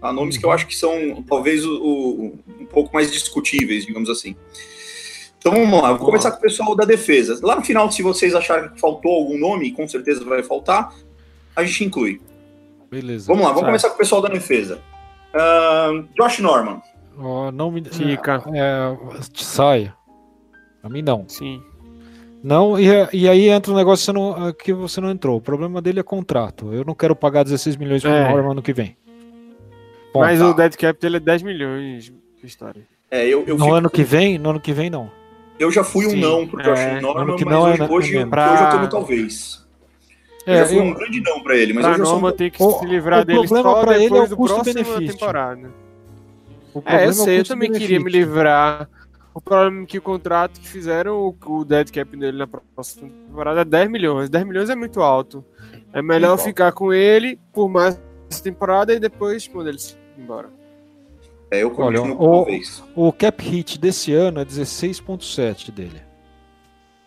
Há 0.00 0.12
nomes 0.12 0.36
que 0.36 0.44
eu 0.44 0.50
acho 0.52 0.66
que 0.66 0.76
são 0.76 1.24
talvez 1.28 1.64
o, 1.64 1.74
o- 1.82 2.38
um 2.60 2.66
pouco 2.66 2.92
mais 2.94 3.10
discutíveis, 3.10 3.84
digamos 3.86 4.08
assim. 4.10 4.36
Então 5.44 5.52
vamos 5.52 5.82
lá, 5.82 5.92
vou 5.92 6.06
começar 6.06 6.30
com 6.30 6.38
o 6.38 6.40
pessoal 6.40 6.76
da 6.76 6.84
defesa. 6.84 7.38
Lá 7.44 7.56
no 7.56 7.62
final, 7.62 7.90
se 7.90 8.00
vocês 8.02 8.34
acharem 8.34 8.70
que 8.70 8.78
faltou 8.80 9.10
algum 9.12 9.36
nome, 9.38 9.72
com 9.72 9.86
certeza 9.88 10.24
vai 10.24 10.42
faltar, 10.42 10.94
a 11.56 11.64
gente 11.64 11.84
inclui. 11.84 12.20
Beleza. 12.90 13.26
Vamos 13.26 13.42
lá, 13.42 13.48
vamos 13.48 13.64
começar 13.66 13.88
com 13.88 13.94
o 13.96 13.98
pessoal 13.98 14.22
da 14.22 14.28
defesa. 14.28 14.78
Ahn, 15.34 16.04
Josh 16.16 16.38
Norman. 16.38 16.80
Ó, 17.18 17.50
não 17.50 17.70
me. 17.70 17.82
Fica. 17.84 18.42
É, 18.54 18.96
saia. 19.34 19.94
Pra 20.80 20.88
mim 20.90 21.02
não. 21.02 21.24
Sim. 21.28 21.60
Não, 22.42 22.78
e, 22.78 22.86
e 23.12 23.28
aí 23.28 23.48
entra 23.48 23.72
um 23.72 23.76
negócio 23.76 24.02
que 24.04 24.06
você 24.06 24.12
não- 24.12 24.46
ah, 24.48 24.52
que 24.52 24.72
você 24.72 25.00
não 25.00 25.10
entrou. 25.10 25.36
O 25.36 25.40
problema 25.40 25.80
dele 25.82 26.00
é 26.00 26.02
contrato. 26.02 26.72
Eu 26.72 26.84
não 26.84 26.94
quero 26.94 27.14
pagar 27.16 27.44
16 27.44 27.76
milhões 27.76 28.02
por 28.02 28.10
É. 28.10 28.32
hora 28.32 28.42
no 28.42 28.50
ano 28.52 28.62
que 28.62 28.72
vem. 28.72 28.96
Bom, 30.12 30.20
Mas 30.20 30.38
tá. 30.40 30.48
o 30.50 30.54
dead 30.54 30.76
cap 30.76 31.00
dele 31.00 31.16
é 31.16 31.20
10 31.20 31.42
milhões 31.42 32.12
história. 32.44 32.82
É, 33.10 33.24
eu, 33.26 33.44
eu, 33.46 33.56
no 33.56 33.64
fico- 33.64 33.74
ano 33.76 33.88
que 33.90 34.02
vem, 34.02 34.38
no 34.38 34.50
ano 34.50 34.60
que 34.60 34.72
vem 34.72 34.90
não. 34.90 35.10
Eu 35.62 35.70
já 35.70 35.84
fui 35.84 36.06
um 36.06 36.10
Sim, 36.10 36.20
não 36.20 36.46
pro 36.46 36.62
Josh 36.62 36.78
é, 36.78 37.00
Norman, 37.00 37.36
que 37.36 37.44
mas 37.44 37.54
não 37.54 37.66
é 37.66 37.70
hoje, 37.70 37.78
na- 37.78 37.84
hoje, 37.86 38.16
é 38.16 38.20
hoje 38.20 38.26
pra- 38.30 38.64
eu 38.64 38.70
tô 38.70 38.82
no 38.82 38.88
talvez. 38.88 39.62
Eu 40.46 40.54
É, 40.54 40.58
já 40.58 40.66
fui 40.66 40.78
eu- 40.78 40.82
um 40.82 40.92
grande 40.94 41.20
não 41.20 41.42
pra 41.42 41.56
ele, 41.56 41.72
mas 41.72 41.82
pra 41.84 41.92
hoje 41.92 42.00
eu 42.00 42.06
sou 42.06 42.14
um 42.16 42.20
Norma 42.20 42.36
tem 42.36 42.50
que 42.50 42.62
o- 42.62 42.78
se 42.78 42.84
livrar 42.86 43.20
o 43.20 43.24
dele 43.24 43.38
problema 43.40 43.70
só 43.70 43.80
pra 43.84 43.94
ele 43.94 44.04
é 44.04 44.08
depois 44.08 44.32
o 44.32 44.36
custo-benefício. 44.36 45.06
temporada. 45.06 45.70
o 46.74 46.78
É, 46.78 46.82
problema 46.82 47.04
eu 47.06 47.12
sei, 47.12 47.40
eu 47.40 47.44
também 47.44 47.70
queria 47.70 48.00
me 48.00 48.10
livrar. 48.10 48.88
O 49.34 49.40
problema 49.40 49.82
é 49.82 49.86
que 49.86 49.98
o 49.98 50.02
contrato 50.02 50.58
que 50.60 50.66
fizeram, 50.68 51.16
o, 51.18 51.36
o 51.58 51.64
dead 51.64 51.90
cap 51.90 52.16
dele 52.16 52.36
na 52.38 52.46
próxima 52.46 53.08
temporada 53.08 53.60
é 53.60 53.64
10 53.64 53.90
milhões. 53.90 54.28
10 54.30 54.44
milhões 54.46 54.68
é 54.70 54.74
muito 54.74 55.00
alto. 55.00 55.44
É 55.92 56.00
melhor 56.02 56.32
alto. 56.32 56.44
ficar 56.44 56.72
com 56.72 56.92
ele 56.92 57.38
por 57.52 57.68
mais 57.68 57.98
temporada 58.42 58.92
e 58.94 58.98
depois 58.98 59.46
mandar 59.48 59.68
ele 59.70 59.78
se 59.78 59.96
embora. 60.18 60.48
É, 61.52 61.62
eu 61.62 61.72
Olha, 61.76 62.00
o- 62.02 62.16
talvez. 62.16 62.82
O 62.96 63.12
cap 63.12 63.44
hit 63.46 63.78
desse 63.78 64.12
ano 64.14 64.40
é 64.40 64.44
16.7 64.44 65.70
dele. 65.70 66.00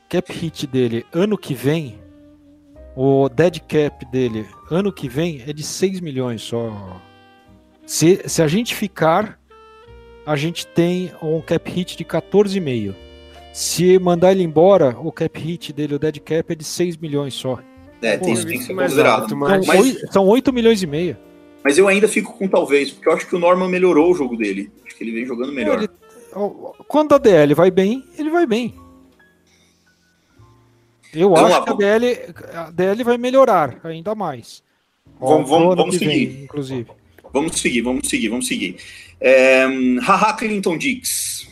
Cap 0.08 0.32
hit 0.32 0.68
dele 0.68 1.04
ano 1.12 1.36
que 1.36 1.56
vem, 1.56 2.00
o 2.96 3.28
dead 3.28 3.60
cap 3.62 4.06
dele 4.06 4.46
ano 4.70 4.94
que 4.94 5.10
vem 5.10 5.42
é 5.48 5.52
de 5.52 5.64
6 5.64 6.00
milhões 6.00 6.44
só. 6.44 6.72
Se, 7.88 8.22
se 8.28 8.42
a 8.44 8.48
gente 8.48 8.76
ficar, 8.76 9.40
a 10.26 10.36
gente 10.36 10.68
tem 10.68 11.12
um 11.24 11.42
cap 11.42 11.70
hit 11.72 11.98
de 11.98 12.06
14,5. 12.06 12.94
Se 13.52 13.98
mandar 13.98 14.32
ele 14.32 14.44
embora, 14.44 14.96
o 15.00 15.12
cap 15.12 15.40
hit 15.40 15.74
dele, 15.74 15.96
o 15.96 16.00
dead 16.00 16.20
cap 16.20 16.52
é 16.52 16.56
de 16.56 16.64
6 16.64 16.98
milhões 16.98 17.34
só. 17.34 17.58
É, 18.02 18.18
tem 18.18 18.20
Pô, 18.28 18.34
isso 18.34 18.44
tem 18.46 18.52
que 18.52 18.58
isso 18.60 18.68
ser 18.68 18.74
mais 18.74 18.92
considerado. 18.92 19.22
alto, 19.22 19.30
São, 19.30 19.38
mas- 19.40 20.14
são 20.14 20.28
8 20.28 20.54
milhões 20.54 20.84
e 20.84 20.88
meio. 20.88 21.18
Mas 21.66 21.80
eu 21.80 21.88
ainda 21.88 22.08
fico 22.08 22.32
com 22.38 22.48
talvez, 22.48 22.92
porque 22.92 23.10
eu 23.10 23.14
acho 23.14 23.26
que 23.28 23.36
o 23.36 23.40
Norman 23.40 23.68
melhorou 23.68 24.12
o 24.12 24.16
jogo 24.16 24.38
dele. 24.38 24.72
Acho 24.86 24.96
que 24.96 25.04
ele 25.04 25.12
vem 25.14 25.26
jogando 25.26 25.52
melhor. 25.52 25.80
Ele- 25.80 25.90
ó, 26.32 26.50
Quando 26.88 27.16
a 27.16 27.18
DL 27.18 27.56
vai 27.56 27.72
bem, 27.72 28.06
ele 28.20 28.30
vai 28.30 28.46
bem. 28.46 28.76
Eu 31.12 31.30
Vamos 31.32 31.50
acho 31.52 31.60
lá, 31.60 31.66
que 31.66 31.72
a 31.72 31.74
DL, 31.76 32.20
a 32.54 32.70
DL 32.72 33.04
vai 33.04 33.18
melhorar 33.18 33.80
ainda 33.84 34.14
mais. 34.14 34.62
Vamos- 35.20 35.50
vamos- 35.50 35.76
vamos 35.76 35.98
que 35.98 36.06
vem, 36.06 36.20
seguir. 36.28 36.44
inclusive. 36.44 36.92
Vamos 37.34 37.60
seguir, 37.60 37.82
vamos 37.82 38.08
seguir, 38.08 38.30
vamos 38.30 38.48
seguir. 38.48 38.78
É, 39.20 39.66
Haha 40.02 40.34
Clinton 40.34 40.78
Dix. 40.78 41.48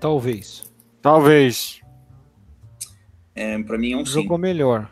Talvez. 0.00 0.64
Talvez. 1.00 1.80
É, 3.36 3.56
pra 3.62 3.78
mim 3.78 3.92
é 3.92 3.96
um 3.98 4.04
sim. 4.04 4.14
Jogou 4.22 4.36
melhor. 4.36 4.90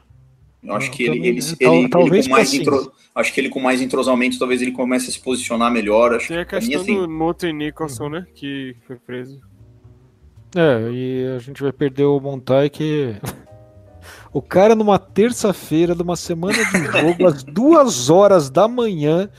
Eu 0.63 0.75
acho 0.75 0.91
que 0.91 1.05
ele, 1.05 1.27
ele, 1.29 1.41
tal- 1.57 1.75
ele- 1.75 2.17
ele 2.19 2.23
com 2.25 2.31
mais 2.31 2.53
intro- 2.55 2.93
acho 3.15 3.33
que 3.33 3.41
ele 3.41 3.49
com 3.49 3.61
mais 3.61 3.81
entrosamento, 3.81 4.39
talvez 4.39 4.61
ele 4.61 4.73
comece 4.73 5.09
a 5.09 5.13
se 5.13 5.21
posicionar 5.21 5.71
melhor. 5.73 6.15
Acho 6.15 6.29
Tem 6.29 6.39
a 6.39 6.45
questão 6.45 6.81
assim, 6.81 6.95
do 6.97 7.09
Moten 7.09 7.53
Nicholson, 7.53 8.09
né? 8.09 8.27
Que 8.35 8.75
foi 8.87 8.97
preso. 8.97 9.41
É, 10.57 10.91
e 10.91 11.27
a 11.37 11.39
gente 11.39 11.63
vai 11.63 11.73
perder 11.73 12.05
o 12.05 12.21
Montai 12.21 12.69
que. 12.71 13.15
O 14.31 14.43
cara 14.43 14.75
numa 14.75 14.99
terça-feira, 14.99 15.95
numa 15.95 16.15
semana 16.15 16.53
de 16.53 16.85
jogo, 17.01 17.27
às 17.27 17.43
duas 17.45 18.11
horas 18.11 18.51
da 18.51 18.69
manhã, 18.69 19.31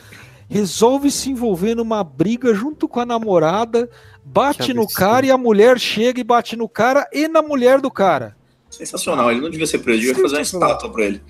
resolve 0.50 1.12
se 1.12 1.30
envolver 1.30 1.76
numa 1.76 2.04
briga 2.04 2.54
junto 2.56 2.88
com 2.88 3.00
a 3.00 3.06
namorada, 3.06 3.88
bate 4.26 4.74
no 4.74 4.88
cara 4.88 5.28
e 5.28 5.32
a 5.32 5.38
mulher 5.38 5.80
chega 5.80 6.20
e 6.20 6.24
bate 6.24 6.56
no 6.56 6.68
cara 6.68 7.08
e 7.14 7.28
na 7.28 7.42
mulher 7.42 7.80
do 7.82 7.92
cara. 7.92 8.36
Sensacional. 8.70 9.32
Ele 9.32 9.42
não 9.42 9.50
devia 9.50 9.68
ser 9.68 9.80
preso, 9.80 10.00
devia 10.02 10.16
fazer 10.22 10.36
uma 10.36 10.42
estátua 10.42 10.90
pra 10.92 11.06
ele. 11.06 11.22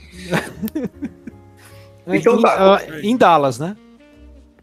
É, 2.08 2.16
Então 2.18 2.40
em, 2.40 2.42
tá. 2.42 2.76
ah, 2.76 3.00
em 3.04 3.16
Dallas, 3.18 3.60
né? 3.60 3.78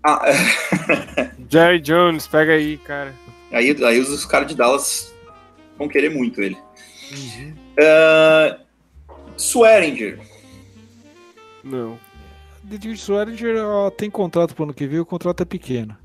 Ah, 0.03 0.21
é, 0.27 1.31
Jerry 1.49 1.81
Jones, 1.81 2.27
pega 2.27 2.53
aí, 2.55 2.77
cara. 2.79 3.15
aí, 3.53 3.77
aí 3.85 4.01
os, 4.01 4.09
os 4.09 4.25
caras 4.27 4.49
de 4.49 4.55
Dallas 4.57 5.13
vão 5.79 5.87
querer 5.89 6.09
muito 6.11 6.41
ele. 6.43 6.57
Uhum. 7.13 7.55
Uh, 7.79 8.61
Swearinger. 9.37 10.19
Não. 11.63 11.99
Didi 12.65 12.93
Swearinger 12.97 13.59
ó, 13.65 13.91
tem 13.91 14.11
contrato 14.11 14.55
pro 14.55 14.65
ano 14.65 14.75
que 14.75 14.87
vem, 14.89 14.99
o 14.99 15.07
contrato 15.07 15.43
é 15.43 15.47
pequeno. 15.47 15.97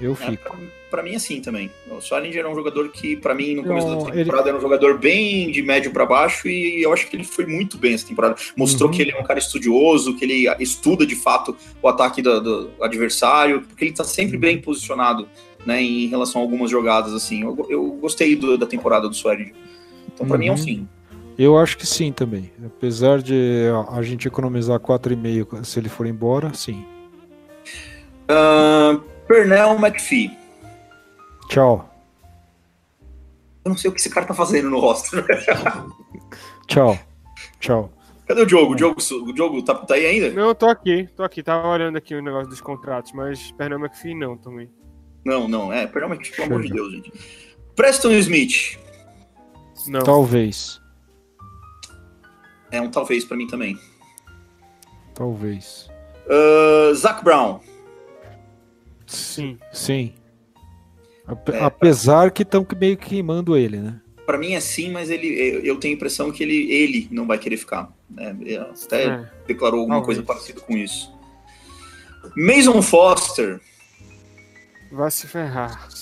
Eu 0.00 0.12
É, 0.12 0.14
fico. 0.16 0.56
pra, 0.56 0.66
pra 0.96 1.02
mim, 1.04 1.14
assim 1.14 1.40
também. 1.42 1.70
O 1.90 1.98
Swearinger 1.98 2.44
é 2.44 2.48
um 2.48 2.54
jogador 2.54 2.88
que, 2.88 3.16
pra 3.16 3.34
mim, 3.34 3.54
no 3.54 3.62
começo 3.64 3.86
Não, 3.86 4.04
da 4.04 4.10
temporada, 4.12 4.48
era 4.48 4.56
um 4.56 4.60
jogador 4.60 4.96
bem 4.98 5.50
de 5.50 5.62
médio 5.62 5.90
pra 5.90 6.06
baixo 6.06 6.48
e 6.48 6.82
eu 6.82 6.90
acho 6.92 7.06
que 7.08 7.14
ele 7.16 7.24
foi 7.24 7.44
muito 7.44 7.76
bem 7.76 7.92
essa 7.92 8.06
temporada. 8.06 8.36
Mostrou 8.56 8.88
Uhum. 8.88 8.96
que 8.96 9.02
ele 9.02 9.10
é 9.12 9.20
um 9.20 9.24
cara 9.24 9.38
estudioso, 9.38 10.16
que 10.16 10.24
ele 10.24 10.46
estuda 10.58 11.04
de 11.06 11.14
fato 11.14 11.54
o 11.82 11.88
ataque 11.88 12.22
do, 12.22 12.40
do 12.40 12.70
adversário, 12.80 13.60
porque 13.62 13.84
ele 13.84 13.92
tá 13.92 14.04
sempre 14.04 14.38
bem 14.38 14.58
posicionado 14.60 15.28
né, 15.66 15.82
em 15.82 16.06
relação 16.06 16.40
a 16.40 16.44
algumas 16.44 16.70
jogadas. 16.70 17.12
assim. 17.12 17.42
Eu, 17.42 17.66
eu 17.68 17.84
gostei 18.00 18.34
do- 18.36 18.56
da 18.56 18.66
temporada 18.66 19.06
do 19.08 19.14
Swearinger. 19.14 19.52
Então, 20.14 20.26
pra 20.26 20.38
mim, 20.38 20.46
é 20.46 20.50
um 20.50 20.54
Uhum. 20.54 20.58
sim. 20.58 20.88
Eu 21.38 21.58
acho 21.58 21.76
que 21.76 21.86
sim 21.86 22.10
também. 22.12 22.50
Apesar 22.64 23.20
de 23.20 23.64
a 23.90 24.00
gente 24.00 24.26
economizar 24.26 24.80
4,5 24.80 25.62
se 25.64 25.78
ele 25.78 25.88
for 25.90 26.06
embora, 26.06 26.54
sim. 26.54 26.82
Uh, 28.30 29.00
Pernell 29.28 29.74
McPhee. 29.78 30.30
Tchau. 31.56 31.88
Eu 33.64 33.70
não 33.70 33.78
sei 33.78 33.88
o 33.88 33.94
que 33.94 33.98
esse 33.98 34.10
cara 34.10 34.26
tá 34.26 34.34
fazendo 34.34 34.68
no 34.68 34.78
roster. 34.78 35.24
Tchau. 36.68 36.98
Tchau. 37.58 37.90
Cadê 38.28 38.42
o 38.42 38.46
Diogo? 38.46 38.72
O 38.72 38.76
Diogo, 38.76 39.00
o 39.00 39.32
Diogo 39.32 39.62
tá, 39.62 39.74
tá 39.74 39.94
aí 39.94 40.04
ainda? 40.04 40.32
Não, 40.32 40.48
eu 40.48 40.54
tô 40.54 40.66
aqui, 40.66 41.08
tô 41.16 41.22
aqui. 41.22 41.42
Tava 41.42 41.66
olhando 41.66 41.96
aqui 41.96 42.14
o 42.14 42.20
negócio 42.20 42.50
dos 42.50 42.60
contratos, 42.60 43.12
mas 43.12 43.52
Pernambuco 43.52 43.94
McPhee 43.94 44.14
não 44.14 44.36
também. 44.36 44.70
Não, 45.24 45.48
não, 45.48 45.72
é, 45.72 45.86
perdão, 45.86 46.10
mas 46.10 46.28
pelo 46.28 46.48
amor 46.48 46.62
de 46.62 46.74
Deus, 46.74 46.92
gente. 46.92 47.10
Preston 47.74 48.10
Smith. 48.10 48.78
Não. 49.86 50.00
Talvez. 50.00 50.78
É 52.70 52.82
um 52.82 52.90
talvez 52.90 53.24
pra 53.24 53.34
mim 53.34 53.46
também. 53.46 53.78
Talvez. 55.14 55.88
Uh, 56.26 56.94
Zach 56.94 57.24
Brown. 57.24 57.60
Sim. 59.06 59.58
Sim. 59.72 60.12
É. 61.52 61.60
Apesar 61.64 62.30
que 62.30 62.42
estão 62.42 62.66
meio 62.78 62.96
queimando 62.96 63.56
ele, 63.56 63.78
né? 63.78 64.00
Pra 64.24 64.38
mim 64.38 64.52
é 64.54 64.60
sim, 64.60 64.90
mas 64.92 65.08
ele, 65.10 65.26
eu- 65.64 65.76
tenho 65.78 65.94
a 65.94 65.96
impressão 65.96 66.30
que 66.32 66.42
ele, 66.42 66.70
ele 66.72 67.08
não 67.10 67.26
vai 67.26 67.38
querer 67.38 67.56
ficar. 67.56 67.92
né? 68.10 68.36
Até 68.84 69.04
É. 69.06 69.30
declarou 69.46 69.80
alguma 69.80 69.96
Talvez. 69.98 70.18
coisa 70.18 70.22
parecida 70.22 70.60
com 70.60 70.76
isso. 70.76 71.12
Mason 72.36 72.80
Foster. 72.82 73.60
Vai 74.92 75.10
se 75.10 75.26
ferrar. 75.26 75.88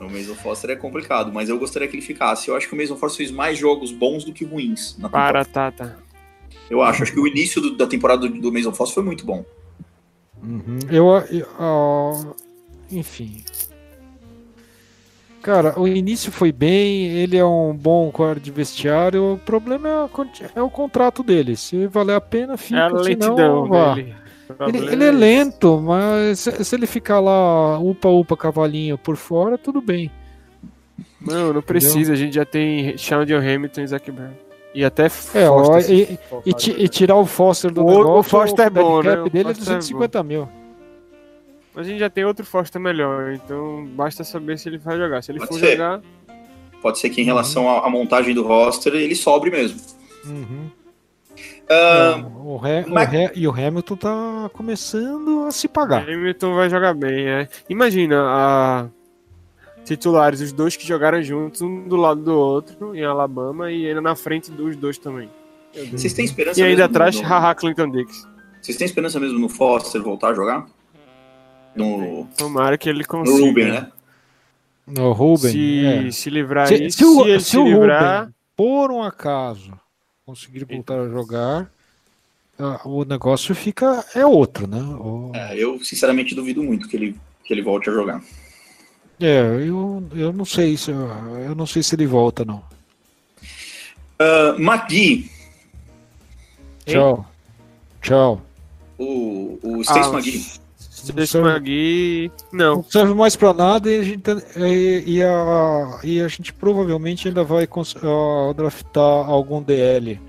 O 0.00 0.04
Mason 0.10 0.34
Foster 0.34 0.70
é 0.70 0.76
complicado, 0.76 1.32
mas 1.32 1.48
eu 1.48 1.56
gostaria 1.58 1.86
que 1.86 1.94
ele 1.94 2.02
ficasse. 2.02 2.48
Eu 2.48 2.56
acho 2.56 2.68
que 2.68 2.74
o 2.74 2.76
Mason 2.78 2.96
Foster 2.96 3.18
fez 3.18 3.30
mais 3.30 3.56
jogos 3.56 3.92
bons 3.92 4.24
do 4.24 4.32
que 4.32 4.44
ruins 4.44 4.96
na 4.98 5.08
temporada. 5.08 5.32
Para, 5.32 5.44
Tata. 5.44 5.98
Eu 6.68 6.82
acho. 6.82 7.04
Acho 7.04 7.12
que 7.12 7.20
o 7.20 7.26
início 7.26 7.60
do- 7.60 7.76
da 7.76 7.86
temporada 7.86 8.26
do, 8.28 8.40
do 8.40 8.52
Mason 8.52 8.72
Foster 8.72 8.94
foi 8.96 9.04
muito 9.04 9.24
bom. 9.24 9.44
Uhum. 10.42 10.78
Eu, 10.90 11.06
eu- 11.30 11.48
ó, 11.58 12.34
enfim. 12.90 13.44
Cara, 15.42 15.78
o 15.78 15.88
início 15.88 16.30
foi 16.30 16.52
bem, 16.52 17.06
ele 17.08 17.36
é 17.36 17.44
um 17.44 17.74
bom 17.74 18.10
guarda 18.10 18.40
de 18.40 18.50
vestiário. 18.50 19.34
O 19.34 19.38
problema 19.38 19.88
é, 19.88 19.92
a 19.92 20.60
é 20.60 20.62
o 20.62 20.70
contrato 20.70 21.22
dele. 21.22 21.56
Se 21.56 21.86
valer 21.88 22.14
a 22.14 22.20
pena, 22.20 22.56
fica. 22.56 22.78
É 22.78 22.82
a 22.84 22.88
senão, 22.88 23.02
lentidão 23.02 23.68
vá. 23.68 23.94
dele. 23.94 24.14
Ele, 24.68 24.78
ele 24.92 25.04
é 25.04 25.08
esse. 25.08 25.16
lento, 25.16 25.80
mas 25.80 26.38
se, 26.40 26.64
se 26.64 26.76
ele 26.76 26.86
ficar 26.86 27.18
lá, 27.18 27.78
upa-upa 27.80 28.36
cavalinho 28.36 28.96
por 28.98 29.16
fora, 29.16 29.58
tudo 29.58 29.80
bem. 29.80 30.10
Não, 31.20 31.52
não 31.52 31.62
precisa. 31.62 32.12
A 32.12 32.16
gente 32.16 32.34
já 32.34 32.44
tem 32.44 32.96
Sean 32.96 33.24
John 33.26 33.38
Hamilton 33.38 33.80
e 33.80 33.86
Zac 33.86 34.10
Brown. 34.10 34.30
E 34.74 34.84
até 34.84 35.06
É, 35.34 35.48
ó, 35.50 35.78
e, 35.80 36.18
e, 36.46 36.50
e 36.84 36.88
tirar 36.88 37.16
o 37.16 37.26
Foster 37.26 37.70
do 37.70 37.82
O- 37.82 37.86
o 37.86 37.98
negócio, 37.98 38.30
Foster 38.30 38.66
é 38.66 38.70
dead 38.70 38.84
bom, 38.84 39.02
né? 39.02 39.16
cap 39.16 39.26
O 39.28 39.30
dele 39.30 39.50
é 39.50 39.54
Foster 39.54 39.74
é 39.74 39.76
250 39.78 40.22
mil. 40.22 40.48
Mas 41.74 41.86
a 41.86 41.90
gente 41.90 41.98
já 42.00 42.08
tem 42.10 42.24
outro 42.24 42.44
Foster 42.44 42.80
melhor, 42.80 43.32
então 43.32 43.86
basta 43.94 44.24
saber 44.24 44.58
se 44.58 44.68
ele 44.68 44.78
vai 44.78 44.96
jogar. 44.96 45.22
Se 45.22 45.30
ele 45.32 45.38
Pode 45.40 45.50
for 45.52 45.58
ser. 45.60 45.72
jogar, 45.72 46.00
Pode 46.80 46.98
ser 46.98 47.10
que 47.10 47.20
em 47.20 47.24
relação 47.24 47.68
à, 47.68 47.88
montagem 47.88 48.34
do 48.34 48.42
roster, 48.46 48.92
ele 48.94 49.14
sobre 49.14 49.50
mesmo. 49.50 49.78
Uhum. 50.26 50.68
Ah, 51.70 52.20
o 52.44 52.56
o 52.56 52.60
mas- 52.88 53.08
Re- 53.08 53.30
e 53.36 53.46
o 53.46 53.52
Hamilton 53.52 53.96
tá 53.96 54.50
começando 54.52 55.44
a 55.46 55.50
se 55.52 55.68
pagar. 55.68 56.02
Hamilton 56.02 56.54
vai 56.54 56.68
jogar 56.68 56.92
bem, 56.94 57.24
né? 57.24 57.48
Imagina 57.68 58.20
a 58.26 58.86
titulares, 59.84 60.40
os 60.40 60.52
dois 60.52 60.76
que 60.76 60.86
jogaram 60.86 61.22
juntos, 61.22 61.60
um 61.62 61.88
do 61.88 61.96
lado 61.96 62.20
do 62.22 62.32
outro, 62.32 62.94
em 62.94 63.04
Alabama, 63.04 63.70
e 63.70 63.84
ele 63.84 64.00
na 64.00 64.14
frente 64.14 64.50
dos 64.50 64.76
dois 64.76 64.98
também. 64.98 65.28
Vocês 65.90 66.12
têm 66.12 66.24
esperança 66.24 66.60
E 66.60 66.62
ainda 66.62 66.82
mesmo 66.82 66.84
atrás, 66.96 67.16
no- 67.16 67.22
haha, 67.22 67.54
Clinton 67.54 67.90
Dix. 67.90 68.28
Vocês 68.60 68.76
têm 68.76 68.84
esperança 68.84 69.18
mesmo 69.18 69.38
no 69.38 69.48
Foster 69.48 70.02
voltar 70.02 70.28
a 70.28 70.34
jogar? 70.34 70.66
No, 71.74 72.28
Tomara 72.36 72.76
que 72.76 72.88
ele 72.88 73.00
no 73.00 73.06
consiga. 73.08 73.38
Ruben, 73.46 73.68
né? 73.72 73.92
O 74.98 75.12
Ruben. 75.12 75.50
Se, 75.50 75.86
é. 75.86 76.10
se 76.10 76.28
livrar 76.30 76.68
Se- 76.68 76.74
aí, 76.74 76.90
se 76.90 76.98
se, 76.98 77.04
o- 77.04 77.26
ele 77.26 77.40
se 77.40 77.50
se, 77.50 77.58
o 77.58 77.64
livrar, 77.64 78.20
Ruben, 78.24 78.34
por 78.54 78.90
um 78.92 79.02
acaso, 79.02 79.72
conseguir 80.26 80.64
voltar 80.64 81.00
a 81.00 81.08
jogar, 81.08 81.70
ah, 82.58 82.80
o 82.84 83.04
negócio 83.04 83.54
fica. 83.54 84.04
É 84.14 84.26
outro, 84.26 84.66
né? 84.66 84.80
O- 84.82 85.32
É, 85.34 85.56
eu 85.56 85.82
sinceramente 85.82 86.34
duvido 86.34 86.62
muito 86.62 86.86
que 86.88 86.96
ele, 86.96 87.16
que 87.44 87.54
ele 87.54 87.62
volte 87.62 87.88
a 87.88 87.92
jogar. 87.92 88.22
É, 89.22 89.40
eu, 89.68 90.02
eu 90.14 90.32
não 90.32 90.44
sei 90.44 90.76
se 90.76 90.90
eu, 90.90 91.08
eu 91.46 91.54
não 91.54 91.66
sei 91.66 91.82
se 91.82 91.94
ele 91.94 92.06
volta, 92.06 92.44
não. 92.44 92.62
Uh, 94.20 94.58
Hein? 96.86 96.94
Tchau. 96.94 97.26
Tchau. 98.00 98.42
o, 98.98 99.58
o 99.62 99.80
Stacy 99.82 100.08
Ah, 100.08 100.12
McGee. 100.12 100.62
Stacy 100.78 101.38
McGee, 101.38 102.32
não. 102.52 102.76
Não 102.76 102.84
serve 102.84 103.14
mais 103.14 103.34
pra 103.36 103.52
nada 103.54 103.90
e 103.90 104.00
a 104.00 104.02
gente, 104.04 104.22
e, 104.56 105.02
e 105.06 105.22
a, 105.22 106.00
e 106.04 106.20
a 106.20 106.28
gente 106.28 106.52
provavelmente 106.52 107.28
ainda 107.28 107.42
vai 107.44 107.66
ah, 108.02 108.52
draftar 108.54 109.00
algum 109.28 109.62
DL 109.62 110.20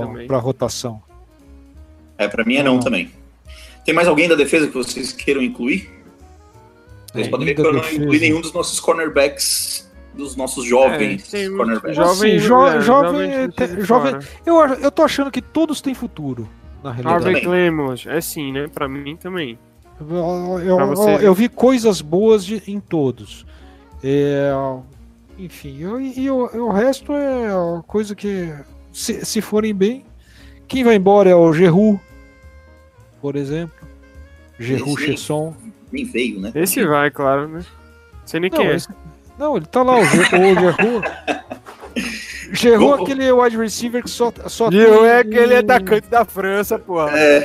também. 0.00 0.26
pra 0.26 0.38
rotação. 0.38 1.02
É, 2.18 2.28
pra 2.28 2.44
mim 2.44 2.56
é 2.56 2.62
não 2.62 2.74
Não. 2.74 2.80
também. 2.80 3.10
Tem 3.84 3.94
mais 3.94 4.06
alguém 4.08 4.28
da 4.28 4.34
defesa 4.34 4.66
que 4.66 4.74
vocês 4.74 5.12
queiram 5.12 5.42
incluir? 5.42 5.90
Vocês 7.12 7.26
É, 7.26 7.30
podem 7.30 7.46
ver 7.46 7.54
que 7.54 7.60
eu 7.60 7.72
não 7.72 7.80
incluí 7.80 8.20
nenhum 8.20 8.40
dos 8.40 8.52
nossos 8.52 8.78
cornerbacks, 8.80 9.90
dos 10.14 10.36
nossos 10.36 10.64
jovens 10.64 11.32
É, 11.32 11.48
cornerbacks. 11.48 11.96
jovem, 11.96 12.36
Assim, 12.36 12.46
jo- 12.46 12.66
é, 12.66 12.80
jovem- 12.80 13.30
jovem, 13.32 13.50
te- 13.50 13.80
jovem-. 13.82 14.18
Eu, 14.44 14.56
eu 14.74 14.90
tô 14.90 15.02
achando 15.02 15.30
que 15.30 15.40
todos 15.40 15.80
têm 15.80 15.94
futuro, 15.94 16.48
na 16.82 16.92
realidade. 16.92 17.26
Harvey. 17.26 17.42
Clemons, 17.42 18.06
é 18.06 18.20
sim, 18.20 18.52
né? 18.52 18.68
Pra 18.68 18.88
mim 18.88 19.16
também. 19.16 19.58
Eu, 20.00 20.60
eu- 20.60 21.20
eu- 21.20 21.34
vi 21.34 21.48
coisas 21.48 22.00
boas 22.00 22.44
de- 22.44 22.62
em 22.68 22.78
todos. 22.78 23.44
É, 24.04 24.52
enfim, 25.38 25.78
eu- 25.80 26.00
e 26.00 26.30
o, 26.30 26.44
o 26.66 26.70
resto 26.70 27.12
é 27.12 27.48
coisa 27.86 28.14
que 28.14 28.52
se, 28.92 29.24
se 29.24 29.40
forem 29.40 29.74
bem. 29.74 30.04
Quem 30.68 30.84
vai 30.84 30.94
embora 30.96 31.30
é 31.30 31.34
o 31.34 31.52
Geru, 31.52 31.98
por 33.20 33.34
exemplo. 33.34 33.74
Geru 34.58 34.96
Chesson. 34.98 35.54
Nem 35.92 36.04
veio, 36.04 36.40
né? 36.40 36.52
Esse 36.54 36.84
vai, 36.86 37.10
claro, 37.10 37.48
né? 37.48 37.64
Sei 38.26 38.38
nem 38.40 38.50
Não, 38.50 38.58
quem 38.58 38.68
é. 38.68 38.74
esse- 38.74 38.88
não, 39.38 39.56
ele 39.56 39.66
tá 39.66 39.82
lá, 39.82 39.96
o, 39.98 40.04
Ge- 40.04 40.20
o 40.20 40.22
Geru. 40.72 41.02
Geru 42.52 42.94
é 42.94 43.02
aquele 43.02 43.32
wide 43.32 43.56
receiver 43.56 44.02
que 44.02 44.10
só, 44.10 44.32
só 44.46 44.68
é 44.68 44.70
tem- 44.70 45.18
aquele 45.32 45.56
atacante 45.56 46.08
da 46.08 46.24
França, 46.24 46.78
porra. 46.78 47.10
É, 47.18 47.44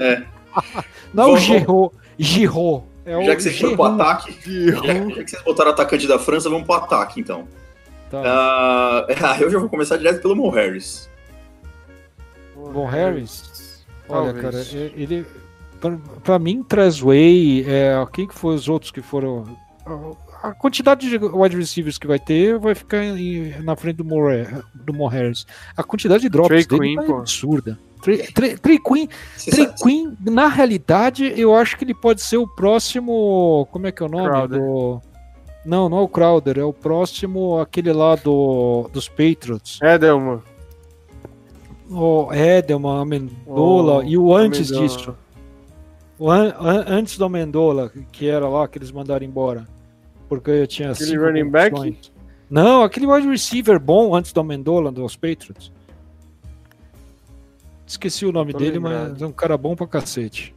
é. 0.00 0.22
Não 1.12 1.24
é 1.24 1.26
o 1.26 1.30
Vamos- 1.36 1.40
Giro, 1.42 1.92
Giro. 2.18 2.84
É 3.04 3.24
Já 3.24 3.36
que 3.36 3.42
vocês 3.42 3.58
foram 3.58 3.74
pro 3.74 3.84
ataque, 3.84 4.32
já, 4.70 4.76
já 4.82 5.24
que 5.24 5.30
vocês 5.30 5.42
botaram 5.42 5.70
atacante 5.70 6.06
da 6.06 6.18
França, 6.18 6.50
vamos 6.50 6.66
pro 6.66 6.74
ataque, 6.76 7.20
então. 7.20 7.48
Tá. 8.10 8.22
Ah, 8.24 9.06
eu 9.40 9.50
já 9.50 9.58
vou 9.58 9.68
começar 9.68 9.96
direto 9.96 10.20
pelo 10.20 10.36
Mo 10.36 10.50
Harris. 10.50 11.08
Bom, 12.54 12.86
Harris. 12.86 13.84
Olha, 14.08 14.32
Talvez. 14.34 14.68
cara, 14.70 14.84
é- 14.84 14.92
ele. 14.96 15.26
Pra, 15.80 15.96
pra 16.24 16.38
mim, 16.38 16.62
Trasway, 16.62 17.64
é, 17.68 17.94
quem 18.12 18.26
que 18.26 18.34
foi 18.34 18.54
os 18.54 18.68
outros 18.68 18.90
que 18.90 19.00
foram. 19.00 19.44
A 20.42 20.52
quantidade 20.52 21.08
de 21.08 21.16
wide 21.16 21.56
receivers 21.56 21.98
que 21.98 22.06
vai 22.06 22.18
ter 22.18 22.58
vai 22.58 22.74
ficar 22.74 23.02
em- 23.04 23.60
na 23.62 23.74
frente 23.74 23.96
do 23.96 24.04
Mo, 24.04 24.20
do 24.74 24.92
Mo 24.92 25.06
Harris. 25.08 25.46
A 25.76 25.82
quantidade 25.82 26.22
de 26.22 26.28
drops 26.28 26.48
Trey 26.48 26.66
dele 26.66 26.80
Queen, 26.94 26.96
tá 26.96 27.02
pô. 27.12 27.18
absurda. 27.20 27.78
Trey, 28.02 28.18
Trey, 28.28 28.56
Trey 28.56 28.78
Queen, 28.78 29.08
Trey 29.50 29.66
Queen, 29.82 30.16
na 30.20 30.46
realidade, 30.46 31.32
eu 31.36 31.54
acho 31.56 31.76
que 31.76 31.84
ele 31.84 31.94
pode 31.94 32.22
ser 32.22 32.36
o 32.36 32.46
próximo. 32.46 33.66
Como 33.72 33.86
é 33.88 33.92
que 33.92 34.00
é 34.02 34.06
o 34.06 34.08
nome? 34.08 34.28
Crowder. 34.28 34.60
Do... 34.60 35.00
Não, 35.66 35.88
não 35.88 35.98
é 35.98 36.02
o 36.02 36.08
Crowder, 36.08 36.58
é 36.58 36.64
o 36.64 36.72
próximo, 36.72 37.58
aquele 37.58 37.92
lá 37.92 38.14
do, 38.14 38.88
dos 38.92 39.08
Patriots. 39.08 39.80
É, 39.82 39.98
Delma. 39.98 40.42
O 41.90 42.32
Edelman, 42.32 43.00
Amendola 43.00 43.98
O 43.98 44.02
e 44.04 44.16
o 44.18 44.34
antes 44.36 44.70
Amendola. 44.70 44.88
disso. 44.98 45.16
An- 46.20 46.54
an- 46.58 46.84
antes 46.88 47.16
do 47.16 47.24
Amendola, 47.24 47.92
que 48.10 48.28
era 48.28 48.48
lá 48.48 48.66
que 48.66 48.78
eles 48.78 48.90
mandaram 48.90 49.24
embora. 49.24 49.66
Porque 50.28 50.50
eu 50.50 50.66
tinha 50.66 50.90
Aquele 50.90 51.10
cinco 51.10 51.24
running 51.24 51.48
back? 51.50 51.98
Não, 52.50 52.82
aquele 52.82 53.06
wide 53.06 53.28
receiver 53.28 53.78
bom 53.78 54.14
antes 54.14 54.32
do 54.32 54.40
Amendola, 54.40 54.90
dos 54.90 55.16
Patriots. 55.16 55.72
Esqueci 57.86 58.26
o 58.26 58.32
nome 58.32 58.52
Tô 58.52 58.58
dele, 58.58 58.72
lembrado. 58.72 59.10
mas 59.12 59.22
é 59.22 59.26
um 59.26 59.32
cara 59.32 59.56
bom 59.56 59.74
pra 59.74 59.86
cacete. 59.86 60.54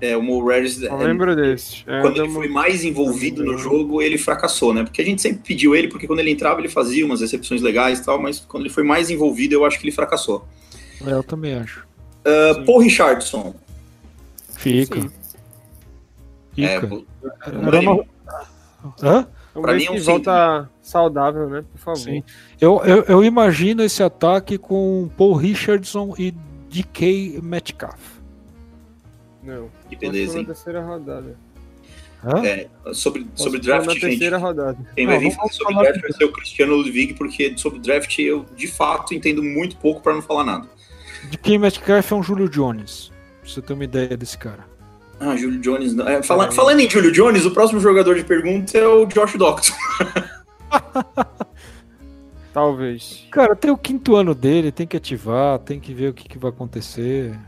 É, 0.00 0.16
o 0.16 0.22
Mo 0.22 0.44
Harris, 0.48 0.78
Não 0.80 1.00
é, 1.00 1.04
lembro 1.06 1.36
desse. 1.36 1.84
É, 1.86 2.00
quando 2.00 2.16
ele 2.20 2.32
foi 2.32 2.48
mais 2.48 2.82
envolvido 2.82 3.44
no 3.44 3.56
jogo, 3.56 4.02
ele 4.02 4.18
fracassou, 4.18 4.74
né? 4.74 4.82
Porque 4.82 5.00
a 5.00 5.04
gente 5.04 5.22
sempre 5.22 5.42
pediu 5.46 5.76
ele, 5.76 5.86
porque 5.86 6.08
quando 6.08 6.18
ele 6.18 6.30
entrava 6.30 6.58
ele 6.60 6.68
fazia 6.68 7.06
umas 7.06 7.20
recepções 7.20 7.62
legais 7.62 8.00
e 8.00 8.04
tal, 8.04 8.20
mas 8.20 8.40
quando 8.40 8.64
ele 8.64 8.72
foi 8.72 8.82
mais 8.82 9.10
envolvido, 9.10 9.54
eu 9.54 9.64
acho 9.64 9.78
que 9.78 9.84
ele 9.84 9.92
fracassou. 9.92 10.44
É, 11.06 11.12
eu 11.12 11.22
também 11.22 11.54
acho. 11.54 11.86
Uh. 12.26 12.64
Paul 12.64 12.80
Richardson. 12.80 13.54
Fica. 14.62 15.00
Sim. 15.00 15.10
É, 16.64 16.80
Fica. 16.80 16.86
pô, 16.86 17.04
Era 17.46 17.80
uma- 17.80 18.04
Hã? 19.02 19.28
Vamos 19.54 19.66
Pra 19.66 19.72
ver 19.72 19.78
mim 19.78 19.84
é 19.84 19.90
um 19.92 20.00
volta 20.02 20.70
saudável, 20.80 21.48
né? 21.48 21.64
Por 21.72 21.78
favor. 21.78 21.98
Sim. 21.98 22.22
Eu, 22.60 22.80
eu, 22.84 23.02
eu 23.04 23.24
imagino 23.24 23.82
esse 23.82 24.02
ataque 24.02 24.56
com 24.58 25.10
Paul 25.16 25.34
Richardson 25.34 26.14
e 26.18 26.30
DK 26.70 27.38
Metcalf. 27.42 28.00
Não. 29.42 29.68
que 29.88 29.96
beleza, 29.96 30.38
hein? 30.38 30.44
terceira 30.44 30.80
rodada. 30.82 31.36
Hã? 32.24 32.44
É, 32.46 32.68
sobre, 32.94 33.26
sobre 33.34 33.58
Posso 33.58 33.58
draft, 33.58 33.86
na 33.86 33.92
gente, 33.94 34.00
terceira 34.02 34.38
rodada. 34.38 34.78
quem 34.94 35.06
vai 35.06 35.18
vir 35.18 35.32
falar 35.32 35.48
sobre 35.52 35.74
draft 35.74 36.00
vai 36.00 36.12
ser 36.12 36.24
o 36.24 36.32
Cristiano 36.32 36.74
Ludwig, 36.76 37.14
porque 37.14 37.58
sobre 37.58 37.78
draft 37.80 38.16
eu, 38.20 38.46
de 38.56 38.68
fato, 38.68 39.12
entendo 39.12 39.42
muito 39.42 39.76
pouco 39.76 40.00
para 40.00 40.14
não 40.14 40.22
falar 40.22 40.44
nada. 40.44 40.68
DK 41.30 41.58
Metcalf 41.58 42.10
é 42.12 42.14
um 42.14 42.22
Julio 42.22 42.48
Jones. 42.48 43.11
Você 43.52 43.62
ter 43.62 43.72
uma 43.74 43.84
ideia 43.84 44.16
desse 44.16 44.36
cara. 44.38 44.64
Ah, 45.20 45.36
Julio 45.36 45.60
Jones. 45.60 45.94
não- 45.94 46.08
é, 46.08 46.22
fala- 46.22 46.50
falando 46.50 46.80
em 46.80 46.88
Julio 46.90 47.12
Jones, 47.12 47.44
o 47.46 47.50
próximo 47.52 47.78
jogador 47.80 48.14
de 48.16 48.24
pergunta 48.24 48.76
é 48.76 48.86
o 48.86 49.06
Josh 49.06 49.34
Docton. 49.36 49.72
Talvez. 52.52 53.26
Cara, 53.30 53.56
tem 53.56 53.70
o 53.70 53.76
quinto 53.78 54.14
ano 54.14 54.34
dele, 54.34 54.70
tem 54.70 54.86
que 54.86 54.96
ativar, 54.96 55.58
tem 55.60 55.80
que 55.80 55.94
ver 55.94 56.08
o 56.10 56.14
que, 56.14 56.28
que 56.28 56.38
vai 56.38 56.50
acontecer. 56.50 57.38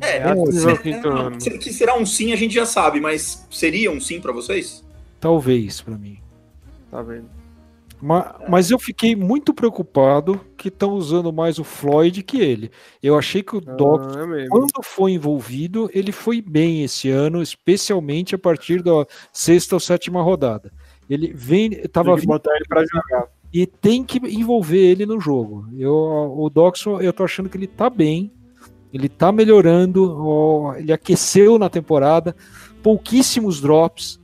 É, 0.00 0.18
É, 0.18 0.22
assim, 0.30 0.90
É, 0.92 1.08
ano. 1.08 1.40
se- 1.40 1.58
que 1.58 1.72
será 1.72 1.96
um 1.96 2.04
sim, 2.04 2.32
a 2.32 2.36
gente 2.36 2.54
já 2.54 2.66
sabe, 2.66 3.00
mas 3.00 3.46
seria 3.50 3.90
um 3.90 4.00
sim 4.00 4.20
para 4.20 4.32
vocês? 4.32 4.84
talvez 5.20 5.80
pra 5.80 5.96
mim. 5.96 6.18
Tá 6.92 7.02
vendo? 7.02 7.24
Ma- 8.00 8.36
Mas, 8.48 8.70
eu 8.70 8.78
fiquei 8.78 9.16
muito 9.16 9.52
preocupado 9.52 10.40
que 10.56 10.68
estão 10.68 10.92
usando 10.92 11.32
mais 11.32 11.58
o 11.58 11.64
Floyd 11.64 12.22
que 12.22 12.40
ele. 12.40 12.70
Eu 13.02 13.18
achei 13.18 13.42
que 13.42 13.56
o 13.56 13.60
Doc, 13.60 14.02
Ah, 14.16 14.38
é 14.40 14.46
quando 14.48 14.70
foi 14.84 15.12
envolvido, 15.12 15.90
ele 15.92 16.12
foi 16.12 16.40
bem 16.40 16.84
esse 16.84 17.10
ano, 17.10 17.42
especialmente 17.42 18.34
a 18.34 18.38
partir 18.38 18.82
da 18.82 19.04
sexta 19.32 19.74
ou 19.74 19.80
sétima 19.80 20.22
rodada. 20.22 20.72
Ele 21.10 21.32
vem, 21.34 21.70
tava 21.88 22.12
Tem 22.12 22.20
que 22.20 22.26
botar 22.26 22.54
ele 22.54 22.64
pra 22.68 22.84
jogar. 22.84 23.28
e 23.52 23.66
tem 23.66 24.04
que 24.04 24.18
envolver 24.18 24.78
ele 24.78 25.04
no 25.04 25.18
jogo. 25.20 25.66
Eu, 25.76 25.92
o 26.36 26.48
Doxon, 26.48 27.00
eu 27.00 27.12
tô 27.12 27.24
achando 27.24 27.48
que 27.48 27.56
ele 27.56 27.66
tá 27.66 27.90
bem, 27.90 28.30
ele 28.92 29.08
tá 29.08 29.32
melhorando, 29.32 30.72
ele 30.76 30.92
aqueceu 30.92 31.58
na 31.58 31.68
temporada, 31.68 32.36
pouquíssimos 32.82 33.60
drops. 33.60 34.20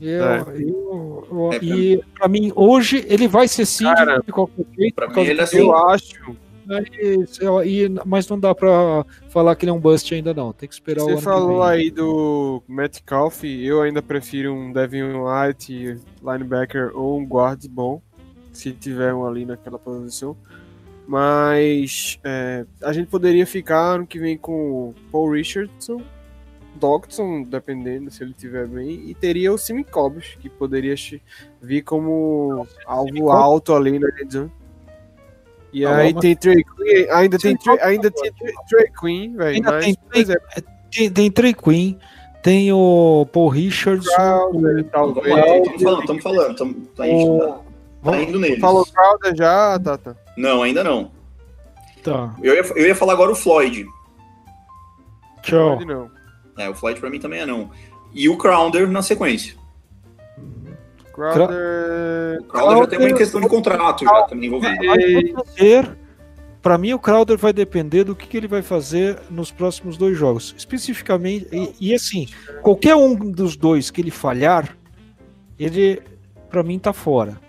Eu- 0.00 0.24
É. 0.24 0.44
eu- 0.58 1.26
eu- 1.30 1.50
É, 1.52 1.56
e 1.64 2.02
pra 2.14 2.28
mim, 2.28 2.52
hoje, 2.54 3.04
ele 3.08 3.26
vai 3.26 3.48
ser 3.48 3.66
sim 3.66 3.84
Cara, 3.84 4.20
de 4.24 4.30
qualquer 4.32 4.64
jeito. 4.76 4.94
pra 4.94 5.08
mim, 5.08 5.20
ele 5.22 5.40
é 5.40 5.42
assim. 5.44 5.58
Eu 5.58 5.74
acho. 5.76 6.36
mas, 6.66 7.38
eu- 7.40 7.64
e- 7.64 7.88
mas 8.04 8.28
não 8.28 8.38
dá 8.38 8.54
pra 8.54 9.04
falar 9.30 9.56
que 9.56 9.64
ele 9.64 9.70
é 9.70 9.72
um 9.72 9.80
bust 9.80 10.14
ainda, 10.14 10.34
não. 10.34 10.52
Tem 10.52 10.68
que 10.68 10.74
esperar 10.74 11.00
o 11.02 11.04
Você 11.06 11.10
ano 11.12 11.18
que 11.18 11.24
falou 11.24 11.62
aí 11.62 11.90
do 11.90 12.62
Metcalf, 12.68 13.42
eu 13.44 13.80
ainda 13.80 14.02
prefiro 14.02 14.52
um 14.52 14.70
Devin 14.72 15.04
White, 15.14 15.98
linebacker 16.22 16.90
ou 16.94 17.18
um 17.18 17.24
guard 17.24 17.64
bom, 17.68 18.02
se 18.52 18.70
tiver 18.72 19.14
um 19.14 19.26
ali 19.26 19.46
naquela 19.46 19.78
posição. 19.78 20.36
Mas 21.06 22.18
é, 22.22 22.66
a 22.82 22.92
gente 22.92 23.08
poderia 23.08 23.46
ficar 23.46 23.94
ano 23.94 24.06
que 24.06 24.18
vem 24.18 24.36
com 24.36 24.90
o 24.90 24.94
Paul 25.10 25.32
Richardson, 25.32 26.02
Dodson, 26.76 27.42
dependendo 27.42 28.10
se 28.10 28.22
ele 28.22 28.30
estiver 28.32 28.66
bem, 28.66 28.90
e 29.08 29.14
teria 29.14 29.52
o 29.52 29.58
Simi 29.58 29.82
Cobbs, 29.84 30.36
que 30.40 30.48
poderia 30.48 30.94
vir 31.60 31.82
como 31.82 32.66
alvo 32.86 33.12
Cobbs- 33.14 33.34
alto 33.34 33.74
ali 33.74 33.98
na 33.98 34.08
red 34.08 34.30
zone. 34.30 34.52
E 35.72 35.84
aí 35.84 36.14
mas- 36.14 36.22
tem 36.22 36.36
Trey 36.36 36.64
Queen, 36.64 37.10
ainda 37.10 37.38
tem, 37.38 37.58
ainda 37.82 38.10
tem 38.10 38.32
Trey- 38.32 38.54
Trey 38.68 38.90
Queen, 38.98 39.36
velho, 39.36 39.62
tem 39.80 39.96
exemplo, 40.14 40.42
Tem, 40.90 41.10
tem 41.10 41.30
Trey 41.30 41.52
Queen, 41.52 41.98
tem 42.42 42.72
o 42.72 43.26
Paul 43.32 43.48
Richardson. 43.48 44.10
Crowder, 44.14 44.78
Estamos 44.78 45.14
talvez. 45.14 45.82
falando, 45.82 46.00
estamos 46.00 46.22
falando. 46.22 46.56
Tá, 46.96 47.06
indo, 47.06 47.54
tá, 48.02 48.22
indo 48.22 48.38
neles. 48.38 48.60
Falou 48.60 48.86
Crowder 48.86 49.36
já, 49.36 49.78
Tata? 49.78 50.16
Não, 50.36 50.62
ainda 50.62 50.82
não. 50.82 51.10
Tá, 52.02 52.34
Eu 52.42 52.54
ia, 52.54 52.60
eu 52.62 52.86
ia 52.86 52.94
falar 52.94 53.12
agora 53.12 53.32
o 53.32 53.34
Floyd. 53.34 53.84
tchau. 55.42 55.74
Pode 55.74 55.84
não. 55.84 56.10
É, 56.58 56.68
o 56.68 56.74
Floyd 56.74 57.00
pra 57.00 57.08
mim 57.08 57.18
também 57.20 57.40
é 57.40 57.46
não. 57.46 57.70
E 58.12 58.28
o 58.28 58.36
Crowder 58.36 58.90
na 58.90 59.00
sequência. 59.02 59.54
Crowder. 61.12 62.40
O 62.40 62.44
Crowder 62.44 62.78
já 62.78 62.86
tem 62.86 62.98
uma 62.98 63.06
Crowder- 63.06 63.16
questão 63.16 63.40
de 63.40 63.48
contrato 63.48 64.04
já 64.04 64.22
também 64.24 64.46
envolvido. 64.48 64.76
Para 66.60 66.76
mim, 66.76 66.92
o 66.92 66.98
Crowder 66.98 67.38
vai 67.38 67.52
depender 67.52 68.04
do 68.04 68.16
que, 68.16 68.26
que 68.26 68.36
ele 68.36 68.48
vai 68.48 68.62
fazer 68.62 69.18
nos 69.30 69.50
próximos 69.50 69.96
dois 69.96 70.16
jogos. 70.18 70.54
Especificamente, 70.58 71.46
e, 71.52 71.72
e 71.90 71.94
assim, 71.94 72.26
qualquer 72.62 72.96
um 72.96 73.14
dos 73.14 73.56
dois 73.56 73.90
que 73.90 74.00
ele 74.00 74.10
falhar, 74.10 74.76
ele, 75.58 76.02
para 76.50 76.62
mim, 76.64 76.78
tá 76.78 76.92
fora. 76.92 77.40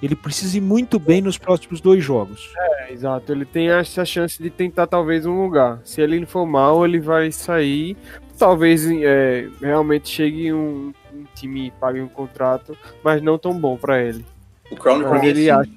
Ele 0.00 0.16
precisa 0.16 0.56
ir 0.56 0.60
muito 0.60 0.98
bem 0.98 1.20
nos 1.20 1.36
próximos 1.38 1.80
dois 1.80 2.02
jogos. 2.02 2.52
É, 2.56 2.92
exato, 2.92 3.30
ele 3.32 3.44
tem 3.44 3.68
essa 3.68 4.04
chance 4.04 4.40
de 4.42 4.48
tentar 4.48 4.86
talvez 4.86 5.26
um 5.26 5.42
lugar. 5.42 5.80
Se 5.84 6.00
ele 6.00 6.24
for 6.24 6.46
mal, 6.46 6.84
ele 6.84 6.98
vai 7.00 7.30
sair. 7.30 7.96
Talvez 8.42 8.84
é, 8.90 9.48
realmente 9.60 10.08
chegue 10.08 10.52
um, 10.52 10.92
um 11.14 11.24
time 11.32 11.68
e 11.68 11.70
pague 11.70 12.00
um 12.00 12.08
contrato, 12.08 12.76
mas 13.04 13.22
não 13.22 13.38
tão 13.38 13.54
bom 13.54 13.76
pra 13.76 14.02
ele. 14.02 14.26
O 14.68 14.74
Crowder 14.74 15.08
pra 15.08 15.24
ele 15.24 15.46
é 15.46 15.52
acha. 15.52 15.70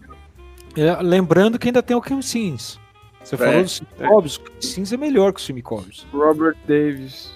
É, 0.76 0.96
lembrando 1.00 1.60
que 1.60 1.68
ainda 1.68 1.84
tem 1.84 1.96
o 1.96 2.02
Kim 2.02 2.24
Sims. 2.24 2.80
Você 3.24 3.36
É, 3.36 3.38
falou 3.38 3.62
do 3.62 3.70
Sim 3.70 3.86
é. 4.00 4.08
Cobbs, 4.08 4.36
o 4.38 4.42
Kim 4.42 4.62
Sims 4.62 4.92
é 4.92 4.98
melhor 4.98 5.32
que 5.32 5.40
o 5.40 5.44
Sim 5.44 5.62
Cobbs. 5.62 6.08
Robert 6.12 6.56
Davis. 6.68 7.32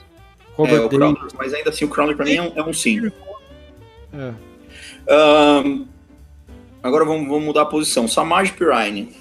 Robert 0.56 0.86
É, 0.92 0.98
Davis. 0.98 1.34
Mas 1.38 1.54
ainda 1.54 1.70
assim 1.70 1.86
o 1.86 1.90
Crowder 1.90 2.16
pra 2.16 2.26
mim 2.26 2.34
é 2.34 2.42
um, 2.42 2.52
é 2.56 2.64
um 2.64 2.74
sim. 2.74 3.12
É. 4.12 4.34
Ahn, 5.08 5.86
agora 6.82 7.06
vamos, 7.06 7.28
vamos 7.28 7.44
mudar 7.44 7.62
a 7.62 7.66
posição. 7.68 8.08
Samaj 8.08 8.52
Pirine. 8.54 9.16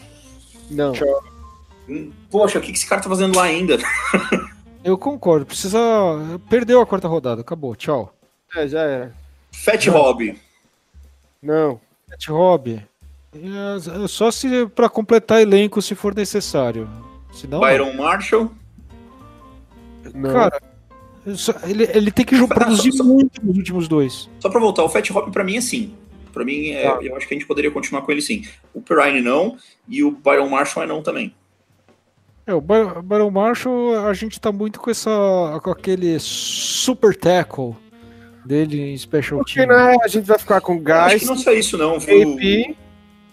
Não. 0.70 0.94
Poxa, 2.30 2.58
o 2.58 2.62
que 2.62 2.72
que 2.72 2.78
esse 2.78 2.88
cara 2.88 3.02
tá 3.02 3.10
fazendo 3.10 3.36
lá 3.36 3.42
ainda? 3.42 3.76
Eu 4.84 4.96
concordo. 4.96 5.44
Precisa. 5.46 5.78
Perdeu 6.48 6.80
a 6.80 6.86
quarta 6.86 7.08
rodada. 7.08 7.40
Acabou. 7.40 7.74
Tchau. 7.76 8.14
É, 8.56 8.66
já 8.68 8.80
era. 8.80 9.14
Fat 9.52 9.86
Hobby. 9.88 10.38
Não. 11.42 11.80
Matt 12.08 12.28
Robb. 12.28 12.82
É, 13.34 14.08
só 14.08 14.30
se 14.30 14.66
para 14.68 14.88
completar 14.88 15.40
elenco 15.42 15.82
se 15.82 15.94
for 15.94 16.14
necessário. 16.14 16.88
Senão, 17.32 17.60
Byron 17.60 17.92
Marshall. 17.94 18.50
Não. 20.14 20.32
cara, 20.32 20.62
só- 21.34 21.52
ele, 21.64 21.84
ele 21.92 22.10
tem 22.10 22.24
que 22.24 22.34
jo- 22.36 22.48
produzir 22.48 22.92
só- 22.92 23.04
muito 23.04 23.44
nos 23.44 23.56
últimos 23.58 23.86
dois. 23.86 24.28
Só 24.40 24.48
pra 24.48 24.58
voltar, 24.58 24.82
o 24.84 24.88
Fat 24.88 25.10
Hop 25.10 25.28
pra 25.30 25.44
mim 25.44 25.56
é 25.56 25.60
sim. 25.60 25.94
Pra 26.32 26.44
mim, 26.44 26.70
é- 26.70 26.84
Tá. 26.90 26.98
eu 27.02 27.14
acho 27.16 27.28
que 27.28 27.34
a 27.34 27.38
gente 27.38 27.46
poderia 27.46 27.70
continuar 27.70 28.02
com 28.02 28.10
ele 28.10 28.22
sim. 28.22 28.44
O 28.72 28.80
Perrine 28.80 29.20
não, 29.20 29.58
e 29.86 30.02
o 30.02 30.10
Byron 30.10 30.48
Marshall 30.48 30.84
é 30.84 30.86
não 30.88 31.02
também. 31.02 31.34
É, 32.48 32.54
o 32.54 32.62
Bar- 32.62 33.02
Baron 33.02 33.30
Marshall, 33.30 34.06
a 34.06 34.14
gente 34.14 34.40
tá 34.40 34.50
muito 34.50 34.80
com 34.80 34.90
essa 34.90 35.60
com 35.62 35.70
aquele 35.70 36.18
super 36.18 37.14
tackle 37.14 37.76
dele 38.42 38.80
em 38.80 38.96
special 38.96 39.40
Porque 39.40 39.52
team. 39.66 39.68
né, 39.68 39.96
a 40.02 40.08
gente 40.08 40.24
vai 40.24 40.38
ficar 40.38 40.58
com 40.62 40.72
acho 40.90 41.18
que 41.18 41.26
não 41.26 41.34
é 41.34 41.36
só 41.36 41.52
isso 41.52 41.76
não, 41.76 42.00
viu? 42.00 42.32
AP 42.32 42.74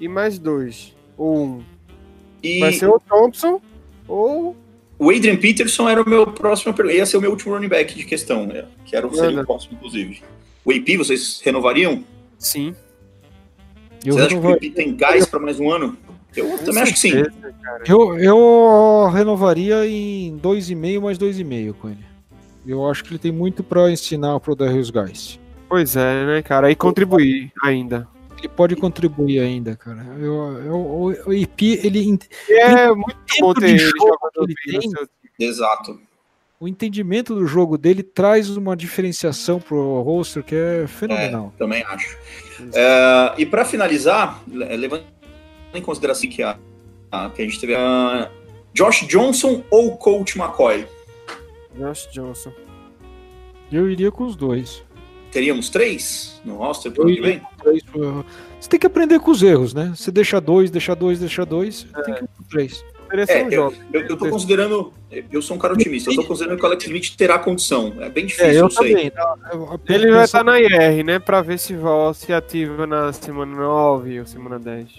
e 0.02 0.08
mais 0.10 0.38
dois. 0.38 0.94
Ou 1.18 1.38
um. 1.46 1.64
E 2.44 2.60
Vai 2.60 2.74
ser 2.74 2.90
o 2.90 3.00
Thompson 3.00 3.62
ou 4.06 4.54
o 5.00 5.10
Adrian 5.10 5.38
Peterson 5.38 5.88
era 5.88 6.02
o 6.04 6.10
meu 6.10 6.28
próximo, 6.28 6.76
ia 6.92 7.06
ser 7.06 7.16
o 7.16 7.22
meu 7.22 7.32
último 7.32 7.54
running 7.54 7.70
back 7.70 7.96
de 7.96 8.04
questão, 8.04 8.46
né? 8.46 8.66
que 8.86 8.96
era, 8.98 9.10
seria 9.10 9.30
Manda. 9.30 9.42
o 9.44 9.46
próximo, 9.46 9.76
inclusive. 9.78 10.22
O 10.66 10.72
AP, 10.72 10.98
vocês 10.98 11.40
renovariam? 11.44 12.04
sim. 12.38 12.76
Eu, 14.06 14.14
Vocês 14.14 14.28
acham 14.28 14.42
que 14.42 14.48
o 14.48 14.54
AP 14.54 14.76
tem 14.76 14.96
gás 14.96 15.26
pra 15.26 15.40
mais 15.40 15.60
um 15.60 15.72
ano? 15.72 15.98
Eu 16.36 16.58
também 16.60 16.84
acho 16.84 16.94
que 16.94 17.00
sim. 17.00 17.14
eu, 17.88 18.18
eu 18.20 19.10
renovaria 19.14 19.86
em 19.88 20.38
2,5 20.40 21.02
mais 21.02 21.18
2,5 21.18 21.74
com 21.74 21.90
ele. 21.90 22.06
Eu 22.68 22.90
acho 22.90 23.04
que 23.04 23.12
ele 23.12 23.20
tem 23.20 23.32
muito 23.32 23.64
pra 23.64 23.90
ensinar 23.92 24.40
pro 24.40 24.56
Darius 24.56 24.90
Guys. 24.90 25.40
Pois 25.70 25.96
é, 25.96 26.26
né, 26.26 26.42
cara? 26.42 26.70
E 26.72 26.76
contribuir 26.76 27.52
ainda. 27.64 28.08
Ele 28.38 28.50
pode 28.50 28.76
contribuir 28.76 29.40
ainda, 29.40 29.76
cara. 29.76 30.06
Eu, 30.20 30.34
eu, 30.64 30.76
o, 30.76 31.06
o 31.28 31.34
IP, 31.34 31.80
ele, 31.84 32.20
é 32.50 32.88
muito 32.94 33.18
bom 33.40 33.54
ter 33.54 33.76
de 33.76 33.84
ele 33.84 33.92
ele 34.68 34.76
no 34.78 34.82
tem. 34.82 34.90
seu 34.92 35.08
Exato. 35.40 36.00
o 36.60 36.68
entendimento 36.68 37.34
do 37.36 37.46
jogo 37.48 37.78
dele 37.78 38.04
traz 38.04 38.50
uma 38.50 38.76
diferenciação 38.76 39.60
pro 39.60 40.02
roster 40.02 40.44
que 40.44 40.56
é 40.56 40.86
fenomenal. 40.88 41.54
Também 41.58 41.84
acho. 41.84 42.18
É, 42.74 43.34
e 43.38 43.46
para 43.46 43.66
finalizar, 43.66 44.42
le- 44.48 44.76
levando 44.78 45.04
em 45.78 45.82
consideração 45.82 46.30
que 46.30 46.42
a, 46.44 46.58
a- 47.12 47.30
que 47.30 47.42
a 47.42 47.46
gente 47.46 47.60
teve 47.60 47.76
a 47.76 48.30
Josh 48.74 49.08
Johnson 49.08 49.64
ou 49.70 49.98
Coach 49.98 50.38
McCoy? 50.38 50.86
Josh 51.78 52.08
Johnson. 52.12 52.52
Eu 53.72 53.90
iria 53.90 54.12
com 54.12 54.24
os 54.26 54.36
dois. 54.36 54.84
Teríamos 55.32 55.70
três 55.70 56.40
no 56.46 56.56
roster 56.56 56.92
pro 56.92 57.04
ano 57.04 57.14
que 57.16 57.22
vem? 57.22 57.42
Três, 57.62 57.84
Você 58.60 58.70
tem 58.70 58.80
que 58.80 58.88
aprender 58.88 59.20
com 59.20 59.32
os 59.32 59.44
erros, 59.44 59.74
né? 59.74 59.92
Você 59.96 60.10
deixa 60.12 60.40
dois, 60.40 60.72
deixa 60.72 60.96
dois, 60.96 61.20
deixa 61.20 61.46
dois, 61.46 61.86
tem 62.06 62.14
que 62.16 62.24
ir 62.24 62.28
com 62.38 62.44
três. 62.50 62.86
É, 63.28 63.44
um 63.44 63.50
eu, 63.50 63.74
eu, 63.94 64.02
eu 64.08 64.18
tô 64.18 64.30
considerando, 64.30 64.92
eu 65.32 65.42
sou 65.42 65.56
um 65.56 65.60
cara 65.60 65.74
otimista, 65.74 66.10
eu 66.10 66.16
tô 66.16 66.24
considerando 66.24 66.58
que 66.58 66.64
o 66.64 66.68
Alex 66.68 66.84
Smith 66.86 67.16
terá 67.16 67.38
condição. 67.38 67.94
É 68.00 68.10
bem 68.10 68.26
difícil, 68.26 68.48
É, 68.50 68.56
eu, 68.56 68.64
eu 68.64 68.70
sei. 68.70 69.10
tá? 69.12 69.36
Ele 69.88 70.12
vai 70.12 70.24
estar 70.26 70.44
na 70.44 70.60
IR, 70.60 71.04
né? 71.04 71.20
Pra 71.20 71.42
ver 71.42 71.60
se 71.60 71.76
volta, 71.76 72.20
se 72.20 72.34
ativa 72.34 72.88
na 72.88 73.14
semana 73.14 73.56
9 73.56 74.20
ou 74.22 74.26
semana 74.26 74.58
10. 74.60 74.90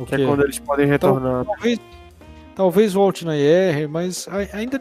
O 0.00 0.06
Que 0.06 0.16
quê? 0.16 0.22
é 0.22 0.26
quando 0.26 0.42
eles 0.44 0.58
podem 0.58 0.86
retornar. 0.86 1.44
Talvez, 1.44 1.78
talvez 2.56 2.92
volte 2.92 3.24
na 3.24 3.36
IR, 3.36 3.88
mas 3.88 4.26
ainda 4.52 4.80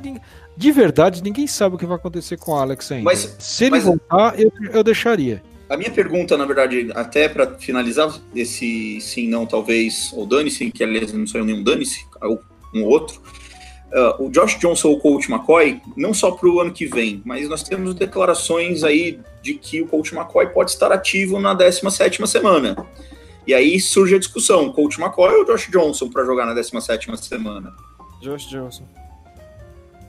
de 0.58 0.72
verdade 0.72 1.22
ninguém 1.24 1.48
sabe 1.48 1.76
o 1.76 1.78
que 1.78 1.86
vai 1.86 1.96
acontecer 1.98 2.38
com 2.38 2.52
o 2.52 2.56
Alex 2.56 2.92
ainda. 2.92 3.04
Mas- 3.06 3.36
Se 3.40 3.66
ele 3.66 3.72
mas- 3.72 3.84
voltar, 3.84 4.40
eu, 4.40 4.52
eu 4.74 4.84
deixaria. 4.84 5.42
A 5.70 5.78
minha 5.78 5.92
pergunta, 5.92 6.36
na 6.36 6.46
verdade, 6.46 6.90
até 6.96 7.30
para 7.30 7.46
finalizar 7.60 8.12
esse 8.36 9.00
sim, 9.02 9.28
não, 9.30 9.46
talvez, 9.46 10.12
ou 10.16 10.26
dane-se, 10.26 10.72
que 10.72 10.84
aliás 10.84 11.14
não 11.14 11.28
saiu 11.28 11.46
nenhum 11.46 11.64
dane-se, 11.64 12.06
ou 12.24 12.42
um 12.74 12.84
outro. 12.86 13.22
ah, 13.94 14.16
o 14.20 14.30
Josh 14.32 14.58
Johnson 14.60 14.88
ou 14.90 14.98
o 14.98 15.00
Coach 15.00 15.32
McCoy, 15.32 15.80
não 15.96 16.12
só 16.14 16.32
para 16.32 16.50
o 16.50 16.60
ano 16.60 16.72
que 16.72 16.86
vem, 16.88 17.22
mas 17.26 17.48
nós 17.48 17.62
temos 17.64 17.94
declarações 17.94 18.84
aí 18.84 19.20
de 19.44 19.54
que 19.56 19.82
o 19.82 19.88
Coach 19.88 20.14
McCoy 20.16 20.48
pode 20.48 20.72
estar 20.72 20.92
ativo 20.92 21.40
na 21.40 21.56
17ª 21.56 22.26
semana. 22.28 22.76
E 23.50 23.54
aí 23.56 23.80
surge 23.80 24.14
a 24.14 24.20
discussão, 24.20 24.72
Coach 24.72 25.02
McCoy 25.02 25.34
ou 25.38 25.44
Josh 25.44 25.72
Johnson 25.72 26.08
para 26.08 26.24
jogar 26.24 26.46
na 26.46 26.54
17ª 26.54 27.18
semana? 27.18 27.74
Josh 28.22 28.48
Johnson. 28.48 28.84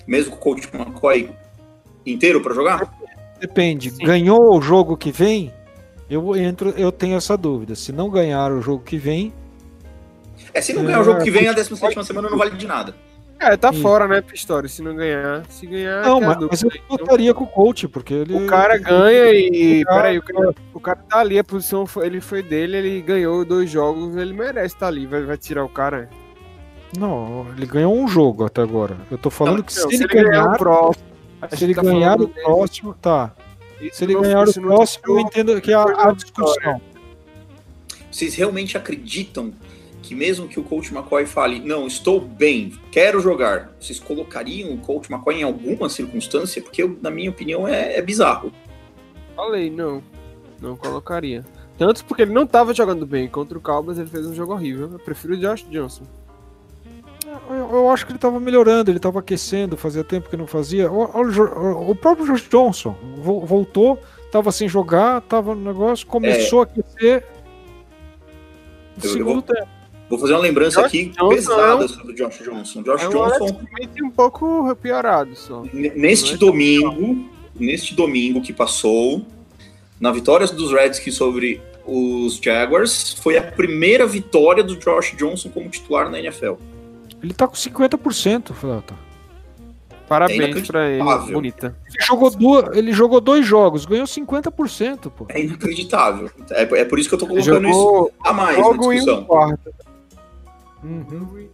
Mesmo 0.06 0.32
com 0.32 0.36
o 0.36 0.40
Coach 0.40 0.68
McCoy 0.74 1.30
inteiro 2.04 2.42
para 2.42 2.52
jogar? 2.52 2.94
Depende. 3.40 3.92
Sim. 3.92 4.04
Ganhou 4.04 4.58
o 4.58 4.60
jogo 4.60 4.94
que 4.94 5.10
vem? 5.10 5.50
Eu 6.10 6.36
entro, 6.36 6.74
eu 6.76 6.92
tenho 6.92 7.16
essa 7.16 7.34
dúvida. 7.34 7.74
Se 7.74 7.92
não 7.92 8.10
ganhar 8.10 8.52
o 8.52 8.60
jogo 8.60 8.84
que 8.84 8.98
vem, 8.98 9.32
É, 10.52 10.60
se 10.60 10.74
não 10.74 10.84
ganhar 10.84 11.00
o 11.00 11.04
jogo 11.04 11.22
que 11.22 11.30
vem, 11.30 11.48
a 11.48 11.54
17ª 11.54 12.04
semana 12.04 12.28
não 12.28 12.36
vale 12.36 12.50
de 12.50 12.66
nada. 12.66 12.94
É, 13.40 13.56
tá 13.56 13.72
Sim. 13.72 13.80
fora, 13.80 14.06
né, 14.06 14.20
Pistori? 14.20 14.68
Se 14.68 14.82
não 14.82 14.94
ganhar. 14.94 15.42
Se 15.48 15.64
ganhar. 15.66 16.02
não, 16.04 16.18
que 16.18 16.24
é 16.24 16.26
mas, 16.28 16.36
mas 16.50 16.62
eu 16.62 16.68
né? 16.68 16.76
Então, 16.84 16.96
votaria 16.98 17.32
com 17.32 17.44
o 17.44 17.46
coach, 17.46 17.88
porque 17.88 18.12
ele. 18.12 18.34
O 18.34 18.46
cara 18.46 18.76
ganha 18.76 19.32
e. 19.32 19.80
o 19.82 19.86
cara- 19.86 19.96
Peraí, 20.02 20.18
o 20.18 20.22
cara, 20.22 20.54
o 20.74 20.80
cara 20.80 20.98
tá 21.08 21.18
ali, 21.20 21.38
a 21.38 21.44
posição 21.44 21.86
foi, 21.86 22.04
ele 22.06 22.20
foi 22.20 22.42
dele, 22.42 22.76
ele 22.76 23.00
ganhou 23.00 23.42
dois 23.44 23.70
jogos, 23.70 24.14
ele 24.16 24.34
merece 24.34 24.74
estar 24.74 24.88
ali. 24.88 25.06
Vai, 25.06 25.22
vai 25.22 25.38
tirar 25.38 25.64
o 25.64 25.68
cara. 25.70 26.10
Não, 26.98 27.46
ele 27.56 27.64
ganhou 27.64 27.96
um 27.96 28.06
jogo 28.06 28.44
até 28.44 28.60
agora. 28.60 28.96
Eu 29.10 29.16
tô 29.16 29.30
falando 29.30 29.56
Não, 29.58 29.62
que 29.64 29.74
Não, 29.80 29.88
se, 29.88 29.94
ele 29.96 30.06
ganhar, 30.06 30.44
o 30.54 30.58
próximo. 30.58 31.04
se 31.50 31.64
ele 31.64 31.74
tá 31.74 31.82
ganhar 31.82 32.20
o 32.20 32.26
dele, 32.26 32.40
próximo, 32.42 32.94
tá. 33.00 33.32
isso 33.80 33.96
Se 33.96 34.04
ele 34.04 34.14
não- 34.14 34.20
ganhar 34.20 34.46
o 34.46 34.52
próximo, 34.52 35.04
eu 35.06 35.20
entendo 35.20 35.60
que 35.62 35.70
é 35.72 35.74
a, 35.76 35.84
a 35.84 36.12
discussão. 36.12 36.78
Vocês 38.10 38.34
realmente 38.34 38.76
acreditam 38.76 39.52
que 40.10 40.14
mesmo 40.16 40.48
que 40.48 40.58
o 40.58 40.64
coach 40.64 40.92
McCoy 40.92 41.24
fale, 41.24 41.60
não, 41.60 41.86
estou 41.86 42.20
bem, 42.20 42.72
quero 42.90 43.20
jogar, 43.20 43.70
vocês 43.78 44.00
colocariam 44.00 44.74
o 44.74 44.78
coach 44.78 45.08
McCoy 45.08 45.36
em 45.36 45.44
alguma 45.44 45.88
circunstância? 45.88 46.60
Porque, 46.60 46.82
eu, 46.82 46.98
na 47.00 47.12
minha 47.12 47.30
opinião, 47.30 47.68
é, 47.68 47.96
é 47.96 48.02
bizarro. 48.02 48.52
Falei, 49.36 49.70
não. 49.70 50.02
Não 50.60 50.76
colocaria. 50.76 51.44
Tanto 51.78 52.04
porque 52.04 52.22
ele 52.22 52.32
não 52.32 52.44
tava 52.44 52.74
jogando 52.74 53.06
bem. 53.06 53.28
Contra 53.28 53.56
o 53.56 53.60
Cowboys 53.60 53.98
ele 53.98 54.08
fez 54.10 54.26
um 54.26 54.34
jogo 54.34 54.52
horrível. 54.52 54.90
Eu 54.94 54.98
prefiro 54.98 55.34
o 55.34 55.36
Josh 55.36 55.64
Johnson. 55.70 56.02
Eu, 57.48 57.70
eu 57.70 57.90
acho 57.90 58.04
que 58.04 58.10
ele 58.10 58.18
tava 58.18 58.40
melhorando, 58.40 58.90
ele 58.90 58.98
tava 58.98 59.20
aquecendo, 59.20 59.76
fazia 59.76 60.02
tempo 60.02 60.28
que 60.28 60.36
não 60.36 60.48
fazia. 60.48 60.90
O, 60.90 61.04
o 61.04 61.90
o 61.92 61.94
próprio 61.94 62.26
Josh 62.26 62.48
Johnson 62.48 62.96
vo- 63.18 63.46
voltou, 63.46 63.96
tava 64.32 64.50
sem 64.50 64.68
jogar, 64.68 65.20
tava 65.20 65.54
no 65.54 65.62
negócio, 65.72 66.04
começou 66.04 66.60
a 66.60 66.62
aquecer. 66.64 67.24
No 68.96 69.04
Eu- 69.04 69.10
eu 69.10 69.10
segundo 69.10 69.42
tempo. 69.42 69.68
Vou 70.10 70.18
fazer 70.18 70.32
uma 70.32 70.40
lembrança 70.40 70.80
Josh 70.82 70.88
aqui 70.88 71.04
Johnson 71.04 71.28
pesada 71.28 71.88
sobre 71.88 72.12
o 72.12 72.16
Josh 72.16 72.38
Johnson. 72.42 72.82
Josh 72.82 73.02
É 73.02 73.08
um 73.08 73.12
Johnson, 73.12 73.60
um 74.02 74.10
pouco 74.10 74.74
piorado 74.74 75.36
só. 75.36 75.62
neste 75.72 76.34
é 76.34 76.36
domingo, 76.36 77.30
neste 77.54 77.94
domingo 77.94 78.42
que 78.42 78.52
passou, 78.52 79.24
na 80.00 80.10
vitória 80.10 80.44
dos 80.48 80.72
Redskins 80.72 81.14
sobre 81.14 81.62
os 81.86 82.40
Jaguars, 82.42 83.12
foi 83.22 83.38
a 83.38 83.42
primeira 83.42 84.04
vitória 84.04 84.64
do 84.64 84.74
Josh 84.74 85.14
Johnson 85.16 85.48
como 85.48 85.70
titular 85.70 86.10
na 86.10 86.18
NFL. 86.18 86.54
Ele 87.22 87.32
tá 87.32 87.46
com 87.46 87.54
50%, 87.54 88.52
Flauta. 88.52 88.94
Parabéns 90.08 90.66
pra 90.66 90.88
ele. 90.88 91.04
Bonita. 91.32 91.76
Ele 91.86 92.04
jogou, 92.04 92.30
duas, 92.30 92.76
ele 92.76 92.92
jogou 92.92 93.20
dois 93.20 93.46
jogos, 93.46 93.84
ganhou 93.84 94.06
50%, 94.06 95.08
pô. 95.08 95.26
É 95.28 95.40
inacreditável. 95.40 96.28
É, 96.50 96.62
é 96.62 96.84
por 96.84 96.98
isso 96.98 97.08
que 97.08 97.14
eu 97.14 97.18
tô 97.20 97.28
colocando 97.28 97.68
isso 97.68 97.78
jogou 97.78 98.12
a 98.24 98.32
mais 98.32 98.58
na 98.58 98.72
discussão. 98.72 99.20
um 99.20 99.24
quarto. 99.24 99.72
Uhum. 100.82 101.48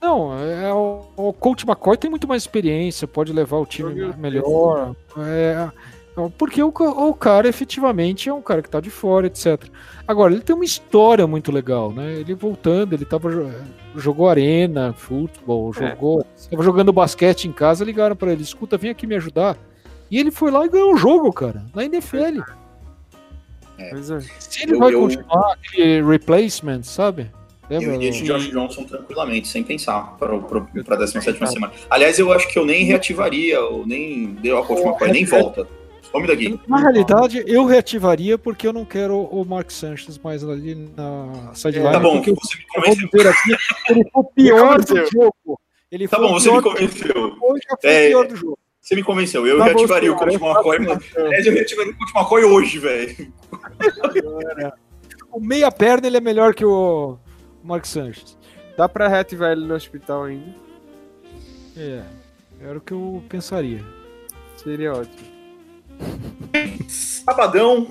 Não, 0.00 0.36
é, 0.36 0.72
o, 0.74 1.04
o 1.16 1.32
coach 1.32 1.64
McCoy 1.64 1.96
tem 1.96 2.10
muito 2.10 2.26
mais 2.26 2.42
experiência, 2.42 3.06
pode 3.06 3.32
levar 3.32 3.58
o 3.58 3.66
time 3.66 4.12
melhor. 4.18 4.96
É, 5.18 5.70
porque 6.36 6.60
o, 6.62 6.68
o 6.68 7.14
cara 7.14 7.48
efetivamente 7.48 8.28
é 8.28 8.34
um 8.34 8.42
cara 8.42 8.60
que 8.60 8.68
tá 8.68 8.80
de 8.80 8.90
fora, 8.90 9.28
etc. 9.28 9.64
Agora, 10.06 10.32
ele 10.34 10.42
tem 10.42 10.54
uma 10.56 10.64
história 10.64 11.24
muito 11.26 11.52
legal, 11.52 11.92
né? 11.92 12.14
Ele 12.14 12.34
voltando, 12.34 12.92
ele 12.94 13.04
tava, 13.04 13.30
jo- 13.30 13.50
jogou 13.94 14.28
arena, 14.28 14.92
futebol, 14.92 15.70
É. 15.70 15.90
jogou. 15.90 16.26
Tava 16.50 16.62
jogando 16.64 16.92
basquete 16.92 17.46
em 17.46 17.52
casa, 17.52 17.84
ligaram 17.84 18.16
pra 18.16 18.32
ele: 18.32 18.42
escuta, 18.42 18.76
vem 18.76 18.90
aqui 18.90 19.06
me 19.06 19.14
ajudar. 19.14 19.56
E 20.10 20.18
ele 20.18 20.32
foi 20.32 20.50
lá 20.50 20.66
e 20.66 20.68
ganhou 20.68 20.92
o 20.92 20.96
jogo, 20.96 21.32
cara, 21.32 21.64
na 21.74 21.84
NFL. 21.84 22.40
Pois 23.90 24.10
é. 24.10 24.20
Se 24.38 24.64
ele 24.64 24.74
Eu- 24.74 24.78
vai 24.80 24.92
eu- 24.94 25.00
continuar 25.00 25.52
aquele 25.52 26.02
replacement, 26.02 26.82
sabe? 26.82 27.30
Eu 27.70 27.94
iria 27.94 28.10
de 28.10 28.22
Josh 28.24 28.50
Johnson 28.50 28.84
tranquilamente, 28.84 29.48
sem 29.48 29.62
pensar, 29.62 30.16
para 30.18 30.34
a 30.34 30.96
17 30.96 31.46
semana. 31.48 31.72
Aliás, 31.88 32.18
eu 32.18 32.32
acho 32.32 32.48
que 32.48 32.58
eu 32.58 32.66
nem 32.66 32.84
reativaria, 32.84 33.60
ou 33.60 33.86
nem 33.86 34.34
deu 34.42 34.58
a 34.58 34.64
coach 34.66 34.82
McCoy, 34.82 35.10
nem 35.12 35.24
volta. 35.24 35.66
Some 36.10 36.26
daqui. 36.26 36.60
Na 36.68 36.78
realidade, 36.78 37.42
eu 37.46 37.64
reativaria 37.64 38.36
porque 38.36 38.66
eu 38.66 38.72
não 38.72 38.84
quero 38.84 39.16
o 39.18 39.44
Mark 39.46 39.70
Sanchez 39.70 40.18
mais 40.18 40.44
ali 40.46 40.74
na 40.94 41.52
sideline. 41.54 41.92
Tá 41.92 42.00
bom, 42.00 42.16
porque 42.20 42.32
você 42.32 42.58
me 42.58 42.64
convenceu. 42.66 43.30
aqui, 43.30 43.56
ele 43.88 44.04
foi 44.12 44.20
o 44.20 44.24
pior 44.34 44.78
do 44.82 44.96
jogo. 45.10 45.60
Ele 45.90 46.08
Tá 46.08 46.16
foi 46.18 46.26
bom, 46.26 46.34
o 46.34 46.40
você 46.40 46.50
me 46.52 46.60
convenceu. 46.62 47.14
já 47.14 47.76
foi 47.80 47.90
É, 47.90 48.06
o 48.06 48.10
pior 48.10 48.26
do 48.28 48.36
jogo. 48.36 48.58
Você 48.80 48.94
me 48.96 49.02
convenceu. 49.02 49.46
Eu 49.46 49.58
Tá 49.58 49.64
bom, 49.64 49.70
reativaria 49.70 50.12
o 50.12 50.18
senhora, 50.18 50.38
coach 50.38 50.42
McCoy, 50.42 50.78
mas. 50.80 51.16
Aliás, 51.16 51.46
eu 51.46 51.52
reativaria 51.54 51.92
o 51.92 51.96
coach 51.96 52.12
McCoy 52.14 52.44
hoje, 52.44 52.78
velho. 52.78 53.32
com 55.30 55.40
meia 55.40 55.70
perna 55.70 56.06
ele 56.06 56.16
é 56.18 56.20
melhor 56.20 56.52
que 56.54 56.64
o 56.64 57.16
Mark 57.62 57.84
Sanchez. 57.86 58.36
Dá 58.76 58.88
pra 58.88 59.08
reativar 59.08 59.52
ele 59.52 59.64
no 59.66 59.74
hospital 59.74 60.24
ainda. 60.24 60.54
É, 61.76 62.02
era 62.60 62.78
o 62.78 62.80
que 62.80 62.92
eu 62.92 63.22
pensaria. 63.28 63.84
Seria 64.56 64.92
ótimo. 64.92 65.32
Sabadão, 66.88 67.88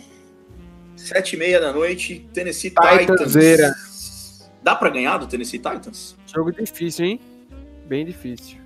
sete 0.95 1.35
e 1.35 1.39
meia 1.39 1.59
da 1.59 1.71
noite, 1.73 2.27
Tennessee. 2.33 2.71
Titans. 2.71 4.49
Dá 4.63 4.75
pra 4.75 4.89
ganhar 4.89 5.17
do 5.17 5.27
Tennessee 5.27 5.59
Titans? 5.59 6.15
Jogo 6.27 6.51
difícil, 6.51 7.05
hein? 7.05 7.19
Bem 7.87 8.05
difícil. 8.05 8.57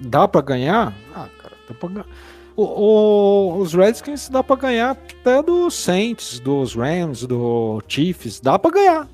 Dá 0.00 0.26
pra 0.26 0.40
ganhar? 0.40 0.94
Ah, 1.14 1.28
cara, 1.40 1.54
dá 1.68 1.74
pra 1.74 1.88
ganhar. 1.88 2.06
O- 2.56 2.64
o- 2.64 3.56
os 3.58 3.72
Redskins 3.74 4.28
dá 4.28 4.42
pra 4.42 4.56
ganhar 4.56 4.90
até 4.90 5.42
dos 5.42 5.74
Saints, 5.74 6.38
dos 6.40 6.74
Rams, 6.74 7.26
do 7.26 7.82
Chiefs. 7.88 8.40
Dá 8.40 8.58
pra 8.58 8.70
ganhar. 8.70 9.08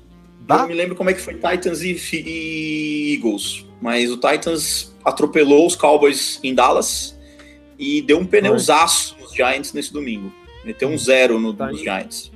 Eu 0.49 0.55
Dá? 0.55 0.57
não 0.61 0.67
me 0.67 0.73
lembro 0.73 0.95
como 0.95 1.09
é 1.09 1.13
que 1.13 1.21
foi 1.21 1.35
Titans 1.35 1.81
e, 1.83 1.95
e 2.25 3.13
Eagles, 3.15 3.65
mas 3.79 4.09
o 4.11 4.17
Titans 4.17 4.91
atropelou 5.05 5.67
os 5.67 5.75
Cowboys 5.75 6.39
em 6.43 6.55
Dallas 6.55 7.15
e 7.77 8.01
deu 8.01 8.17
um 8.19 8.25
pneuzaço 8.25 9.15
nos 9.21 9.31
Giants 9.33 9.73
nesse 9.73 9.93
domingo. 9.93 10.33
Meteu 10.65 10.89
um 10.89 10.97
zero 10.97 11.39
no, 11.39 11.53
Tá 11.53 11.67
nos. 11.67 11.79
Giants. 11.79 12.31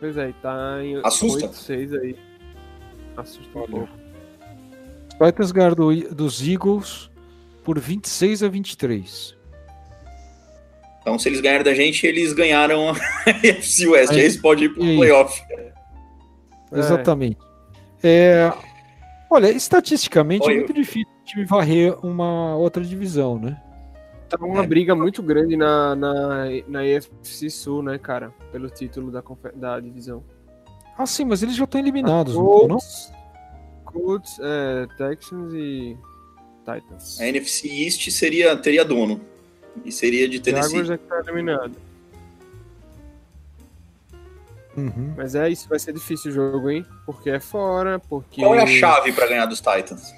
Pois 0.00 0.16
é, 0.16 0.32
tá 0.42 0.78
em 0.82 1.00
Assusta? 1.04 1.48
8-6 1.48 2.00
aí. 2.00 2.16
Assusta 3.16 3.46
um 3.58 3.66
pouco. 3.66 3.88
Os 5.20 5.26
Titans 5.26 5.52
ganharam 5.52 5.76
do- 5.76 6.14
dos 6.14 6.40
Eagles 6.46 7.10
por 7.62 7.78
26 7.78 8.42
a 8.42 8.48
23. 8.48 9.36
Então, 11.02 11.18
se 11.18 11.28
eles 11.28 11.40
ganharem 11.40 11.64
da 11.64 11.74
gente, 11.74 12.06
eles 12.06 12.32
ganharam 12.32 12.88
a 12.90 12.94
FC 13.44 13.86
West. 13.88 14.10
Aí- 14.12 14.18
Aí 14.18 14.22
eles 14.24 14.36
podem 14.38 14.64
ir 14.64 14.68
pro 14.70 14.82
e 14.84 14.90
aí? 15.02 15.71
É. 16.72 16.78
Exatamente. 16.78 17.38
É, 18.02 18.52
olha, 19.30 19.50
estatisticamente 19.50 20.44
Olha, 20.44 20.54
é 20.54 20.56
muito 20.58 20.72
difícil 20.72 21.08
o 21.22 21.24
time 21.24 21.44
varrer 21.44 21.94
uma 22.04 22.56
outra 22.56 22.82
divisão, 22.82 23.38
né? 23.38 23.60
Tá 24.28 24.36
uma 24.44 24.64
É. 24.64 24.66
briga 24.66 24.94
muito 24.94 25.22
grande 25.22 25.56
na, 25.56 25.94
na, 25.94 26.44
na 26.66 26.86
EFC 26.86 27.50
Sul, 27.50 27.82
né, 27.82 27.98
cara? 27.98 28.32
Pelo 28.50 28.68
título 28.70 29.10
da, 29.10 29.22
da 29.54 29.78
divisão. 29.78 30.24
Ah, 30.96 31.06
sim, 31.06 31.24
mas 31.24 31.42
eles 31.42 31.54
já 31.54 31.64
estão 31.64 31.80
eliminados, 31.80 32.34
não 32.34 32.42
estão, 32.44 32.68
não? 32.68 32.78
Colts, 32.78 33.12
Colts, 33.84 34.38
é, 34.40 34.86
Texans 34.96 35.52
e 35.54 35.96
Titans. 36.64 37.20
A 37.20 37.26
NFC 37.28 37.68
East 37.68 38.10
seria, 38.10 38.56
teria 38.56 38.84
dono. 38.84 39.20
E 39.84 39.92
seria 39.92 40.28
de 40.28 40.40
Tennessee. 40.40 40.70
Jaguars 40.70 40.90
é 40.90 40.98
que 40.98 41.04
tá 41.04 41.20
eliminado. 41.20 41.76
Uhum. 44.76 45.12
Mas 45.16 45.34
é 45.34 45.48
isso, 45.48 45.68
vai 45.68 45.78
ser 45.78 45.92
difícil 45.92 46.30
o 46.30 46.34
jogo, 46.34 46.70
hein? 46.70 46.86
Porque 47.04 47.28
é 47.30 47.38
fora, 47.40 47.98
porque 47.98 48.40
Qual 48.42 48.54
é 48.54 48.62
a 48.62 48.66
chave 48.66 49.12
pra 49.12 49.26
ganhar 49.26 49.46
dos 49.46 49.60
Titans? 49.60 50.14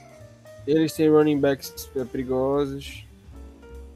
eles 0.66 0.92
têm 0.94 1.10
running 1.10 1.38
backs 1.38 1.90
perigosos. 2.10 3.04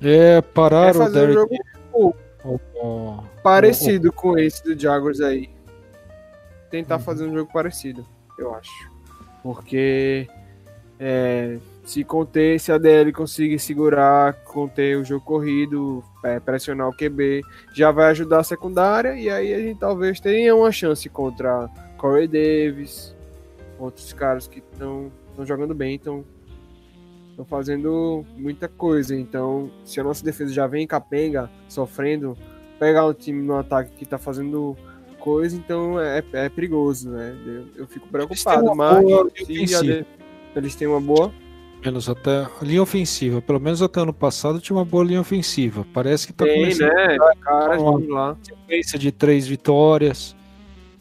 É 0.03 0.41
parar 0.43 0.89
É 0.89 0.91
o 0.91 0.95
fazer 0.95 1.31
um 1.31 1.33
jogo 1.33 1.57
o- 1.93 2.15
o- 2.45 3.25
parecido 3.43 4.13
com 4.13 4.37
esse 4.39 4.63
do 4.63 4.79
Jaguars 4.79 5.21
aí. 5.21 5.49
Tentar 6.71 6.97
Uhum. 6.97 7.03
fazer 7.03 7.25
um 7.27 7.35
jogo 7.35 7.51
parecido, 7.53 8.05
eu 8.39 8.55
acho. 8.55 8.91
Porque 9.43 10.29
é, 11.01 11.57
se 11.89 12.05
conter, 12.05 12.61
se 12.61 12.71
a 12.71 12.77
DL 12.77 13.11
conseguir 13.15 13.59
segurar, 13.59 14.35
conter 14.45 14.99
o 14.99 15.05
jogo 15.05 15.25
corrido, 15.25 16.05
é, 16.23 16.39
pressionar 16.39 16.87
o 16.87 16.95
QB, 16.95 17.41
já 17.73 17.91
vai 17.91 18.11
ajudar 18.11 18.41
a 18.41 18.45
secundária 18.45 19.15
e 19.15 19.31
aí 19.31 19.55
a 19.55 19.59
gente 19.59 19.81
talvez 19.81 20.21
tenha 20.21 20.55
uma 20.55 20.71
chance 20.71 21.09
contra 21.09 21.67
Corey 21.97 22.29
Davis, 22.29 23.17
outros 23.79 24.13
caras 24.13 24.47
que 24.47 24.63
estão 24.71 25.11
jogando 25.47 25.75
bem, 25.75 25.95
estão 25.95 26.27
fazendo 27.49 28.23
muita 28.37 28.69
coisa. 28.69 29.17
Então, 29.17 29.71
se 29.83 29.99
a 29.99 30.05
nossa 30.05 30.23
defesa 30.23 30.53
já 30.53 30.67
vem 30.67 30.87
capenga, 30.87 31.51
sofrendo, 31.71 32.37
pegar 32.79 33.07
um 33.07 33.15
time 33.15 33.41
no 33.43 33.57
ataque 33.57 33.93
que 33.97 34.05
tá 34.05 34.19
fazendo 34.19 34.77
coisa, 35.19 35.57
então 35.57 35.99
é, 35.99 36.23
é 36.35 36.51
perigoso, 36.51 37.09
né? 37.09 37.35
Eu, 37.47 37.67
eu 37.77 37.87
fico 37.87 38.07
preocupado, 38.09 38.75
mas 38.75 39.03
boa 39.03 39.31
eles 40.55 40.75
têm 40.75 40.87
uma 40.87 41.01
boa. 41.01 41.33
Menos 41.85 42.09
até 42.09 42.41
a 42.43 42.51
linha 42.63 42.83
ofensiva. 42.83 43.41
Pelo 43.41 43.61
menos 43.61 43.81
até 43.83 44.01
ano 44.01 44.13
passado 44.13 44.61
tinha 44.61 44.77
uma 44.77 44.85
boa 44.85 45.05
linha 45.05 45.21
ofensiva. 45.21 45.87
Parece 45.93 46.27
que 46.27 46.33
tá 46.33 46.45
Tem, 46.45 46.61
começando 46.61 46.93
né? 46.93 47.17
Caras, 47.41 47.81
uma- 47.83 47.93
vamos 47.93 48.09
lá. 48.09 48.27
uma 48.33 48.39
sequência 48.43 48.99
de 48.99 49.13
três 49.13 49.47
vitórias. 49.47 50.35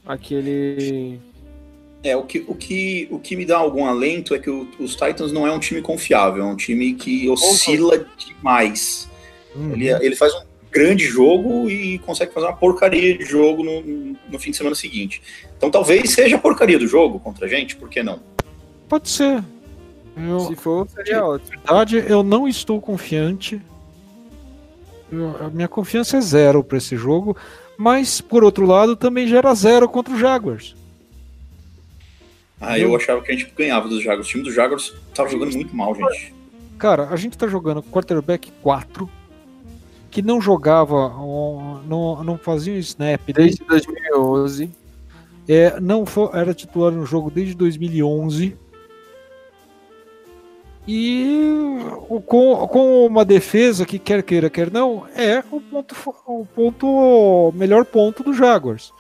Aquele. 0.06 1.20
É, 2.04 2.16
o 2.16 2.24
que, 2.24 2.46
o 2.48 2.56
que, 2.56 3.08
o 3.12 3.20
que 3.20 3.36
me 3.36 3.44
dá 3.46 3.58
algum 3.58 3.86
alento 3.86 4.34
é 4.34 4.40
que 4.40 4.50
o- 4.50 4.68
os 4.80 4.92
Titans 4.96 5.32
não 5.32 5.46
é 5.46 5.52
um 5.52 5.60
time 5.60 5.82
confiável, 5.82 6.44
é 6.44 6.46
um 6.46 6.56
time 6.56 6.94
que 6.94 7.28
oscila 7.30 8.06
demais. 8.18 9.10
Uhum. 9.56 9.74
Ele, 9.74 9.90
ele 9.90 10.16
faz 10.16 10.34
um 10.34 10.42
grande 10.72 11.06
jogo 11.06 11.70
e 11.70 11.98
consegue 12.00 12.32
fazer 12.34 12.46
uma 12.46 12.56
porcaria 12.56 13.18
de 13.18 13.26
jogo 13.26 13.64
no, 13.64 14.16
no 14.30 14.40
fim 14.40 14.52
de 14.52 14.58
semana 14.58 14.76
seguinte. 14.76 15.22
Então 15.58 15.70
talvez 15.72 16.12
seja 16.12 16.36
a 16.36 16.40
porcaria 16.40 16.78
do 16.78 16.88
jogo 16.88 17.20
contra 17.20 17.46
a 17.46 17.50
gente, 17.50 17.76
por 17.76 17.90
que 17.90 18.04
não? 18.04 18.20
Pode 18.88 19.10
ser. 19.10 19.44
Eu, 20.18 20.40
Se 20.42 20.56
for, 20.56 20.88
seria 20.90 21.24
ótimo. 21.26 21.50
verdade, 21.52 21.98
eu 22.08 22.24
não 22.24 22.48
estou 22.48 22.82
confiante. 22.82 23.62
Eu- 25.12 25.36
a 25.46 25.50
minha 25.50 25.68
confiança 25.68 26.18
é 26.18 26.22
zero 26.22 26.64
para 26.64 26.78
esse 26.78 26.96
jogo. 26.98 27.36
Mas, 27.78 28.20
por 28.20 28.44
outro 28.44 28.66
lado, 28.66 28.96
também 28.96 29.28
gera 29.28 29.54
zero 29.54 29.88
contra 29.88 30.14
os 30.14 30.20
Jaguars. 30.20 30.76
Ah, 32.60 32.80
eu 32.80 32.96
achava 32.96 33.22
que 33.22 33.32
a 33.32 33.36
gente 33.36 33.54
ganhava 33.56 33.88
dos 33.88 34.02
Jaguars. 34.02 34.26
O 34.28 34.30
time 34.32 34.44
dos 34.44 34.54
Jaguars 34.56 34.94
tava 35.14 35.30
jogando 35.30 35.54
muito 35.54 35.76
mal, 35.76 35.94
gente. 35.94 36.34
Cara, 36.80 37.08
a 37.10 37.16
gente 37.16 37.38
tá 37.38 37.48
jogando 37.48 37.84
quarterback 37.84 38.52
4, 38.64 39.08
que 40.10 40.22
não 40.24 40.42
jogava, 40.42 41.10
não, 41.88 42.24
não 42.24 42.38
fazia 42.38 42.74
um 42.74 42.78
snap 42.78 43.22
desde, 43.28 43.64
Desde 43.64 43.64
2011. 43.66 44.72
é, 45.48 45.80
não 45.80 46.04
era 46.34 46.54
titular 46.54 46.92
no 46.92 47.06
jogo 47.06 47.30
desde 47.30 47.54
2011. 47.54 48.56
E 50.88 51.78
com, 52.26 52.68
com 52.68 53.06
uma 53.06 53.26
defesa 53.26 53.86
que 53.86 54.00
quer 54.00 54.24
queira, 54.24 54.50
quer 54.50 54.72
não, 54.72 55.06
é 55.14 55.44
o 55.52 55.60
ponto, 55.60 55.96
o 56.26 56.46
ponto 56.46 56.88
o 56.88 57.52
melhor 57.52 57.84
ponto 57.84 58.24
do 58.24 58.34
Jaguars. 58.34 58.94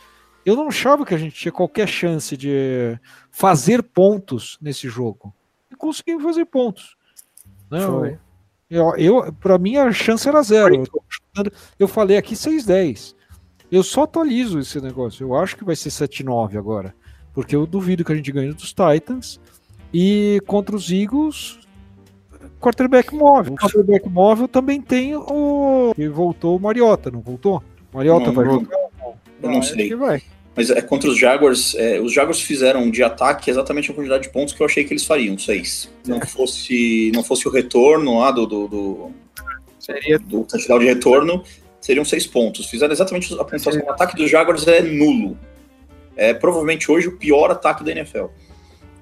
Eu 0.46 0.56
não 0.56 0.68
achava 0.68 1.06
que 1.06 1.14
a 1.14 1.18
gente 1.18 1.36
tinha 1.36 1.52
qualquer 1.52 1.88
chance 1.88 2.36
de 2.36 3.00
fazer 3.32 3.82
pontos 3.82 4.58
nesse 4.62 4.90
jogo. 4.90 5.34
E 5.72 5.76
conseguimos 5.76 6.24
fazer 6.24 6.46
pontos. 6.46 6.98
Né? 7.72 7.82
Foi. 7.82 8.20
Eu, 8.70 8.96
eu, 8.98 9.34
para 9.34 9.58
mim 9.58 9.78
a 9.78 9.92
chance 9.92 10.28
era 10.28 10.42
zero. 10.42 10.76
Eu, 10.76 11.52
eu 11.80 11.88
falei 11.88 12.18
aqui 12.18 12.34
6-10. 12.36 13.16
Eu 13.72 13.84
só 13.84 14.04
atualizo 14.04 14.60
esse 14.60 14.80
negócio. 14.82 15.26
Eu 15.26 15.36
acho 15.36 15.56
que 15.56 15.64
vai 15.64 15.76
ser 15.76 15.90
7-9 15.90 16.58
agora. 16.58 16.94
Porque 17.34 17.56
eu 17.56 17.66
duvido 17.66 18.04
que 18.04 18.12
a 18.12 18.16
gente 18.16 18.32
ganhe 18.32 18.54
dos 18.54 18.74
Titans. 18.74 19.40
E 19.94 20.42
contra 20.46 20.76
os 20.76 20.92
Eagles, 20.92 21.60
quarterback 22.60 23.14
móvel. 23.14 23.56
Quarterback 23.56 24.08
móvel 24.10 24.48
também 24.48 24.82
tem 24.82 25.16
o. 25.16 25.94
E 25.98 26.08
voltou 26.08 26.58
o 26.58 26.60
Mariota, 26.60 27.10
não 27.12 27.22
voltou? 27.22 27.64
Mariota 27.94 28.28
Não, 28.28 28.34
vai 28.34 28.46
não. 28.46 28.54
jogar? 28.54 28.78
Eu 29.42 29.50
não 29.52 29.60
Acho 29.60 29.74
sei. 29.76 29.88
que 29.90 29.96
vai. 29.96 30.22
Mas 30.56 30.72
é 30.72 30.82
contra 30.82 31.10
os 31.10 31.18
Jaguars. 31.20 31.76
é, 31.76 32.00
os 32.00 32.12
Jaguars 32.12 32.42
fizeram 32.42 32.90
de 32.90 33.04
ataque 33.04 33.52
exatamente 33.52 33.92
a 33.92 33.94
quantidade 33.94 34.24
de 34.24 34.30
pontos 34.30 34.54
que 34.56 34.62
eu 34.62 34.66
achei 34.66 34.84
que 34.84 34.92
eles 34.92 35.06
fariam, 35.06 35.38
seis. 35.38 35.92
Não 36.06 36.20
fosse, 36.22 37.12
não 37.14 37.24
fosse 37.24 37.48
o 37.48 37.52
retorno 37.52 38.18
lá 38.20 38.32
do, 38.32 38.48
do, 38.48 38.68
do, 38.68 39.12
Seria 39.78 40.18
do 40.18 40.44
touchdown 40.44 40.80
de 40.80 40.86
retorno, 40.86 41.44
seriam 41.80 42.04
seis 42.04 42.26
pontos. 42.26 42.66
Fizeram 42.66 42.92
exatamente 42.92 43.32
a 43.34 43.44
pontuação. 43.44 43.82
O 43.86 43.92
ataque 43.92 44.16
dos 44.16 44.30
Jaguars 44.32 44.66
é 44.68 44.82
nulo. 44.82 45.38
É 46.16 46.34
provavelmente 46.34 46.92
hoje 46.92 47.08
o 47.08 47.18
pior 47.18 47.52
ataque 47.52 47.84
da 47.84 47.92
NFL. 47.92 48.26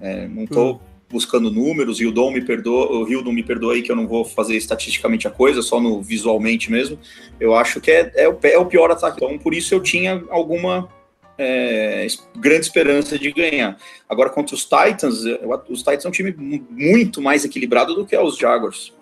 É, 0.01 0.27
não 0.27 0.45
tô 0.45 0.79
buscando 1.09 1.51
números, 1.51 1.99
e 2.01 2.05
o 2.05 2.11
Dom 2.11 2.31
me 2.31 2.41
perdoa, 2.43 2.91
o 2.91 3.07
Hildon 3.09 3.31
me 3.31 3.43
perdoa 3.43 3.73
aí 3.73 3.81
que 3.81 3.91
eu 3.91 3.95
não 3.95 4.07
vou 4.07 4.25
fazer 4.25 4.57
estatisticamente 4.57 5.27
a 5.27 5.31
coisa, 5.31 5.61
só 5.61 5.79
no 5.79 6.01
visualmente 6.01 6.71
mesmo. 6.71 6.99
Eu 7.39 7.55
acho 7.55 7.79
que 7.79 7.91
é, 7.91 8.11
é, 8.15 8.27
o, 8.27 8.37
é 8.43 8.57
o 8.57 8.65
pior 8.65 8.91
ataque. 8.91 9.23
Então, 9.23 9.37
por 9.37 9.53
isso 9.53 9.73
eu 9.73 9.81
tinha 9.81 10.23
alguma 10.29 10.89
é, 11.37 12.07
grande 12.35 12.65
esperança 12.65 13.19
de 13.19 13.31
ganhar. 13.31 13.77
Agora, 14.09 14.29
contra 14.29 14.55
os 14.55 14.63
Titans, 14.63 15.23
os 15.69 15.79
Titans 15.79 16.01
são 16.01 16.09
um 16.09 16.13
time 16.13 16.33
mu- 16.37 16.67
muito 16.71 17.21
mais 17.21 17.45
equilibrado 17.45 17.93
do 17.93 18.05
que 18.05 18.17
os 18.17 18.37
Jaguars. 18.37 18.93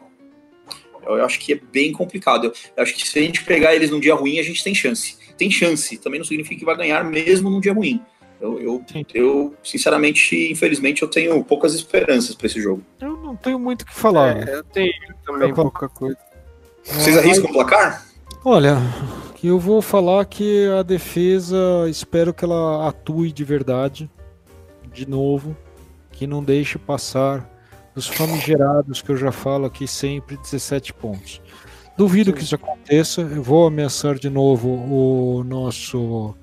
Eu, 1.06 1.24
acho 1.26 1.39
que 1.39 1.54
é 1.54 1.60
bem 1.72 1.91
complicado. 1.91 2.54
Eu 2.78 2.84
acho 2.84 2.93
que 2.95 3.08
se 3.08 3.20
a 3.20 3.22
gente 3.22 3.43
pegar 3.43 3.76
eles 3.76 3.91
num 3.91 3.99
dia 3.99 4.16
ruim, 4.16 4.39
a 4.39 4.43
gente 4.43 4.64
tem 4.64 4.74
chance. 4.74 5.18
Tem 5.38 5.49
chance, 5.49 5.97
também 5.97 6.20
não 6.20 6.26
significa 6.26 6.60
que 6.60 6.66
vai 6.66 6.78
ganhar 6.78 7.04
mesmo 7.04 7.49
num 7.49 7.60
dia 7.60 7.74
ruim. 7.74 7.99
Eu, 8.42 8.60
eu, 8.60 8.86
eu, 9.14 9.54
sinceramente, 9.64 10.52
infelizmente, 10.52 11.02
eu 11.02 11.08
tenho 11.08 11.42
poucas 11.44 11.74
esperanças 11.74 12.36
para 12.36 12.48
esse 12.48 12.62
jogo. 12.62 12.84
Eu 13.00 13.16
não 13.18 13.36
tenho 13.36 13.58
muito 13.58 13.84
o 13.84 13.86
que 13.86 13.94
falar. 13.94 14.48
É, 14.48 14.56
eu 14.56 14.64
tenho 14.66 14.92
também 15.26 15.50
Eu- 15.50 15.56
pouca 15.56 15.88
coisa. 15.88 16.18
Vocês 16.84 17.18
arriscam 17.18 17.50
o 17.50 17.54
placar? 17.54 18.06
Olha, 18.44 18.78
Eu 19.42 19.60
vou 19.60 19.82
falar 19.82 20.24
que 20.26 20.68
a 20.70 20.84
defesa, 20.84 21.58
espero 21.90 22.34
que 22.34 22.46
ela 22.46 22.88
atue 22.88 23.30
de 23.30 23.44
verdade, 23.44 24.10
de 24.94 25.06
novo, 25.06 25.54
que 26.14 26.26
não 26.26 26.42
deixe 26.42 26.78
passar 26.78 27.50
os 27.94 28.08
famigerados 28.08 29.02
que 29.02 29.10
eu 29.12 29.18
já 29.18 29.34
falo 29.34 29.66
aqui 29.66 29.86
sempre, 29.86 30.38
17 30.38 30.94
pontos. 30.94 31.42
Duvido 31.98 32.32
Sim. 32.32 32.38
que 32.38 32.44
isso 32.44 32.56
aconteça. 32.56 33.20
Eu 33.22 33.44
vou 33.44 33.68
ameaçar 33.68 34.16
de 34.16 34.30
novo 34.30 34.70
o 34.70 35.44
nosso. 35.44 36.34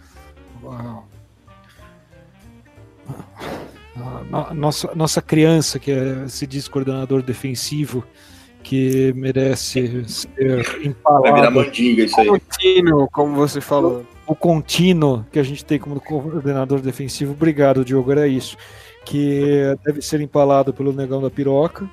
A- 4.33 4.55
nossa, 4.55 4.91
nossa 4.95 5.21
criança, 5.23 5.79
que 5.79 5.91
é- 5.91 6.27
se 6.29 6.47
diz 6.47 6.69
coordenador 6.69 7.23
defensivo, 7.23 8.05
que 8.63 9.13
merece 9.17 10.05
ser 10.07 10.33
Vai 10.45 10.63
virar 10.63 10.87
empalado. 10.87 11.51
mandinga 11.53 12.05
isso 12.05 12.21
aí. 12.21 12.27
Contínuo, 12.27 13.09
como 13.11 13.35
você 13.35 13.61
falou. 13.61 14.05
O 14.27 14.35
contínuo 14.35 15.25
que 15.33 15.39
a 15.39 15.43
gente 15.43 15.65
tem 15.65 15.79
como 15.79 16.01
coordenador 16.01 16.81
defensivo, 16.81 17.33
obrigado, 17.33 17.85
Diogo, 17.85 18.13
era 18.13 18.29
isso. 18.29 18.57
Que 19.05 19.75
deve 19.85 20.03
ser 20.03 20.21
empalado 20.21 20.73
pelo 20.75 20.93
negão 20.93 21.21
da 21.23 21.31
piroca. 21.31 21.89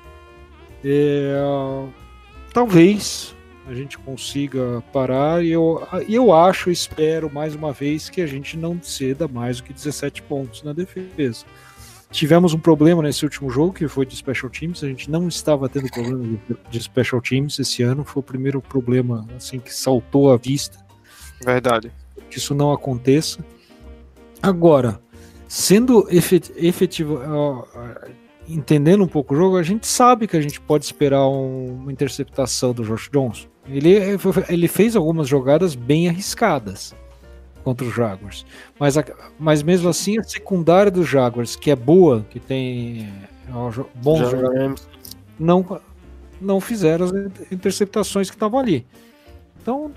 É, 0.84 1.34
talvez 2.52 3.34
a 3.68 3.74
gente 3.74 3.98
consiga 3.98 4.82
parar. 4.92 5.44
E 5.44 5.50
eu, 5.50 5.86
eu 6.08 6.32
acho, 6.32 6.70
espero 6.70 7.30
mais 7.32 7.54
uma 7.54 7.72
vez, 7.72 8.08
que 8.08 8.20
a 8.22 8.26
gente 8.26 8.56
não 8.56 8.80
ceda 8.82 9.28
mais 9.28 9.58
do 9.58 9.64
que 9.64 9.72
17 9.72 10.22
pontos 10.22 10.62
na 10.62 10.72
defesa. 10.72 11.44
Tivemos 12.10 12.54
um 12.54 12.58
problema 12.58 13.02
nesse 13.02 13.22
último 13.24 13.50
jogo, 13.50 13.74
que 13.74 13.86
foi 13.86 14.06
de 14.06 14.16
Special 14.16 14.50
Teams. 14.50 14.82
A 14.82 14.88
gente 14.88 15.10
não 15.10 15.28
estava 15.28 15.68
tendo 15.68 15.90
problema 15.90 16.38
de, 16.70 16.80
Special 16.82 17.20
Teams 17.20 17.58
esse 17.58 17.82
ano. 17.82 18.02
Foi 18.02 18.20
o 18.20 18.22
primeiro 18.22 18.62
problema 18.62 19.26
assim 19.36 19.58
que 19.58 19.74
saltou 19.74 20.32
à 20.32 20.36
vista 20.38 20.78
Verdade. 21.44 21.92
que 22.30 22.38
isso 22.38 22.54
não 22.54 22.72
aconteça. 22.72 23.44
Agora, 24.42 25.00
sendo 25.46 26.06
efet- 26.10 26.50
efetivo, 26.56 27.20
entendendo 28.48 29.04
um 29.04 29.08
pouco 29.08 29.34
o 29.34 29.36
jogo, 29.36 29.58
a 29.58 29.62
gente 29.62 29.86
sabe 29.86 30.26
que 30.26 30.36
a 30.36 30.40
gente 30.40 30.58
pode 30.60 30.86
esperar 30.86 31.28
um- 31.28 31.74
uma 31.82 31.92
interceptação 31.92 32.72
do 32.72 32.82
Josh 32.84 33.10
Johnson. 33.12 33.48
Ele, 33.68 33.94
ele 34.48 34.68
fez 34.68 34.96
algumas 34.96 35.28
jogadas 35.28 35.74
bem 35.74 36.08
arriscadas 36.08 36.94
contra 37.62 37.86
os 37.86 37.94
Jaguars, 37.94 38.46
mas, 38.78 38.96
a- 38.96 39.04
mas 39.38 39.62
mesmo 39.62 39.88
assim 39.90 40.18
a 40.18 40.22
secundária 40.22 40.90
dos 40.90 41.06
Jaguars, 41.06 41.54
que 41.54 41.70
é 41.70 41.76
boa, 41.76 42.24
que 42.30 42.40
tem 42.40 43.12
ó, 43.52 43.70
jo- 43.70 43.86
bons 43.96 44.20
Já 44.20 44.30
jogadores, 44.30 44.88
não, 45.38 45.80
não 46.40 46.60
fizeram 46.60 47.04
as 47.06 47.12
interceptações 47.52 48.30
que 48.30 48.36
estavam 48.36 48.58
ali. 48.58 48.86
Então, 49.60 49.92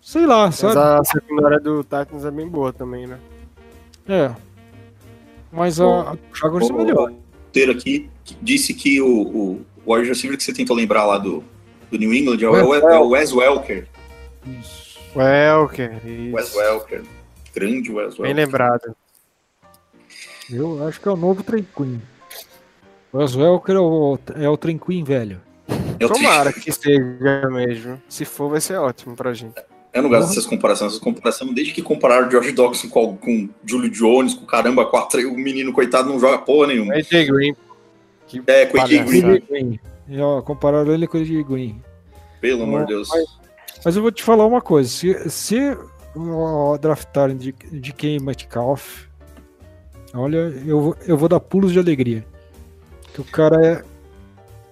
sei 0.00 0.24
lá, 0.24 0.46
Mas 0.46 0.54
sabe? 0.54 0.78
a 0.78 1.04
secundária 1.04 1.60
do 1.60 1.82
Titans 1.82 2.24
é 2.24 2.30
bem 2.30 2.48
boa 2.48 2.72
também, 2.72 3.06
né? 3.06 3.18
É. 4.08 4.30
Mas 5.52 5.78
a, 5.80 6.12
a 6.12 6.16
Jaguars 6.32 6.70
é 6.70 6.72
melhor. 6.72 7.12
roteiro 7.46 7.72
aqui 7.72 8.08
disse 8.40 8.72
que 8.72 9.00
o, 9.02 9.06
o, 9.22 9.60
o 9.84 9.94
receiver 9.96 10.38
que 10.38 10.42
você 10.44 10.54
tentou 10.54 10.74
lembrar 10.74 11.04
lá 11.04 11.18
do, 11.18 11.44
do 11.90 11.98
New 11.98 12.12
England 12.14 12.42
é 12.42 12.48
o, 12.48 12.74
é 12.74 12.78
é 12.78 12.98
Wes 12.98 13.32
Welker. 13.32 13.86
Isso. 14.60 14.98
Welker. 15.14 16.00
Wes 16.32 16.48
Isso. 16.48 16.58
Welker. 16.58 17.02
Grande 17.54 17.92
Wes 17.92 18.14
Bem 18.14 18.22
Welker. 18.26 18.34
lembrado. 18.34 18.96
Eu 20.50 20.86
acho 20.86 21.00
que 21.00 21.08
é 21.08 21.10
o 21.10 21.16
novo 21.16 21.42
Trem 21.42 21.66
Queen. 21.76 22.00
O 23.12 23.18
Wes 23.18 23.34
Welker 23.34 23.76
é 23.76 23.80
o, 23.80 24.18
é 24.36 24.48
o 24.48 24.56
Trem 24.56 24.78
Queen 24.78 25.04
velho. 25.04 25.40
Eu, 25.98 26.08
Tomara 26.08 26.52
que 26.52 26.72
seja 26.72 27.48
mesmo. 27.50 28.00
Se 28.08 28.24
for, 28.24 28.48
vai 28.48 28.60
ser 28.60 28.76
ótimo 28.76 29.14
pra 29.14 29.32
gente. 29.34 29.54
eu 29.92 30.02
não 30.02 30.08
gosto 30.08 30.28
dessas 30.28 30.46
comparações. 30.46 30.92
Essas 30.92 31.02
comparações, 31.02 31.54
desde 31.54 31.74
que 31.74 31.82
compararam 31.82 32.26
o 32.26 32.30
Josh 32.30 32.52
Dawson 32.52 32.88
com, 32.88 33.16
com 33.16 33.48
Julio 33.64 33.90
Jones, 33.90 34.34
com 34.34 34.46
caramba, 34.46 34.86
quatro, 34.86 35.20
o 35.30 35.36
menino 35.36 35.72
coitado 35.72 36.08
não 36.08 36.18
joga 36.18 36.38
porra 36.38 36.68
nenhuma. 36.68 36.94
AJ 36.94 37.26
Green. 37.28 37.56
Que 38.26 38.42
É, 38.46 38.66
com 38.66 38.80
AJ 38.80 39.04
Green. 39.04 39.80
E, 40.10 40.20
ó, 40.20 40.42
compararam 40.42 40.92
ele 40.92 41.06
com 41.06 41.16
o 41.16 41.20
AJ 41.20 41.42
Green. 41.44 41.80
pelo 42.40 42.64
amor 42.64 42.80
de 42.82 42.88
Deus. 42.94 43.08
Mas 43.84 43.96
eu 43.96 44.02
vou 44.02 44.10
te 44.10 44.22
falar 44.22 44.44
uma 44.44 44.60
coisa. 44.60 44.88
Se, 44.90 45.30
se 45.30 45.76
ó, 46.16 46.76
draftarem 46.76 47.36
de, 47.36 47.52
de 47.70 47.92
quem 47.92 48.18
Metcalf, 48.18 49.04
olha, 50.12 50.36
eu, 50.66 50.80
vou- 50.80 50.96
eu 51.06 51.16
vou 51.16 51.28
dar 51.28 51.38
pulos 51.40 51.72
de 51.72 51.78
alegria. 51.78 52.26
Que 53.14 53.20
o 53.20 53.24
cara 53.24 53.64
é 53.66 53.84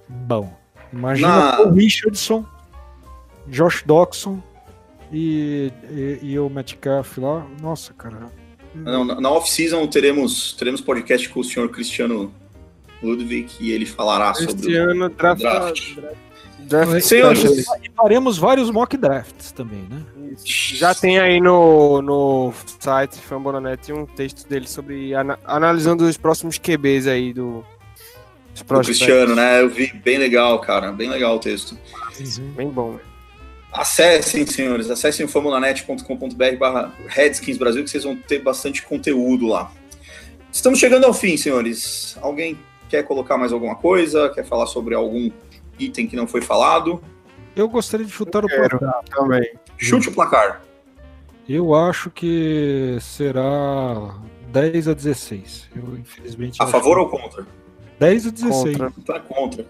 bom. 0.08 0.52
Imagina 0.92 1.28
Na- 1.52 1.60
o 1.62 1.70
Richardson, 1.72 2.44
Josh 3.46 3.82
Doxson 3.86 4.42
e, 5.12 5.72
e, 5.90 6.18
e 6.22 6.38
o 6.38 6.48
Metcalf 6.50 7.18
lá. 7.18 7.46
Nossa, 7.60 7.92
cara. 7.94 8.26
Não, 8.74 9.04
na 9.04 9.20
na 9.20 9.30
off-season 9.30 9.86
teremos, 9.86 10.52
teremos 10.52 10.80
podcast 10.80 11.28
com 11.30 11.40
o 11.40 11.44
senhor 11.44 11.68
Cristiano 11.70 12.32
Ludwig 13.02 13.48
e 13.60 13.70
ele 13.72 13.86
falará 13.86 14.34
sobre 14.34 14.52
Este 14.54 14.76
o 14.76 14.90
ano, 14.90 15.08
draft. 15.08 15.40
draft. 15.40 15.94
draft 16.60 17.00
Senhores. 17.02 17.38
specialist. 17.40 17.68
E 17.84 17.90
faremos 17.96 18.38
vários 18.38 18.70
mock 18.70 18.96
drafts 18.96 19.52
também, 19.52 19.86
né? 19.90 20.02
Já 20.44 20.94
tem 20.94 21.18
aí 21.18 21.40
no, 21.40 22.00
no 22.02 22.52
site 22.78 23.16
Fambonanet 23.18 23.92
um 23.92 24.04
texto 24.06 24.46
dele 24.48 24.68
sobre 24.68 25.12
ana- 25.14 25.38
analisando 25.44 26.04
os 26.04 26.16
próximos 26.16 26.58
QBs 26.58 27.06
aí 27.06 27.32
do 27.32 27.64
do. 28.66 28.80
Cristiano, 28.80 29.34
né? 29.36 29.60
Eu 29.60 29.68
vi, 29.68 29.92
bem 29.92 30.18
legal, 30.18 30.58
cara, 30.60 30.90
bem 30.92 31.08
legal 31.08 31.36
o 31.36 31.38
texto. 31.38 31.78
Bem 32.56 32.68
bom. 32.68 32.98
Acessem, 33.72 34.44
senhores, 34.46 34.90
acessem 34.90 35.24
o 35.26 35.28
famulanet.com.br 35.28 36.56
barra 36.58 36.92
Redskins 37.06 37.56
Brasil, 37.58 37.84
que 37.84 37.90
vocês 37.90 38.02
vão 38.04 38.16
ter 38.16 38.40
bastante 38.40 38.82
conteúdo 38.82 39.46
lá. 39.46 39.70
Estamos 40.50 40.78
chegando 40.78 41.04
ao 41.04 41.12
fim, 41.14 41.36
senhores. 41.36 42.16
Alguém 42.20 42.58
quer 42.88 43.02
colocar 43.04 43.36
mais 43.36 43.52
alguma 43.52 43.74
coisa? 43.76 44.28
Quer 44.30 44.44
falar 44.44 44.66
sobre 44.66 44.94
algum 44.94 45.30
item 45.78 46.06
que 46.06 46.16
não 46.16 46.26
foi 46.26 46.40
falado? 46.40 47.00
Eu 47.54 47.68
gostaria 47.68 48.06
de 48.06 48.12
chutar 48.12 48.44
o 48.44 48.48
Quero. 48.48 48.78
placar. 48.78 49.04
Também. 49.04 49.52
Chute 49.76 50.08
o 50.08 50.12
placar. 50.12 50.62
Eu 51.48 51.74
acho 51.74 52.10
que 52.10 52.98
será 53.00 54.14
10 54.52 54.88
a 54.88 54.94
16. 54.94 55.68
Eu, 55.74 55.96
infelizmente. 55.96 56.62
A 56.62 56.66
favor 56.66 56.94
que- 56.94 57.00
ou 57.00 57.08
contra? 57.08 57.46
10 57.98 58.26
a 58.26 58.30
16. 58.30 58.76
Contra. 58.76 58.92
Tá 59.04 59.20
contra. 59.20 59.66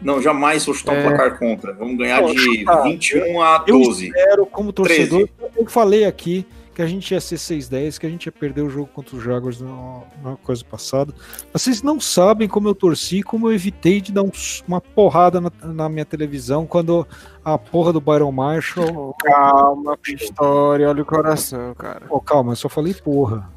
Não, 0.00 0.22
jamais 0.22 0.64
vou 0.64 0.74
chutar 0.74 0.92
um 0.92 0.98
É. 0.98 1.02
placar 1.02 1.38
contra. 1.38 1.72
Vamos 1.72 1.98
ganhar 1.98 2.20
Pô, 2.22 2.32
de 2.32 2.38
chutar. 2.38 2.82
21 2.84 3.42
a 3.42 3.64
Eu 3.66 3.78
12. 3.80 4.06
espero, 4.06 4.46
como 4.46 4.72
torcedor, 4.72 5.26
13. 5.26 5.52
eu 5.56 5.66
falei 5.66 6.04
aqui 6.04 6.46
que 6.78 6.82
a 6.82 6.86
gente 6.86 7.10
ia 7.12 7.20
ser 7.20 7.34
6-10, 7.34 7.98
que 7.98 8.06
a 8.06 8.08
gente 8.08 8.26
ia 8.26 8.30
perder 8.32 8.62
o 8.62 8.70
jogo 8.70 8.88
contra 8.94 9.16
os 9.16 9.20
Jaguars 9.24 9.60
no- 9.60 10.04
na 10.22 10.36
coisa 10.36 10.64
passada. 10.64 11.12
Vocês 11.52 11.82
não 11.82 11.98
sabem 11.98 12.46
como 12.46 12.68
eu 12.68 12.74
torci, 12.74 13.20
como 13.20 13.48
eu 13.48 13.52
evitei 13.52 14.00
de 14.00 14.12
dar 14.12 14.22
um 14.22 14.30
uma 14.66 14.80
porrada 14.80 15.40
na, 15.40 15.50
na 15.64 15.88
minha 15.88 16.04
televisão 16.04 16.64
quando 16.68 17.04
a 17.44 17.58
porra 17.58 17.92
do 17.92 18.00
Byron 18.00 18.30
Marshall. 18.30 19.12
Calma, 19.24 19.98
história, 20.06 20.88
olha 20.88 21.02
o 21.02 21.04
coração, 21.04 21.74
cara. 21.74 22.02
Oh, 22.08 22.20
calma, 22.20 22.52
eu 22.52 22.56
só 22.56 22.68
falei 22.68 22.94
porra. 22.94 23.50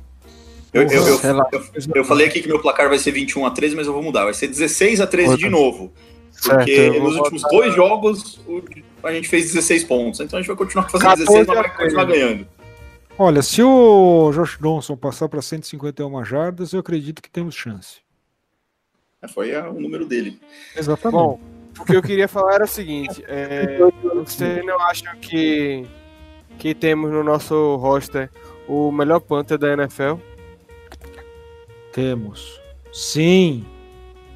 Eu, 0.73 0.81
eu, 0.81 0.89
eu, 0.89 1.19
eu- 1.51 1.71
eu 1.97 2.03
falei 2.03 2.25
aqui 2.25 2.41
que 2.41 2.47
meu 2.47 2.59
placar 2.59 2.89
vai 2.89 2.97
ser 2.97 3.11
21 3.11 3.45
a 3.45 3.51
13, 3.51 3.75
mas 3.75 3.85
eu 3.85 3.93
vou 3.93 4.01
mudar. 4.01 4.23
Vai 4.23 4.33
ser 4.33 4.47
16 4.47 4.99
a 4.99 5.05
13 5.05 5.37
de 5.37 5.47
novo. 5.47 5.91
Certo, 6.31 6.57
Porque 6.57 6.89
vou 6.89 7.01
nos 7.03 7.17
últimos 7.17 7.41
botar- 7.43 7.55
dois 7.55 7.75
jogos 7.75 8.41
a 9.03 9.11
gente 9.11 9.27
fez 9.29 9.45
16 9.53 9.83
pontos. 9.83 10.19
Então 10.21 10.39
a 10.39 10.41
gente 10.41 10.47
vai 10.47 10.57
continuar 10.57 10.89
fazendo 10.89 11.07
14 11.07 11.25
16, 11.27 11.47
mas 11.47 11.57
a 11.57 11.61
vai 11.61 11.77
continuar 11.77 12.05
13. 12.07 12.19
ganhando. 12.19 12.47
Olha, 13.23 13.43
se 13.43 13.61
o 13.61 14.31
Josh 14.33 14.57
Johnson 14.59 14.97
passar 14.97 15.29
para 15.29 15.43
151 15.43 16.25
jardas, 16.25 16.73
eu 16.73 16.79
acredito 16.79 17.21
que 17.21 17.29
temos 17.29 17.53
chance. 17.53 17.99
É, 19.21 19.27
Foi 19.27 19.53
a- 19.53 19.69
o 19.69 19.79
número 19.79 20.07
dele. 20.07 20.41
Exatamente. 20.75 21.11
Bom, 21.21 21.39
o 21.79 21.85
que 21.85 21.95
eu 21.95 22.01
queria 22.01 22.27
falar 22.27 22.55
era 22.55 22.63
o 22.63 22.67
seguinte: 22.67 23.23
é, 23.27 23.77
vocês 24.15 24.65
não 24.65 24.81
acham 24.81 25.15
que, 25.17 25.85
que 26.57 26.73
temos 26.73 27.11
no 27.11 27.23
nosso 27.23 27.75
roster 27.75 28.27
o 28.67 28.91
melhor 28.91 29.19
punter 29.19 29.55
da 29.59 29.71
NFL? 29.73 30.15
temos. 31.93 32.59
Sim. 32.91 33.63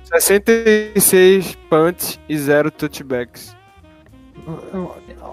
66 0.04 1.56
punts 1.70 2.20
e 2.30 2.38
0 2.38 2.70
touchbacks. 2.70 3.56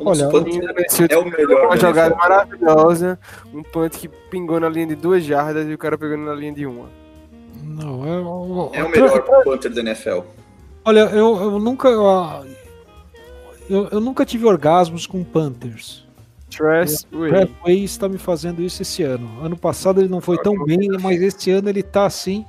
Punter 0.02 1.10
é 1.10 1.18
o 1.18 1.24
melhor. 1.24 1.64
Uma 1.66 1.70
da 1.70 1.76
jogada 1.76 2.14
maravilhosa, 2.14 3.18
um 3.52 3.62
punt 3.62 3.92
que 3.96 4.08
pingou 4.08 4.58
na 4.60 4.68
linha 4.68 4.86
de 4.88 4.94
duas 4.96 5.24
jardas 5.24 5.66
e 5.68 5.72
o 5.74 5.78
cara 5.78 5.96
pegou 5.98 6.16
na 6.18 6.34
linha 6.34 6.52
de 6.52 6.66
uma. 6.66 6.86
não, 7.62 8.06
é, 8.06 8.20
o- 8.20 8.70
É 8.72 8.84
o 8.84 8.88
melhor 8.90 9.22
punter 9.44 9.72
da 9.72 9.80
NFL. 9.80 10.20
Olha, 10.84 11.00
eu, 11.00 11.36
eu 11.40 11.58
nunca. 11.58 11.88
Eu, 13.68 13.88
eu 13.90 14.00
nunca 14.00 14.24
tive 14.26 14.44
orgasmos 14.46 15.06
com 15.06 15.22
Panthers. 15.22 16.04
Tress 16.50 17.06
O 17.10 17.20
Way. 17.20 17.30
Bradway 17.30 17.84
está 17.84 18.08
me 18.08 18.18
fazendo 18.18 18.60
isso 18.60 18.82
esse 18.82 19.02
ano. 19.02 19.42
Ano 19.42 19.56
passado 19.56 20.00
ele 20.00 20.08
não 20.08 20.20
foi 20.20 20.36
tão 20.42 20.62
bem, 20.64 20.86
mas 21.00 21.22
esse 21.22 21.50
ano 21.50 21.68
ele 21.70 21.82
tá 21.82 22.04
assim. 22.04 22.44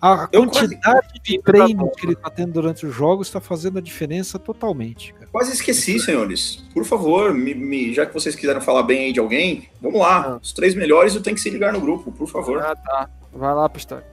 A 0.00 0.26
quantidade 0.28 1.08
de 1.22 1.40
treinos 1.42 1.90
que 1.96 2.06
ele 2.06 2.14
tá 2.14 2.30
tendo 2.30 2.52
durante 2.52 2.86
os 2.86 2.94
jogos 2.94 3.26
está 3.26 3.40
fazendo 3.40 3.78
a 3.78 3.80
diferença 3.80 4.38
totalmente, 4.38 5.12
cara. 5.14 5.23
Quase 5.34 5.52
esqueci, 5.52 5.98
senhores. 5.98 6.62
Por 6.72 6.84
favor, 6.84 7.34
me- 7.34 7.56
me- 7.56 7.92
já 7.92 8.06
que 8.06 8.14
vocês 8.14 8.36
quiseram 8.36 8.60
falar 8.60 8.84
bem 8.84 9.06
aí 9.06 9.12
de 9.12 9.18
alguém, 9.18 9.64
vamos 9.82 9.98
lá. 9.98 10.34
Ah. 10.34 10.38
Os 10.40 10.52
três 10.52 10.76
melhores 10.76 11.12
eu 11.16 11.20
tenho 11.20 11.34
que 11.34 11.42
se 11.42 11.50
ligar 11.50 11.72
no 11.72 11.80
grupo, 11.80 12.12
por 12.12 12.28
favor. 12.28 12.60
Ah, 12.62 12.76
tá. 12.76 13.10
Vai 13.32 13.52
lá, 13.52 13.68
Pistori. 13.68 14.04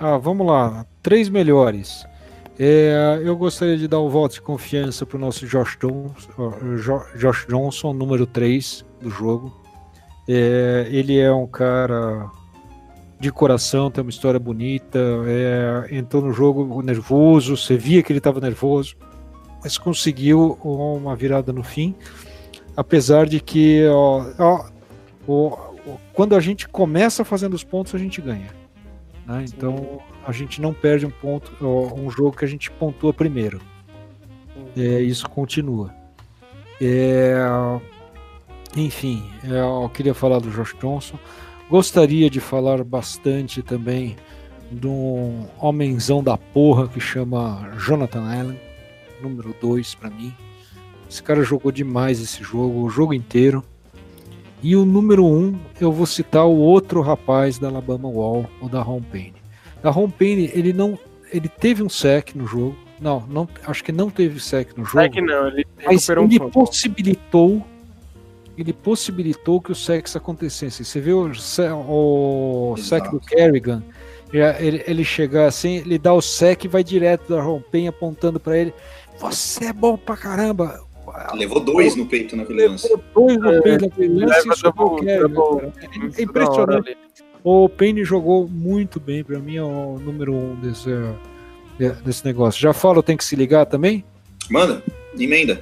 Ah, 0.00 0.16
vamos 0.16 0.46
lá. 0.46 0.86
Três 1.02 1.28
melhores. 1.28 2.06
É, 2.58 3.20
eu 3.22 3.36
gostaria 3.36 3.76
de 3.76 3.86
dar 3.86 4.00
um 4.00 4.08
voto 4.08 4.36
de 4.36 4.40
confiança 4.40 5.04
para 5.04 5.18
o 5.18 5.20
nosso 5.20 5.46
Josh 5.46 5.76
Johnson, 5.78 6.54
Josh 7.14 7.44
Johnson, 7.46 7.92
número 7.92 8.26
3 8.26 8.86
do 9.02 9.10
jogo. 9.10 9.54
É, 10.26 10.86
ele 10.90 11.18
é 11.18 11.30
um 11.30 11.46
cara 11.46 12.26
de 13.20 13.30
coração, 13.30 13.90
tem 13.90 14.00
uma 14.02 14.08
história 14.10 14.40
bonita. 14.40 14.98
é, 15.26 15.94
entrou 15.94 16.22
no 16.22 16.32
jogo 16.32 16.80
nervoso, 16.80 17.54
você 17.54 17.76
via 17.76 18.02
que 18.02 18.10
ele 18.12 18.18
estava 18.18 18.40
nervoso, 18.40 18.96
mas 19.62 19.76
conseguiu 19.78 20.58
uma 20.62 21.14
virada 21.16 21.52
no 21.52 21.62
fim. 21.62 21.94
Apesar 22.76 23.26
de 23.26 23.40
que 23.40 23.86
ó, 23.88 24.24
ó, 24.38 24.64
o- 25.26 25.58
quando 26.12 26.34
a 26.36 26.40
gente 26.40 26.68
começa 26.68 27.24
fazendo 27.24 27.54
os 27.54 27.64
pontos, 27.64 27.94
a 27.94 27.98
gente 27.98 28.20
ganha. 28.20 28.48
né? 29.26 29.44
Então 29.48 30.00
a 30.26 30.32
gente 30.32 30.60
não 30.60 30.72
perde 30.72 31.04
um 31.06 31.10
ponto, 31.10 31.52
ó, 31.60 31.94
um 31.94 32.10
jogo 32.10 32.36
que 32.36 32.44
a 32.44 32.48
gente 32.48 32.70
pontua 32.70 33.12
primeiro. 33.12 33.60
É, 34.76 35.00
isso 35.00 35.28
continua. 35.28 35.92
É, 36.80 37.34
enfim, 38.76 39.24
é, 39.44 39.60
eu 39.60 39.88
queria 39.92 40.14
falar 40.14 40.38
do 40.38 40.50
Josh 40.50 40.74
Johnson. 40.80 41.18
Gostaria 41.70 42.30
de 42.30 42.40
falar 42.40 42.82
bastante 42.84 43.62
também 43.62 44.16
de 44.70 44.86
um 44.86 45.46
homenzão 45.58 46.22
da 46.22 46.36
porra 46.36 46.86
que 46.88 47.00
chama 47.00 47.70
Jonathan 47.78 48.22
Allen, 48.22 48.60
número 49.22 49.54
2 49.60 49.94
para 49.94 50.10
mim. 50.10 50.34
Esse 51.08 51.22
cara 51.22 51.42
jogou 51.42 51.72
demais 51.72 52.20
esse 52.20 52.42
jogo, 52.42 52.82
o 52.82 52.90
jogo 52.90 53.14
inteiro. 53.14 53.62
E 54.62 54.74
o 54.74 54.84
número 54.84 55.24
1, 55.24 55.28
um, 55.28 55.58
eu 55.80 55.92
vou 55.92 56.06
citar 56.06 56.44
o 56.46 56.56
outro 56.56 57.00
rapaz 57.00 57.58
da 57.58 57.68
Alabama 57.68 58.08
Wall, 58.08 58.48
o 58.60 58.68
da 58.68 58.82
Ron 58.82 59.02
Payne. 59.02 59.34
Da 59.82 59.90
Ron 59.90 60.10
Payne, 60.10 60.50
ele 60.52 60.72
não, 60.72 60.98
ele 61.32 61.48
teve 61.48 61.82
um 61.82 61.88
sec 61.88 62.34
no 62.34 62.46
jogo. 62.46 62.76
Não, 63.00 63.24
não, 63.28 63.48
acho 63.64 63.84
que 63.84 63.92
não 63.92 64.10
teve 64.10 64.40
sec 64.40 64.76
no 64.76 64.84
jogo. 64.84 64.98
É 65.00 65.08
que 65.08 65.20
não, 65.20 65.46
ele 65.46 65.64
Mas 65.76 65.86
recuperou 65.94 66.24
um 66.24 66.28
ele 66.28 66.38
ponto. 66.40 66.52
possibilitou 66.52 67.64
ele 68.58 68.72
possibilitou 68.72 69.60
que 69.60 69.70
o 69.70 69.74
sexo 69.74 70.18
acontecesse. 70.18 70.84
Você 70.84 71.00
viu 71.00 71.30
o, 71.30 72.72
o 72.72 72.76
sec 72.76 73.08
do 73.08 73.20
Kerrigan? 73.20 73.84
Ele, 74.32 74.82
ele 74.84 75.04
chegar 75.04 75.46
assim, 75.46 75.76
ele 75.76 75.96
dá 75.96 76.12
o 76.12 76.20
sec 76.20 76.64
e 76.64 76.68
vai 76.68 76.82
direto 76.82 77.32
da 77.32 77.40
Rompen 77.40 77.86
apontando 77.86 78.40
pra 78.40 78.58
ele. 78.58 78.74
Você 79.20 79.66
é 79.66 79.72
bom 79.72 79.96
pra 79.96 80.16
caramba. 80.16 80.80
Levou 81.34 81.60
dois 81.60 81.96
no 81.96 82.06
peito 82.06 82.36
naquele 82.36 82.68
lance. 82.68 82.88
Levou 82.88 83.02
dois 83.14 83.38
no 83.38 83.62
peito 83.62 83.88
daquele 83.88 84.24
lance 84.24 84.48
e 84.48 84.62
double- 84.72 85.06
cara. 85.06 85.72
É 86.18 86.22
impressionante. 86.22 86.96
O 87.42 87.68
Payne 87.68 88.04
jogou 88.04 88.46
muito 88.48 89.00
bem, 89.00 89.24
pra 89.24 89.38
mim 89.38 89.56
é 89.56 89.62
o 89.62 89.98
número 89.98 90.34
um 90.34 90.54
desse, 90.56 90.90
de- 91.78 91.92
desse 92.02 92.24
negócio. 92.24 92.60
Já 92.60 92.72
falo, 92.72 93.02
tem 93.02 93.16
que 93.16 93.24
se 93.24 93.34
ligar 93.36 93.64
também? 93.66 94.04
Manda, 94.50 94.82
emenda. 95.18 95.60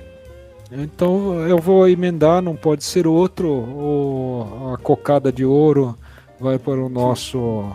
Então 0.73 1.47
eu 1.47 1.59
vou 1.59 1.89
emendar, 1.89 2.43
não 2.43 2.57
pode 2.57 2.83
ser 2.83 3.07
outro. 3.07 3.49
O, 3.49 4.73
a 4.75 4.79
cocada 4.79 5.31
de 5.31 5.45
ouro 5.45 5.97
vai 6.41 6.59
para 6.59 6.81
o 6.85 6.89
nosso 6.89 7.71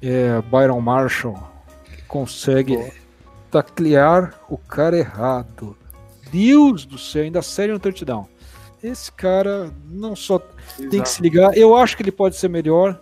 é, 0.00 0.40
Byron 0.50 0.80
Marshall, 0.80 1.36
que 1.84 2.02
consegue 2.08 2.78
taclear 3.50 4.34
o 4.48 4.56
cara 4.58 4.96
errado. 4.98 5.76
Deus 6.32 6.84
do 6.84 6.98
céu, 6.98 7.22
ainda 7.22 7.40
série 7.42 7.72
um 7.72 7.78
touchdown. 7.78 8.26
Esse 8.82 9.10
cara 9.10 9.70
não 9.90 10.14
só 10.14 10.40
tem 10.90 11.00
que 11.02 11.08
se 11.08 11.22
ligar, 11.22 11.56
eu 11.56 11.74
acho 11.76 11.96
que 11.96 12.02
ele 12.02 12.12
pode 12.12 12.36
ser 12.36 12.48
melhor 12.48 13.00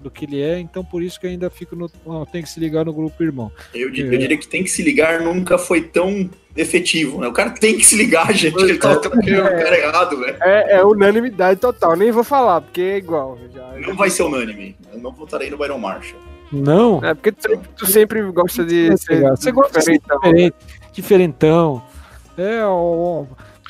do 0.00 0.10
que 0.10 0.24
ele 0.24 0.40
é, 0.40 0.58
então 0.58 0.82
por 0.82 1.02
isso 1.02 1.20
que 1.20 1.26
ainda 1.26 1.50
fico 1.50 1.76
no. 1.76 1.90
Tem 2.32 2.42
que 2.42 2.48
se 2.48 2.58
ligar 2.58 2.86
no 2.86 2.92
grupo 2.92 3.22
irmão. 3.22 3.52
Eu, 3.74 3.90
di- 3.90 4.02
É. 4.02 4.06
eu 4.06 4.18
diria 4.18 4.38
que 4.38 4.48
tem 4.48 4.64
que 4.64 4.70
se 4.70 4.82
ligar 4.82 5.20
nunca 5.20 5.58
foi 5.58 5.82
tão 5.82 6.30
efetivo, 6.56 7.20
né? 7.20 7.28
O 7.28 7.32
cara 7.34 7.50
tem 7.50 7.76
que 7.76 7.84
se 7.84 7.96
ligar, 7.96 8.32
gente. 8.32 8.56
Ele 8.58 8.78
tava 8.78 8.96
tocando 8.98 9.20
o 9.28 9.42
cara 9.42 9.78
errado, 9.78 10.18
velho. 10.18 10.36
É, 10.40 10.76
é 10.78 10.84
unanimidade 10.84 11.60
total. 11.60 11.94
Nem 11.96 12.10
vou 12.10 12.24
falar, 12.24 12.62
porque 12.62 12.80
é 12.80 12.96
igual. 12.96 13.38
Já, 13.54 13.72
Não 13.86 13.94
vai 13.94 14.08
ser 14.08 14.22
unânime. 14.22 14.74
Eu 14.90 14.98
não 15.00 15.12
votarei 15.12 15.50
no 15.50 15.58
Byron 15.58 15.78
Marshall. 15.78 16.20
Não, 16.52 17.00
É 17.04 17.14
porque 17.14 17.32
tu 17.32 17.42
sempre, 17.48 17.68
tu 17.76 17.86
sempre 17.86 18.22
gosta 18.32 18.64
de 18.64 18.96
ser 18.98 19.20
Você 19.30 19.52
gosta 19.52 19.78
de 19.78 19.84
ser 19.84 19.92
diferentão. 19.98 20.18
diferente, 20.20 20.56
diferentão. 20.92 21.82
É, 22.36 22.64
ó, 22.64 22.72
ó. 22.74 23.24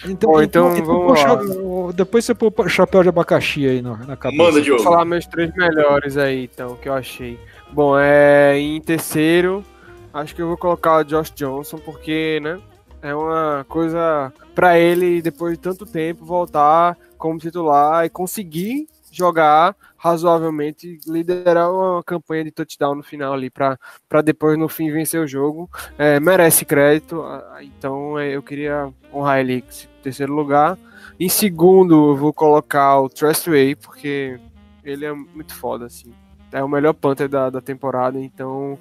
Então, 0.06 0.30
Bom, 0.32 0.40
então 0.42 0.74
vamos 0.82 1.22
pô, 1.22 1.86
lá. 1.86 1.92
depois 1.92 2.24
você 2.24 2.34
pôr 2.34 2.70
chapéu 2.70 3.02
de 3.02 3.10
abacaxi 3.10 3.68
aí 3.68 3.82
na, 3.82 3.96
na 3.98 4.16
cabeça. 4.16 4.42
Manda, 4.42 4.52
Vou 4.54 4.62
Diogo. 4.62 4.82
falar 4.82 5.04
meus 5.04 5.26
três 5.26 5.54
melhores 5.54 6.16
aí, 6.16 6.44
então, 6.50 6.74
que 6.76 6.88
eu 6.88 6.94
achei. 6.94 7.38
Bom, 7.70 7.98
é 7.98 8.58
em 8.58 8.80
terceiro, 8.80 9.62
acho 10.14 10.34
que 10.34 10.40
eu 10.40 10.48
vou 10.48 10.56
colocar 10.56 10.96
o 11.00 11.04
Josh 11.04 11.30
Johnson, 11.36 11.76
porque, 11.78 12.40
né, 12.42 12.58
é 13.02 13.14
uma 13.14 13.66
coisa 13.68 14.32
pra 14.54 14.78
ele, 14.78 15.20
depois 15.20 15.52
de 15.54 15.60
tanto 15.60 15.84
tempo, 15.84 16.24
voltar 16.24 16.96
como 17.18 17.38
titular 17.38 18.06
e 18.06 18.08
conseguir 18.08 18.86
jogar 19.10 19.76
razoavelmente, 19.96 20.98
liderar 21.06 21.70
uma 21.70 22.02
campanha 22.02 22.44
de 22.44 22.50
touchdown 22.50 22.94
no 22.94 23.02
final 23.02 23.32
ali, 23.32 23.50
pra 23.50 23.78
depois 24.24 24.58
no 24.58 24.68
fim 24.68 24.90
vencer 24.90 25.20
o 25.20 25.26
jogo. 25.26 25.68
É, 25.98 26.18
merece 26.18 26.64
crédito, 26.64 27.22
então 27.60 28.18
é, 28.18 28.34
eu 28.34 28.42
queria 28.42 28.92
honrar 29.12 29.40
ele 29.40 29.56
em 29.56 30.02
terceiro 30.02 30.32
lugar. 30.32 30.78
Em 31.18 31.28
segundo, 31.28 32.12
eu 32.12 32.16
vou 32.16 32.32
colocar 32.32 32.98
o 32.98 33.08
Trustway, 33.08 33.74
porque 33.76 34.40
ele 34.82 35.04
é 35.04 35.12
muito 35.12 35.54
foda, 35.54 35.86
assim. 35.86 36.12
É 36.50 36.64
o 36.64 36.68
melhor 36.68 36.94
punter 36.94 37.28
da, 37.28 37.50
da 37.50 37.60
temporada, 37.60 38.18
então 38.18 38.78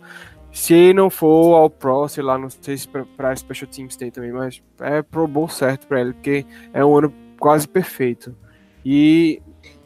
se 0.52 0.94
não 0.94 1.10
for 1.10 1.56
ao 1.56 1.70
Pro, 1.70 2.08
sei 2.08 2.24
lá, 2.24 2.38
não 2.38 2.50
sei 2.50 2.78
se 2.78 2.88
pra 2.88 3.36
Special 3.36 3.70
Teams 3.70 3.96
tem 3.96 4.10
também, 4.10 4.32
mas 4.32 4.62
é 4.80 5.02
Pro 5.02 5.28
Bowl 5.28 5.48
certo 5.48 5.86
pra 5.86 6.02
ele, 6.02 6.14
porque 6.14 6.46
é 6.74 6.84
um 6.84 6.98
ano 6.98 7.14
quase 7.40 7.68
perfeito. 7.68 8.36
E 8.84 9.42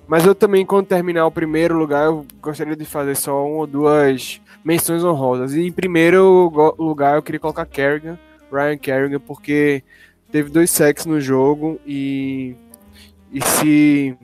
mas 0.07 0.25
eu 0.25 0.35
também, 0.35 0.65
quando 0.65 0.87
terminar 0.87 1.25
o 1.25 1.31
primeiro 1.31 1.77
lugar, 1.77 2.05
eu 2.05 2.25
gostaria 2.41 2.75
de 2.75 2.85
fazer 2.85 3.15
só 3.15 3.45
uma 3.45 3.59
ou 3.59 3.67
duas 3.67 4.41
menções 4.63 5.03
honrosas. 5.03 5.53
E 5.53 5.65
em 5.65 5.71
primeiro 5.71 6.51
lugar, 6.77 7.15
eu 7.15 7.23
queria 7.23 7.39
colocar 7.39 7.65
Kerrigan, 7.65 8.19
Ryan 8.51 8.77
Kerrigan, 8.77 9.19
porque 9.19 9.83
teve 10.31 10.49
dois 10.49 10.69
sacks 10.71 11.05
no 11.05 11.19
jogo 11.21 11.79
e, 11.85 12.55
e 13.31 13.41
se 13.41 14.17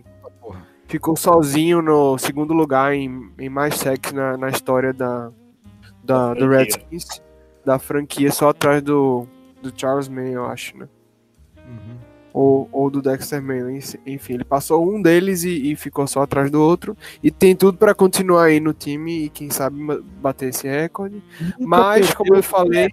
ficou 0.88 1.16
sozinho 1.16 1.82
no 1.82 2.18
segundo 2.18 2.54
lugar 2.54 2.94
em, 2.94 3.32
em 3.38 3.50
mais 3.50 3.76
sacks 3.76 4.12
na, 4.12 4.36
na 4.38 4.50
história 4.50 4.92
da, 4.92 5.32
da, 6.04 6.34
do 6.34 6.40
franquia. 6.40 6.58
Redskins, 6.58 7.22
da 7.64 7.80
franquia, 7.80 8.32
só 8.32 8.50
atrás 8.50 8.82
do, 8.82 9.28
do 9.62 9.72
Charles 9.76 10.08
May, 10.08 10.36
eu 10.36 10.46
acho, 10.46 10.78
né? 10.78 10.88
Uhum. 11.58 12.09
Ou, 12.34 12.70
ou 12.72 12.90
do 12.90 13.02
Dexter 13.02 13.42
Manley, 13.42 13.80
enfim, 14.06 14.34
ele 14.34 14.44
passou 14.44 14.88
um 14.88 15.02
deles 15.02 15.44
e, 15.44 15.72
e 15.72 15.76
ficou 15.76 16.06
só 16.08 16.22
atrás 16.22 16.50
do 16.52 16.62
outro, 16.62 16.96
e 17.24 17.32
tem 17.32 17.56
tudo 17.56 17.78
para 17.78 17.94
continuar 17.96 18.46
aí 18.46 18.60
no 18.60 18.74
time 18.74 19.26
e 19.26 19.30
quem 19.30 19.50
sabe 19.50 19.78
bater 20.22 20.50
esse 20.50 20.68
recorde, 20.68 21.22
mas 21.60 22.02
Nunca 22.08 22.16
como 22.18 22.36
eu 22.36 22.44
falei, 22.44 22.90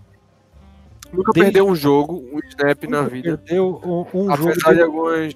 nunca 1.12 1.32
Desde- 1.32 1.52
perdeu 1.52 1.66
um 1.68 1.74
jogo, 1.74 2.24
um 2.32 2.38
snap 2.48 2.82
na 2.84 3.02
nunca 3.02 3.10
vida, 3.14 3.38
Perdeu 3.38 3.80
um, 3.84 4.06
um 4.22 4.36
jogo 4.36 4.74
de 4.74 4.80
algumas 4.82 5.34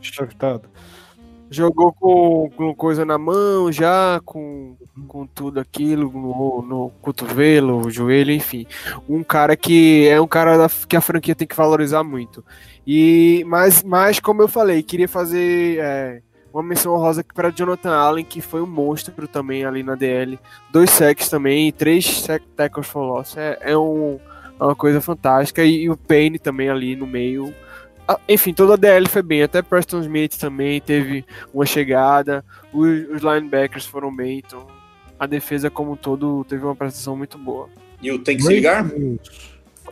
jogou 1.50 1.92
com, 1.92 2.48
com 2.56 2.74
coisa 2.74 3.04
na 3.04 3.18
mão 3.18 3.72
já, 3.72 4.20
com, 4.24 4.76
com 5.08 5.26
tudo 5.26 5.58
aquilo, 5.58 6.10
no, 6.12 6.62
no 6.62 6.90
cotovelo, 7.02 7.90
joelho, 7.90 8.30
enfim. 8.30 8.66
Um 9.08 9.24
cara 9.24 9.56
que 9.56 10.06
é 10.06 10.20
um 10.20 10.28
cara 10.28 10.56
da- 10.56 10.70
que 10.88 10.94
a 10.96 11.00
franquia 11.00 11.34
tem 11.34 11.48
que 11.48 11.56
valorizar 11.56 12.04
muito. 12.04 12.44
E 12.86 13.44
mas, 13.46 13.82
mas 13.82 14.18
como 14.20 14.42
eu 14.42 14.48
falei, 14.48 14.82
queria 14.82 15.08
fazer 15.08 15.78
é, 15.78 16.22
uma 16.52 16.62
menção 16.62 16.94
honrosa 16.94 17.20
aqui 17.20 17.32
para 17.34 17.50
Jonathan 17.50 17.92
Allen, 17.92 18.24
que 18.24 18.40
foi 18.40 18.60
um 18.62 18.66
monstro 18.66 19.28
também 19.28 19.64
ali 19.64 19.82
na 19.82 19.94
DL. 19.94 20.38
Dois 20.72 20.90
sacks 20.90 21.28
também, 21.28 21.70
três 21.72 22.26
tackles 22.56 22.86
for 22.88 23.02
loss. 23.02 23.36
É, 23.36 23.58
é 23.60 23.76
um- 23.78 24.18
é 24.58 24.64
uma 24.64 24.74
coisa 24.76 25.00
fantástica. 25.00 25.62
E, 25.64 25.82
e 25.84 25.90
o 25.90 25.96
Payne 25.96 26.38
também 26.38 26.68
ali 26.68 26.94
no 26.96 27.06
meio. 27.06 27.54
Ah, 28.06 28.18
Enfim, 28.28 28.52
toda 28.52 28.74
a 28.74 28.76
DL 28.76 29.08
foi 29.08 29.22
bem. 29.22 29.42
Até 29.42 29.62
Preston 29.62 30.00
Smith 30.00 30.36
também 30.36 30.80
teve 30.80 31.24
uma 31.54 31.64
chegada. 31.64 32.44
Os, 32.72 32.88
os 33.10 33.22
linebackers 33.22 33.86
foram 33.86 34.14
bem. 34.14 34.42
Então, 34.44 34.66
a 35.18 35.26
defesa 35.26 35.70
como 35.70 35.92
um 35.92 35.96
todo 35.96 36.44
teve 36.44 36.64
uma 36.64 36.74
prestação 36.74 37.16
muito 37.16 37.38
boa. 37.38 37.68
E 38.02 38.10
o 38.10 38.18
tem 38.18 38.36
que 38.36 38.42
se 38.42 38.52
ligar? 38.54 38.90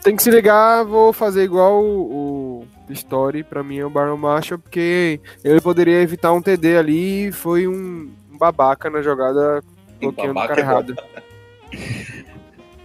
Tem 0.03 0.17
que 0.17 0.23
se 0.23 0.31
ligar, 0.31 0.85
vou 0.85 1.13
fazer 1.13 1.45
igual 1.45 1.83
o, 1.83 2.61
o 2.63 2.67
Story, 2.93 3.43
pra 3.43 3.63
mim 3.63 3.79
é 3.79 3.85
o 3.87 3.91
Baron 3.91 4.17
Marshall, 4.17 4.59
porque 4.59 5.21
ele 5.45 5.61
poderia 5.61 6.01
evitar 6.03 6.33
um 6.33 6.41
TD 6.43 6.77
ali 6.77 7.29
e 7.29 7.33
foi 7.33 7.67
um, 7.69 8.11
babaca 8.39 8.89
na 8.91 9.03
jogada 9.03 9.63
bloqueando 10.01 10.39
o 10.39 10.47
cara 10.47 10.53
é 10.61 10.65
bom. 10.65 10.71
errado. 10.71 10.97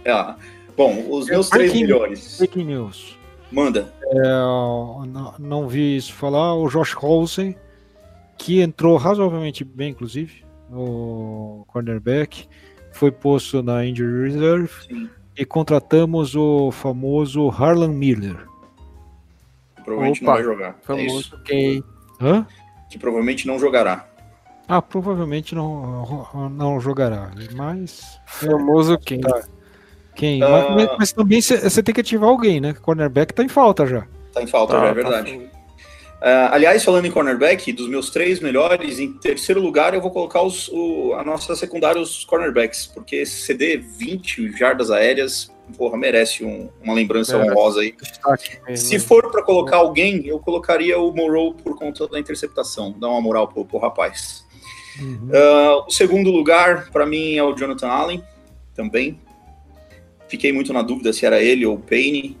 Ah, 0.06 0.36
bom, 0.76 1.06
os 1.10 1.26
meus 1.28 1.48
três 1.48 1.70
Breaking- 1.72 1.86
melhores. 1.86 2.36
Breaking 2.38 2.64
news. 2.66 3.18
Manda. 3.50 3.92
É, 4.02 4.22
não, 4.22 5.34
não 5.38 5.66
vi 5.68 5.96
isso 5.96 6.12
falar. 6.12 6.54
O 6.54 6.68
Josh 6.68 6.92
Rosen, 6.92 7.56
que 8.36 8.60
entrou 8.60 8.96
razoavelmente 8.98 9.64
bem, 9.64 9.92
inclusive, 9.92 10.44
o 10.70 11.64
cornerback, 11.68 12.46
foi 12.92 13.10
posto 13.10 13.62
na 13.62 13.84
injury 13.86 14.30
reserve 14.32 14.70
Sim. 14.86 15.08
e 15.38 15.44
contratamos 15.46 16.34
o 16.36 16.70
famoso 16.70 17.48
Harlan 17.48 17.88
Miller. 17.88 18.46
Provavelmente 19.84 20.22
Opa, 20.22 20.26
não 20.26 20.34
vai 20.34 20.44
jogar. 20.44 20.68
É 20.88 21.02
isso. 21.02 21.30
Famoso 21.30 21.40
quem? 21.44 21.84
Hã? 22.20 22.46
Que 22.90 22.98
provavelmente 22.98 23.46
não 23.46 23.58
jogará. 23.58 24.06
Ah, 24.66 24.80
provavelmente 24.80 25.54
não, 25.54 26.26
não 26.50 26.80
jogará, 26.80 27.30
mas 27.54 28.18
Famoso 28.26 28.96
quem? 28.98 29.20
Tá. 29.20 29.42
quem? 30.14 30.42
Ah. 30.42 30.70
Mas, 30.74 30.88
mas 30.98 31.12
também 31.12 31.40
você 31.42 31.82
tem 31.82 31.94
que 31.94 32.00
ativar 32.00 32.30
alguém, 32.30 32.60
né? 32.60 32.72
Cornerback 32.72 33.34
tá 33.34 33.42
em 33.44 33.48
falta 33.48 33.86
já. 33.86 34.06
Tá 34.32 34.42
em 34.42 34.46
falta, 34.46 34.72
Tá, 34.72 34.80
já, 34.80 34.84
é 34.86 34.88
tá 34.88 34.94
verdade. 34.94 35.50
Ah, 36.22 36.54
aliás, 36.54 36.82
falando 36.82 37.04
em 37.04 37.10
cornerback, 37.10 37.70
dos 37.72 37.86
meus 37.90 38.08
três 38.08 38.40
melhores, 38.40 38.98
em 38.98 39.12
terceiro 39.12 39.60
lugar 39.60 39.92
eu 39.92 40.00
vou 40.00 40.10
colocar 40.10 40.40
os, 40.42 40.68
o- 40.68 41.12
a 41.18 41.22
nossa 41.22 41.54
secundária, 41.54 42.00
os 42.00 42.24
cornerbacks, 42.24 42.86
porque 42.86 43.16
esse 43.16 43.42
CD 43.42 43.76
20 43.76 44.56
jardas 44.56 44.90
aéreas, 44.90 45.53
porra, 45.76 45.96
merece 45.96 46.44
um- 46.44 46.68
uma 46.82 46.94
lembrança 46.94 47.36
honrosa 47.38 47.80
aí. 47.80 47.94
Se 48.76 48.98
for 48.98 49.30
para 49.30 49.42
colocar 49.42 49.76
alguém, 49.76 50.26
eu 50.26 50.38
colocaria 50.38 50.98
o 50.98 51.12
Morrow 51.12 51.54
por 51.54 51.76
conta 51.78 52.06
da 52.06 52.18
interceptação, 52.18 52.94
dá 52.98 53.08
uma 53.08 53.20
moral 53.20 53.48
pro, 53.48 53.64
pro 53.64 53.78
rapaz. 53.78 54.44
Ah, 55.32 55.84
o 55.86 55.90
segundo 55.90 56.30
lugar, 56.30 56.90
para 56.90 57.04
mim, 57.06 57.34
é 57.36 57.42
o 57.42 57.54
Jonathan 57.54 57.88
Allen, 57.88 58.22
também. 58.74 59.18
Fiquei 60.28 60.52
muito 60.52 60.72
na 60.72 60.82
dúvida 60.82 61.12
se 61.12 61.26
era 61.26 61.42
ele 61.42 61.66
ou 61.66 61.74
o 61.76 61.78
Payne, 61.78 62.36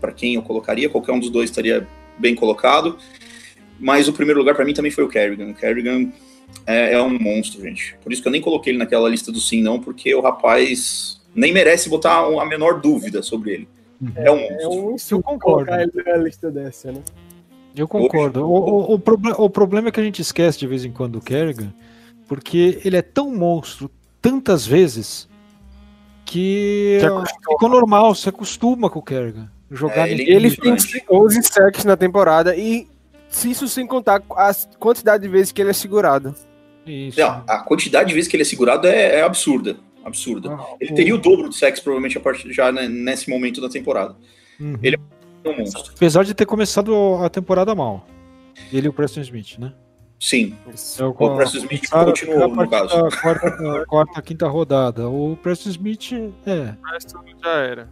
para 0.00 0.12
quem 0.12 0.34
eu 0.34 0.42
colocaria, 0.42 0.88
qualquer 0.88 1.12
um 1.12 1.18
dos 1.20 1.30
dois 1.30 1.50
estaria 1.50 1.86
bem 2.18 2.34
colocado. 2.34 2.98
Mas 3.78 4.08
o 4.08 4.12
primeiro 4.12 4.40
lugar 4.40 4.54
para 4.54 4.64
mim 4.64 4.74
também 4.74 4.90
foi 4.90 5.04
o 5.04 5.08
Kerrigan. 5.08 5.50
O 5.50 5.54
Kerrigan 5.54 6.10
é, 6.66 6.94
é 6.94 7.02
um 7.02 7.16
monstro, 7.18 7.62
gente. 7.62 7.96
Por 8.02 8.12
isso 8.12 8.20
que 8.22 8.28
eu 8.28 8.32
nem 8.32 8.40
coloquei 8.40 8.72
ele 8.72 8.78
naquela 8.78 9.08
lista 9.08 9.30
do 9.30 9.40
sim, 9.40 9.62
não, 9.62 9.80
porque 9.80 10.12
o 10.14 10.20
rapaz 10.20 11.20
nem 11.38 11.52
merece 11.52 11.88
botar 11.88 12.18
a 12.18 12.44
menor 12.44 12.80
dúvida 12.80 13.22
sobre 13.22 13.52
ele. 13.52 13.68
É 14.16 14.30
um 14.30 14.36
É 14.38 14.64
monstro. 14.64 15.18
um 15.18 15.22
concordo. 15.22 15.66
colocar 15.66 15.82
ele 15.82 15.92
na 16.04 16.16
lista 16.18 16.50
dessa, 16.50 16.92
né? 16.92 17.02
Eu 17.76 17.86
concordo. 17.88 18.44
O, 18.44 18.52
o- 18.90 18.94
o 18.94 18.98
proble- 18.98 19.34
o 19.36 19.48
problema 19.50 19.88
é 19.88 19.92
que 19.92 20.00
a 20.00 20.02
gente 20.02 20.20
esquece 20.22 20.58
de 20.58 20.66
vez 20.66 20.84
em 20.84 20.90
quando 20.92 21.16
o 21.16 21.20
Kerrigan, 21.20 21.72
porque 22.26 22.80
ele 22.84 22.96
é 22.96 23.02
tão 23.02 23.30
monstro 23.34 23.90
tantas 24.20 24.66
vezes 24.66 25.28
que 26.24 26.98
ficou 27.48 27.68
normal, 27.68 28.14
se 28.14 28.28
acostuma 28.28 28.90
com 28.90 28.98
o 28.98 29.02
Kerrigan. 29.02 29.48
Jogar 29.70 30.08
É, 30.08 30.12
ele- 30.12 30.22
Ele 30.30 30.48
Muito 30.48 30.60
tem 30.62 30.72
grande. 30.74 31.04
11 31.10 31.42
sacks 31.42 31.84
na 31.84 31.96
temporada 31.96 32.56
e 32.56 32.86
se 33.28 33.50
isso 33.50 33.68
sem 33.68 33.86
contar 33.86 34.22
a 34.30 34.54
quantidade 34.78 35.22
de 35.22 35.28
vezes 35.28 35.52
que 35.52 35.60
ele 35.60 35.70
é 35.70 35.74
segurado. 35.74 36.34
Isso. 36.86 37.20
Não, 37.20 37.44
a 37.46 37.58
quantidade 37.58 38.08
de 38.08 38.14
vezes 38.14 38.28
que 38.30 38.36
ele 38.36 38.42
é 38.42 38.46
segurado 38.46 38.86
é, 38.86 39.16
é 39.16 39.22
absurda. 39.22 39.76
Absurda. 40.08 40.54
Ah, 40.54 40.66
Ele 40.80 40.92
o- 40.92 40.94
teria 40.94 41.14
o 41.14 41.18
dobro 41.18 41.48
de 41.48 41.56
sexo, 41.56 41.82
provavelmente, 41.84 42.18
a 42.18 42.20
partir 42.20 42.52
já 42.52 42.72
né, 42.72 42.88
nesse 42.88 43.30
momento 43.30 43.60
da 43.60 43.68
temporada. 43.68 44.16
Uhum. 44.60 44.76
ele- 44.82 44.98
É 45.44 45.48
um 45.50 45.58
monstro. 45.58 45.92
Apesar 45.96 46.24
de 46.24 46.34
ter 46.34 46.44
começado 46.46 46.92
a 47.22 47.28
temporada 47.30 47.72
mal. 47.74 48.04
Ele 48.72 48.86
e 48.86 48.90
o 48.90 48.92
Preston 48.92 49.20
Smith, 49.20 49.56
né? 49.58 49.72
Sim. 50.18 50.52
É 50.98 51.04
O 51.04 51.14
Preston 51.36 51.58
Smith 51.58 51.88
começaram 51.88 52.06
continuou, 52.06 52.42
a 52.42 52.48
no 52.48 52.68
caso. 52.68 53.08
quarta, 53.22 53.84
quarta, 53.86 54.20
quinta 54.22 54.48
rodada. 54.48 55.08
O 55.08 55.36
Preston 55.40 55.70
Smith, 55.70 56.12
é. 56.44 56.74
Mas 56.82 57.04
tudo 57.04 57.24
já 57.42 57.50
era. 57.52 57.88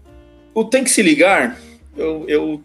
O 0.53 0.65
Tem 0.65 0.83
que 0.83 0.91
se 0.91 1.03
ligar, 1.03 1.57
eu. 1.97 2.25
eu 2.27 2.61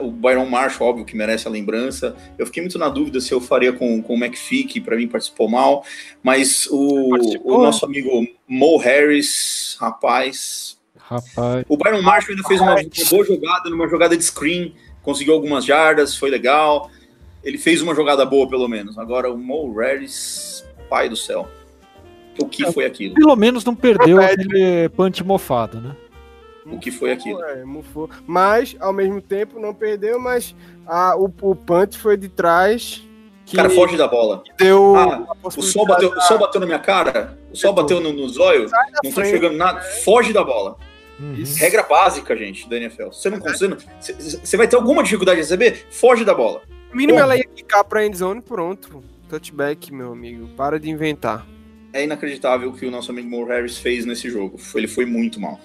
o 0.00 0.10
Byron 0.10 0.46
Marshall, 0.46 0.88
óbvio 0.88 1.04
que 1.04 1.16
merece 1.16 1.48
a 1.48 1.50
lembrança. 1.50 2.16
Eu 2.38 2.46
fiquei 2.46 2.62
muito 2.62 2.78
na 2.78 2.88
dúvida 2.88 3.20
se 3.20 3.32
eu 3.32 3.40
faria 3.40 3.72
com, 3.72 4.00
com 4.02 4.14
o 4.14 4.16
McPhee, 4.16 4.64
que 4.64 4.80
pra 4.80 4.96
mim 4.96 5.08
participou 5.08 5.48
mal. 5.48 5.84
Mas 6.22 6.66
o, 6.70 7.14
o 7.44 7.58
nosso 7.58 7.84
amigo 7.84 8.26
Mo 8.46 8.76
Harris, 8.78 9.76
rapaz. 9.80 10.78
Rapaz. 10.96 11.64
O 11.68 11.76
Byron 11.76 12.02
Marshall 12.02 12.36
ainda 12.36 12.46
fez 12.46 12.60
uma, 12.60 12.74
uma 12.74 13.10
boa 13.10 13.24
jogada, 13.24 13.70
numa 13.70 13.88
jogada 13.88 14.16
de 14.16 14.22
screen, 14.22 14.74
conseguiu 15.02 15.34
algumas 15.34 15.64
jardas, 15.64 16.16
foi 16.16 16.30
legal. 16.30 16.90
Ele 17.42 17.58
fez 17.58 17.80
uma 17.80 17.94
jogada 17.94 18.24
boa, 18.24 18.48
pelo 18.48 18.68
menos. 18.68 18.98
Agora 18.98 19.30
o 19.32 19.38
Mo 19.38 19.72
Harris, 19.74 20.64
pai 20.88 21.08
do 21.08 21.16
céu. 21.16 21.48
O 22.40 22.46
que 22.46 22.70
foi 22.72 22.84
aquilo? 22.84 23.14
Pelo 23.14 23.34
menos 23.34 23.64
não 23.64 23.74
perdeu 23.74 24.18
Promete. 24.18 24.34
aquele 24.34 24.88
punch 24.90 25.24
mofado, 25.24 25.80
né? 25.80 25.96
O 26.70 26.78
que 26.78 26.90
foi 26.90 27.12
aquilo? 27.12 27.42
É, 27.44 27.64
mufou. 27.64 28.08
Mas, 28.26 28.76
ao 28.80 28.92
mesmo 28.92 29.20
tempo, 29.20 29.58
não 29.58 29.72
perdeu, 29.74 30.18
mas 30.20 30.54
a, 30.86 31.16
o, 31.16 31.32
o 31.42 31.54
punch 31.56 31.98
foi 31.98 32.16
de 32.16 32.28
trás. 32.28 33.02
O 33.42 33.50
Que 33.50 33.56
cara 33.56 33.70
foge 33.70 33.96
da 33.96 34.06
bola. 34.06 34.42
deu 34.58 34.94
Ah, 34.96 35.26
O 35.42 35.50
sol, 35.62 35.86
bateu, 35.86 36.10
o 36.10 36.20
sol 36.20 36.38
bateu 36.38 36.60
na 36.60 36.66
minha 36.66 36.78
cara, 36.78 37.38
o 37.50 37.56
sol 37.56 37.72
bateu 37.72 37.98
no, 38.00 38.12
nos 38.12 38.38
olhos, 38.38 38.70
da 38.70 38.78
não 39.02 39.10
tô 39.10 39.10
frente. 39.12 39.28
enxergando 39.28 39.56
nada, 39.56 39.80
foge 39.80 40.32
da 40.32 40.44
bola. 40.44 40.76
Uhum. 41.18 41.34
Isso. 41.34 41.58
Regra 41.58 41.82
básica, 41.82 42.36
gente, 42.36 42.68
da 42.68 42.76
NFL. 42.76 43.06
Você 43.06 43.28
não 43.30 43.40
consegue. 43.40 43.76
Você 44.00 44.56
vai 44.56 44.68
ter 44.68 44.76
alguma 44.76 45.02
dificuldade 45.02 45.36
de 45.36 45.42
receber? 45.42 45.86
Foge 45.90 46.24
da 46.24 46.34
bola. 46.34 46.62
No 46.90 46.96
mínimo 46.96 47.18
Bom. 47.18 47.24
ela 47.24 47.36
ia 47.36 47.44
quicar 47.44 47.82
pra 47.84 48.06
endzone, 48.06 48.40
pronto. 48.40 49.02
Touchback, 49.28 49.92
meu 49.92 50.12
amigo. 50.12 50.48
Para 50.56 50.78
de 50.78 50.88
inventar. 50.90 51.44
É 51.92 52.04
inacreditável 52.04 52.68
o 52.68 52.72
que 52.72 52.86
o 52.86 52.90
nosso 52.90 53.10
amigo 53.10 53.28
Mo 53.28 53.44
Harris 53.46 53.78
fez 53.78 54.04
nesse 54.06 54.30
jogo. 54.30 54.58
Ele 54.74 54.86
foi 54.86 55.04
muito 55.06 55.40
mal. 55.40 55.58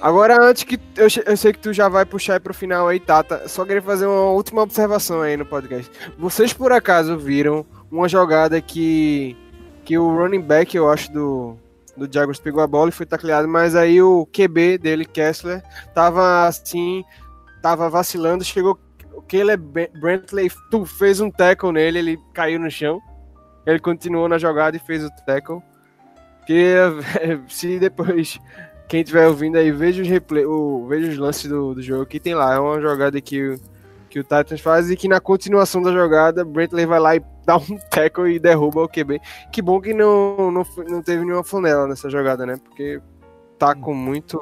Agora, 0.00 0.40
antes 0.42 0.64
que. 0.64 0.78
Eu, 0.96 1.08
eu 1.26 1.36
sei 1.36 1.52
que 1.52 1.58
tu 1.58 1.72
já 1.72 1.88
vai 1.88 2.04
puxar 2.04 2.34
aí 2.34 2.40
pro 2.40 2.52
final 2.52 2.88
aí, 2.88 3.00
Tata. 3.00 3.48
Só 3.48 3.64
queria 3.64 3.82
fazer 3.82 4.06
uma 4.06 4.30
última 4.30 4.62
observação 4.62 5.22
aí 5.22 5.36
no 5.36 5.46
podcast. 5.46 5.90
Vocês 6.18 6.52
por 6.52 6.72
acaso 6.72 7.16
viram 7.16 7.64
uma 7.90 8.08
jogada 8.08 8.60
que. 8.60 9.36
Que 9.84 9.98
o 9.98 10.16
running 10.16 10.40
back, 10.40 10.76
eu 10.76 10.90
acho, 10.90 11.12
do. 11.12 11.56
Do 11.96 12.12
Jaguars 12.12 12.40
pegou 12.40 12.60
a 12.60 12.66
bola 12.66 12.88
e 12.88 12.92
foi 12.92 13.06
tacleado, 13.06 13.46
mas 13.46 13.76
aí 13.76 14.02
o 14.02 14.26
QB 14.26 14.78
dele, 14.78 15.04
Kessler, 15.04 15.62
tava 15.94 16.46
assim. 16.46 17.04
Tava 17.62 17.88
vacilando, 17.88 18.44
chegou. 18.44 18.78
O 19.14 19.22
Caleb 19.22 19.90
Brantley 19.98 20.50
tu, 20.70 20.84
fez 20.84 21.20
um 21.20 21.30
tackle 21.30 21.72
nele, 21.72 21.98
ele 21.98 22.20
caiu 22.32 22.58
no 22.58 22.70
chão. 22.70 23.00
Ele 23.64 23.78
continuou 23.78 24.28
na 24.28 24.38
jogada 24.38 24.76
e 24.76 24.80
fez 24.80 25.04
o 25.04 25.10
tackle. 25.24 25.62
Que 26.46 26.74
se 27.48 27.78
depois 27.78 28.38
quem 28.88 29.00
estiver 29.00 29.26
ouvindo 29.26 29.56
aí, 29.56 29.70
veja 29.70 30.02
os, 30.02 30.08
replay, 30.08 30.44
o, 30.44 30.86
veja 30.88 31.10
os 31.10 31.18
lances 31.18 31.48
do, 31.48 31.74
do 31.74 31.82
jogo 31.82 32.06
que 32.06 32.20
tem 32.20 32.34
lá. 32.34 32.54
É 32.54 32.58
uma 32.58 32.80
jogada 32.80 33.20
que, 33.20 33.42
o- 33.42 33.60
que 34.10 34.18
o 34.20 34.22
Titans 34.22 34.60
faz 34.60 34.90
e 34.90 34.96
que 34.96 35.08
na 35.08 35.20
continuação 35.20 35.82
da 35.82 35.92
jogada, 35.92 36.44
Brentley 36.44 36.86
vai 36.86 37.00
lá 37.00 37.16
e 37.16 37.22
dá 37.46 37.56
um 37.56 37.76
tackle 37.90 38.32
e 38.34 38.38
derruba 38.38 38.82
o 38.82 38.88
QB. 38.88 39.20
Que 39.52 39.60
bom 39.62 39.80
que 39.80 39.92
não, 39.94 40.50
não, 40.50 40.66
não 40.88 41.02
teve 41.02 41.24
nenhuma 41.24 41.44
flanela 41.44 41.86
nessa 41.88 42.08
jogada, 42.10 42.44
né? 42.46 42.56
Porque 42.62 43.00
tá 43.58 43.74
com 43.74 43.94
muito. 43.94 44.40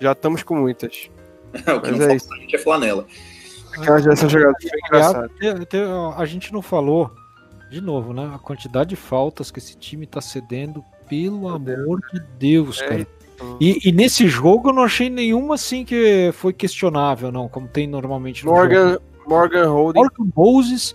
Já 0.00 0.12
estamos 0.12 0.42
com 0.42 0.56
muitas. 0.56 1.10
o 1.54 1.80
que 1.80 1.90
Mas 1.90 1.98
não 1.98 2.08
é 2.08 2.16
isso. 2.16 2.28
é 2.52 2.58
flanela. 2.58 3.06
Aquela 3.78 4.00
dessa 4.00 4.28
jogada 4.28 4.54
foi 4.60 4.70
engraçada. 4.86 5.30
A 6.16 6.24
gente 6.26 6.52
não 6.52 6.60
falou, 6.60 7.10
de 7.70 7.80
novo, 7.80 8.12
né? 8.12 8.30
A 8.34 8.38
quantidade 8.38 8.90
de 8.90 8.96
faltas 8.96 9.50
que 9.50 9.58
esse 9.58 9.76
time 9.76 10.06
tá 10.06 10.20
cedendo, 10.20 10.82
pelo 11.08 11.48
amor 11.48 12.00
de 12.12 12.20
Deus, 12.38 12.80
É 12.82 12.86
cara. 12.88 13.06
E, 13.60 13.88
e 13.88 13.92
nesse 13.92 14.28
jogo 14.28 14.70
eu 14.70 14.72
não 14.72 14.82
achei 14.84 15.08
nenhuma 15.10 15.54
assim 15.54 15.84
que 15.84 16.30
foi 16.34 16.52
questionável, 16.52 17.32
não, 17.32 17.48
como 17.48 17.66
tem 17.68 17.86
normalmente 17.86 18.44
no 18.44 18.50
jogo. 18.50 18.60
Morgan, 18.60 18.98
Morgan 19.26 19.68
Holding. 19.70 19.98
Morgan 20.00 20.30
Moses, 20.36 20.94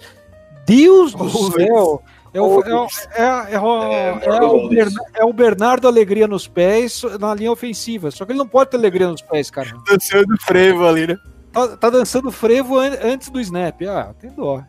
Deus 0.65 1.13
do 1.13 1.25
Moses. 1.25 1.53
céu! 1.53 2.01
É 2.33 2.41
o, 2.41 2.61
é, 2.61 2.75
o- 2.75 2.87
é, 3.15 3.53
é 3.53 3.59
o- 3.59 3.83
É, 3.83 4.09
é 4.25 4.39
Morgan 4.39 4.89
é 5.15 5.25
o 5.25 5.33
Bernardo 5.33 5.87
Alegria 5.87 6.27
nos 6.27 6.47
pés 6.47 7.01
na 7.19 7.33
linha 7.33 7.51
ofensiva. 7.51 8.11
Só 8.11 8.25
que 8.25 8.31
ele 8.31 8.39
não 8.39 8.47
pode 8.47 8.69
ter 8.71 8.77
alegria 8.77 9.07
nos 9.07 9.21
pés, 9.21 9.49
cara. 9.49 9.73
Dançando 9.89 10.37
frevo 10.41 10.85
ali, 10.85 11.07
né? 11.07 11.17
Tá, 11.51 11.75
tá 11.77 11.89
dançando 11.89 12.29
frevo 12.31 12.77
an- 12.77 12.97
antes 13.01 13.29
do 13.29 13.39
snap. 13.39 13.81
Ah, 13.87 14.13
tem 14.19 14.29
dó. 14.31 14.61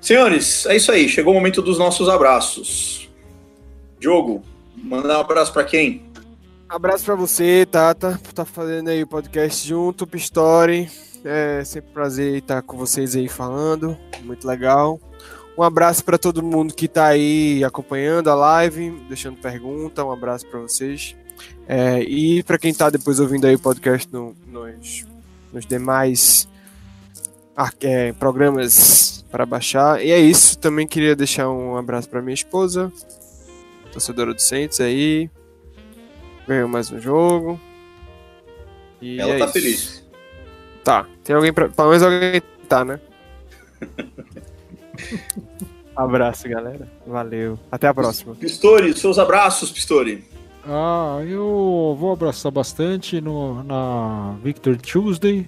Senhores, 0.00 0.66
é 0.66 0.76
isso 0.76 0.90
aí. 0.90 1.08
Chegou 1.08 1.32
o 1.32 1.36
momento 1.36 1.60
dos 1.62 1.78
nossos 1.78 2.08
abraços. 2.08 3.08
Diogo, 4.00 4.42
mandar 4.82 5.18
um 5.18 5.20
abraço 5.20 5.52
pra 5.52 5.64
quem? 5.64 6.02
Abraço 6.68 7.04
pra 7.04 7.14
você, 7.16 7.66
Tata, 7.70 8.18
por 8.22 8.30
estar 8.30 8.44
fazendo 8.44 8.88
aí 8.88 9.02
o 9.02 9.06
podcast 9.06 9.66
junto, 9.66 10.06
Pistori. 10.06 10.88
É 11.24 11.62
sempre 11.64 11.90
um 11.90 11.92
prazer 11.94 12.36
estar 12.36 12.62
com 12.62 12.76
vocês 12.76 13.14
aí 13.16 13.28
falando, 13.28 13.96
muito 14.22 14.46
legal. 14.46 15.00
Um 15.58 15.62
abraço 15.62 16.02
para 16.04 16.16
todo 16.16 16.42
mundo 16.42 16.72
que 16.72 16.88
tá 16.88 17.06
aí 17.08 17.62
acompanhando 17.64 18.30
a 18.30 18.34
live, 18.34 18.90
deixando 19.08 19.36
pergunta, 19.36 20.04
um 20.04 20.12
abraço 20.12 20.46
para 20.46 20.60
vocês. 20.60 21.14
É, 21.68 22.00
e 22.02 22.42
para 22.44 22.58
quem 22.58 22.72
tá 22.72 22.88
depois 22.88 23.20
ouvindo 23.20 23.46
aí 23.46 23.54
o 23.54 23.58
podcast 23.58 24.08
no- 24.12 24.34
nos, 24.46 25.04
nos 25.52 25.66
demais 25.66 26.48
é, 27.82 28.12
programas 28.14 29.24
para 29.30 29.44
baixar. 29.44 30.02
E 30.04 30.10
é 30.10 30.18
isso, 30.18 30.56
também 30.58 30.86
queria 30.86 31.14
deixar 31.14 31.50
um 31.50 31.76
abraço 31.76 32.08
para 32.08 32.22
minha 32.22 32.34
esposa, 32.34 32.90
torcedora 33.90 34.32
do 34.32 34.40
Saints 34.40 34.80
aí, 34.80 35.28
Ganhou 36.46 36.68
mais 36.68 36.90
um 36.90 36.98
jogo. 36.98 37.60
E 39.00 39.20
Ela 39.20 39.34
é 39.34 39.38
tá 39.38 39.44
isso. 39.44 39.52
feliz. 39.52 40.10
Tá. 40.82 41.06
Tem 41.22 41.36
alguém 41.36 41.52
pra. 41.52 41.68
Pelo 41.68 41.90
menos 41.90 42.02
alguém 42.02 42.42
tá, 42.68 42.84
né? 42.84 42.98
Abraço, 45.94 46.48
galera. 46.48 46.88
Valeu. 47.06 47.58
Até 47.70 47.86
a 47.86 47.94
próxima. 47.94 48.34
Pistori, 48.34 48.96
seus 48.96 49.18
abraços, 49.18 49.70
Pistori. 49.70 50.24
Ah, 50.66 51.20
eu 51.26 51.96
vou 51.98 52.12
abraçar 52.12 52.50
bastante 52.50 53.20
no, 53.20 53.62
na 53.62 54.34
Victor 54.42 54.76
Tuesday. 54.76 55.46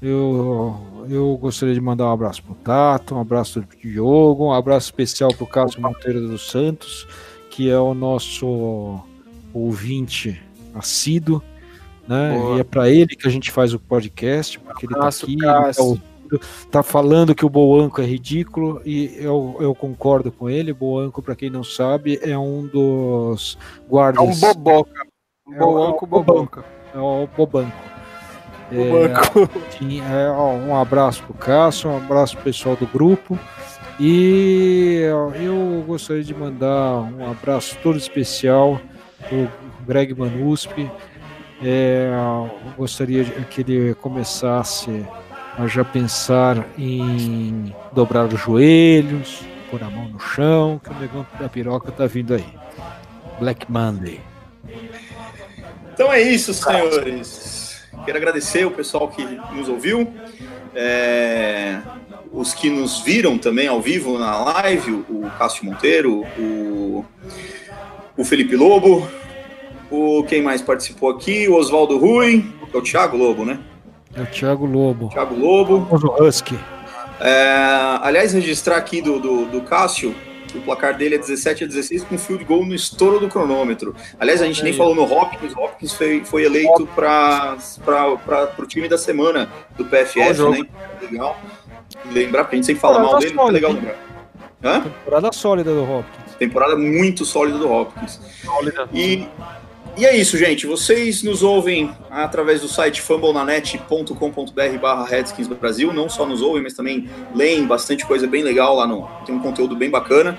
Eu, 0.00 1.06
eu 1.08 1.36
gostaria 1.36 1.74
de 1.74 1.80
mandar 1.80 2.06
um 2.06 2.12
abraço 2.12 2.42
pro 2.42 2.54
Tato, 2.56 3.14
um 3.14 3.20
abraço 3.20 3.62
pro 3.62 3.78
Diogo, 3.78 4.46
um 4.46 4.52
abraço 4.52 4.86
especial 4.86 5.32
pro 5.32 5.46
Cássio 5.46 5.80
Monteiro 5.80 6.20
dos 6.20 6.50
Santos, 6.50 7.06
que 7.56 7.70
é 7.70 7.78
o 7.78 7.94
nosso 7.94 9.00
ouvinte 9.54 10.38
assíduo, 10.74 11.42
né? 12.06 12.36
Boa. 12.38 12.56
E 12.58 12.60
é 12.60 12.64
para 12.64 12.90
ele 12.90 13.16
que 13.16 13.26
a 13.26 13.30
gente 13.30 13.50
faz 13.50 13.72
o 13.72 13.80
podcast, 13.80 14.60
porque 14.60 14.84
ele 14.84 14.94
tá 14.94 15.08
aqui, 15.08 15.32
ele 15.32 15.40
tá, 15.40 15.72
ouvindo, 15.78 16.40
tá 16.70 16.82
falando 16.82 17.34
que 17.34 17.46
o 17.46 17.48
Boanco 17.48 18.02
é 18.02 18.04
ridículo 18.04 18.82
e 18.84 19.16
eu, 19.16 19.56
eu 19.58 19.74
concordo 19.74 20.30
com 20.30 20.50
ele. 20.50 20.70
Boanco, 20.74 21.22
para 21.22 21.34
quem 21.34 21.48
não 21.48 21.64
sabe, 21.64 22.20
é 22.22 22.36
um 22.36 22.66
dos 22.66 23.56
É 23.58 23.88
guardas. 23.88 24.22
um 24.22 24.38
boboca. 24.52 25.06
É 25.50 25.64
o- 25.64 25.66
boanco 25.72 26.04
é 26.04 26.06
o 26.06 26.10
boboca. 26.10 26.64
É 26.94 26.98
o 26.98 27.26
Bobanco. 27.34 27.72
É, 28.70 30.26
é, 30.26 30.30
um 30.30 30.76
abraço 30.76 31.22
pro 31.22 31.32
Cássio, 31.32 31.88
um 31.88 31.96
abraço 31.96 32.34
pro 32.34 32.44
pessoal 32.44 32.76
do 32.76 32.86
grupo. 32.86 33.38
E 33.98 35.00
eu 35.34 35.84
gostaria 35.86 36.22
de 36.22 36.34
mandar 36.34 37.00
um 37.00 37.30
abraço 37.30 37.78
todo 37.82 37.96
especial 37.96 38.80
pro 39.28 39.50
Greg 39.86 40.14
Manuspi. 40.14 40.90
É, 41.62 42.10
gostaria 42.76 43.24
que 43.24 43.62
ele 43.62 43.94
começasse 43.94 45.06
a 45.56 45.66
já 45.66 45.82
pensar 45.82 46.66
em 46.76 47.74
dobrar 47.92 48.26
os 48.26 48.38
joelhos, 48.38 49.42
pôr 49.70 49.82
a 49.82 49.88
mão 49.88 50.08
no 50.08 50.20
chão, 50.20 50.78
que 50.82 50.90
o 50.90 50.94
negão 51.00 51.26
da 51.40 51.48
piroca 51.48 51.90
tá 51.90 52.06
vindo 52.06 52.34
aí. 52.34 52.46
Black 53.40 53.70
Monday. 53.70 54.20
Então 55.94 56.12
é 56.12 56.20
isso, 56.20 56.52
senhores. 56.52 57.82
Quero 58.04 58.18
agradecer 58.18 58.66
o 58.66 58.70
pessoal 58.70 59.08
que 59.08 59.24
nos 59.54 59.68
ouviu, 59.68 60.12
é, 60.74 61.80
os 62.32 62.54
que 62.54 62.70
nos 62.70 63.00
viram 63.00 63.38
também 63.38 63.68
ao 63.68 63.80
vivo 63.80 64.18
na 64.18 64.44
live, 64.44 65.04
o 65.08 65.30
Cássio 65.38 65.64
Monteiro, 65.64 66.24
o, 66.38 67.04
o 68.16 68.24
Felipe 68.24 68.56
Lobo, 68.56 69.08
o 69.90 70.24
quem 70.24 70.42
mais 70.42 70.62
participou 70.62 71.10
aqui, 71.10 71.48
o 71.48 71.54
Oswaldo 71.54 71.98
Rui, 71.98 72.44
que 72.70 72.76
é 72.76 72.78
o 72.78 72.82
Thiago 72.82 73.16
Lobo, 73.16 73.44
né? 73.44 73.58
É 74.14 74.22
o 74.22 74.26
Thiago 74.26 74.66
Lobo. 74.66 75.08
Thiago 75.10 75.34
Lobo. 75.34 75.86
O 75.90 76.24
Husky. 76.24 76.58
É, 77.20 77.98
aliás, 78.02 78.32
registrar 78.32 78.76
aqui 78.76 79.00
do, 79.00 79.18
do, 79.18 79.46
do 79.46 79.60
Cássio, 79.62 80.14
o 80.54 80.60
placar 80.60 80.96
dele 80.96 81.16
é 81.16 81.18
17 81.18 81.64
a 81.64 81.66
16 81.66 82.04
com 82.04 82.18
field 82.18 82.44
goal 82.44 82.64
no 82.64 82.74
estouro 82.74 83.20
do 83.20 83.28
cronômetro. 83.28 83.94
Aliás, 84.18 84.40
a 84.40 84.46
gente 84.46 84.62
nem 84.62 84.72
Aí. 84.72 84.78
falou 84.78 84.94
no 84.94 85.02
Hopkins, 85.02 85.52
o 85.54 85.60
Hopkins 85.60 85.92
foi, 85.92 86.24
foi 86.24 86.44
eleito 86.44 86.86
para 86.94 87.56
o 88.58 88.66
time 88.66 88.88
da 88.88 88.98
semana 88.98 89.50
do 89.76 89.84
PFF, 89.84 90.42
né? 90.50 90.62
Legal. 91.02 91.38
Lembrar, 92.04 92.44
porque 92.44 92.56
a 92.56 92.58
gente 92.58 92.66
sempre 92.66 92.80
fala 92.80 92.96
Temporada 92.96 93.12
mal 93.12 93.20
dele, 93.20 93.34
mas 93.34 93.48
é 93.48 93.52
legal 93.52 93.70
sólida, 93.72 93.88
lembrar. 93.88 94.76
Hã? 94.76 94.80
Temporada 94.82 95.32
sólida 95.32 95.70
do 95.70 95.82
Hopkins. 95.82 96.34
Temporada 96.38 96.76
muito 96.76 97.24
sólida 97.24 97.58
do 97.58 97.70
Hopkins. 97.70 98.20
E, 98.92 99.26
e 99.96 100.06
é 100.06 100.16
isso, 100.16 100.36
gente. 100.36 100.66
Vocês 100.66 101.22
nos 101.22 101.42
ouvem 101.42 101.90
através 102.10 102.60
do 102.60 102.68
site 102.68 103.00
fumblenanet.com.br 103.00 104.78
barra 104.80 105.06
Redskins 105.06 105.48
Brasil. 105.48 105.92
Não 105.92 106.08
só 106.08 106.26
nos 106.26 106.42
ouvem, 106.42 106.62
mas 106.62 106.74
também 106.74 107.08
leem 107.34 107.66
bastante 107.66 108.04
coisa 108.06 108.26
bem 108.26 108.42
legal 108.42 108.76
lá 108.76 108.86
no. 108.86 109.08
Tem 109.24 109.34
um 109.34 109.40
conteúdo 109.40 109.74
bem 109.74 109.90
bacana. 109.90 110.38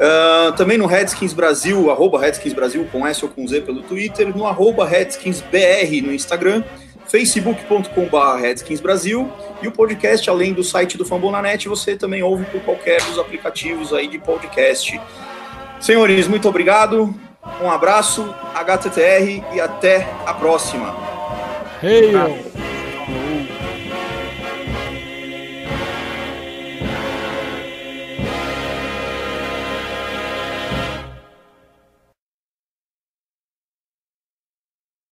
Ah, 0.00 0.52
também 0.56 0.78
no 0.78 0.86
Redskins 0.86 1.34
Brasil, 1.34 1.90
arroba 1.90 2.18
Redskins 2.18 2.54
Brasil 2.54 2.88
com 2.90 3.06
S 3.06 3.22
ou 3.22 3.30
com 3.30 3.46
Z 3.46 3.60
pelo 3.60 3.82
Twitter, 3.82 4.34
no 4.34 4.46
arroba 4.46 4.86
Redskins 4.86 5.42
BR 5.42 6.02
no 6.02 6.12
Instagram, 6.12 6.64
facebook.com.br 7.10 8.40
Redskins 8.40 8.80
Brasil 8.80 9.30
e 9.60 9.68
o 9.68 9.72
podcast, 9.72 10.30
além 10.30 10.52
do 10.52 10.62
site 10.62 10.96
do 10.96 11.04
Fambonanet, 11.04 11.68
você 11.68 11.96
também 11.96 12.22
ouve 12.22 12.44
por 12.46 12.60
qualquer 12.62 13.02
dos 13.02 13.18
aplicativos 13.18 13.92
aí 13.92 14.06
de 14.06 14.18
podcast. 14.18 15.00
Senhores, 15.80 16.28
muito 16.28 16.48
obrigado. 16.48 17.14
Um 17.60 17.70
abraço, 17.70 18.34
HTTR 18.54 19.42
e 19.52 19.60
até 19.60 20.08
a 20.24 20.34
próxima. 20.34 20.94
Hey. 21.82 22.79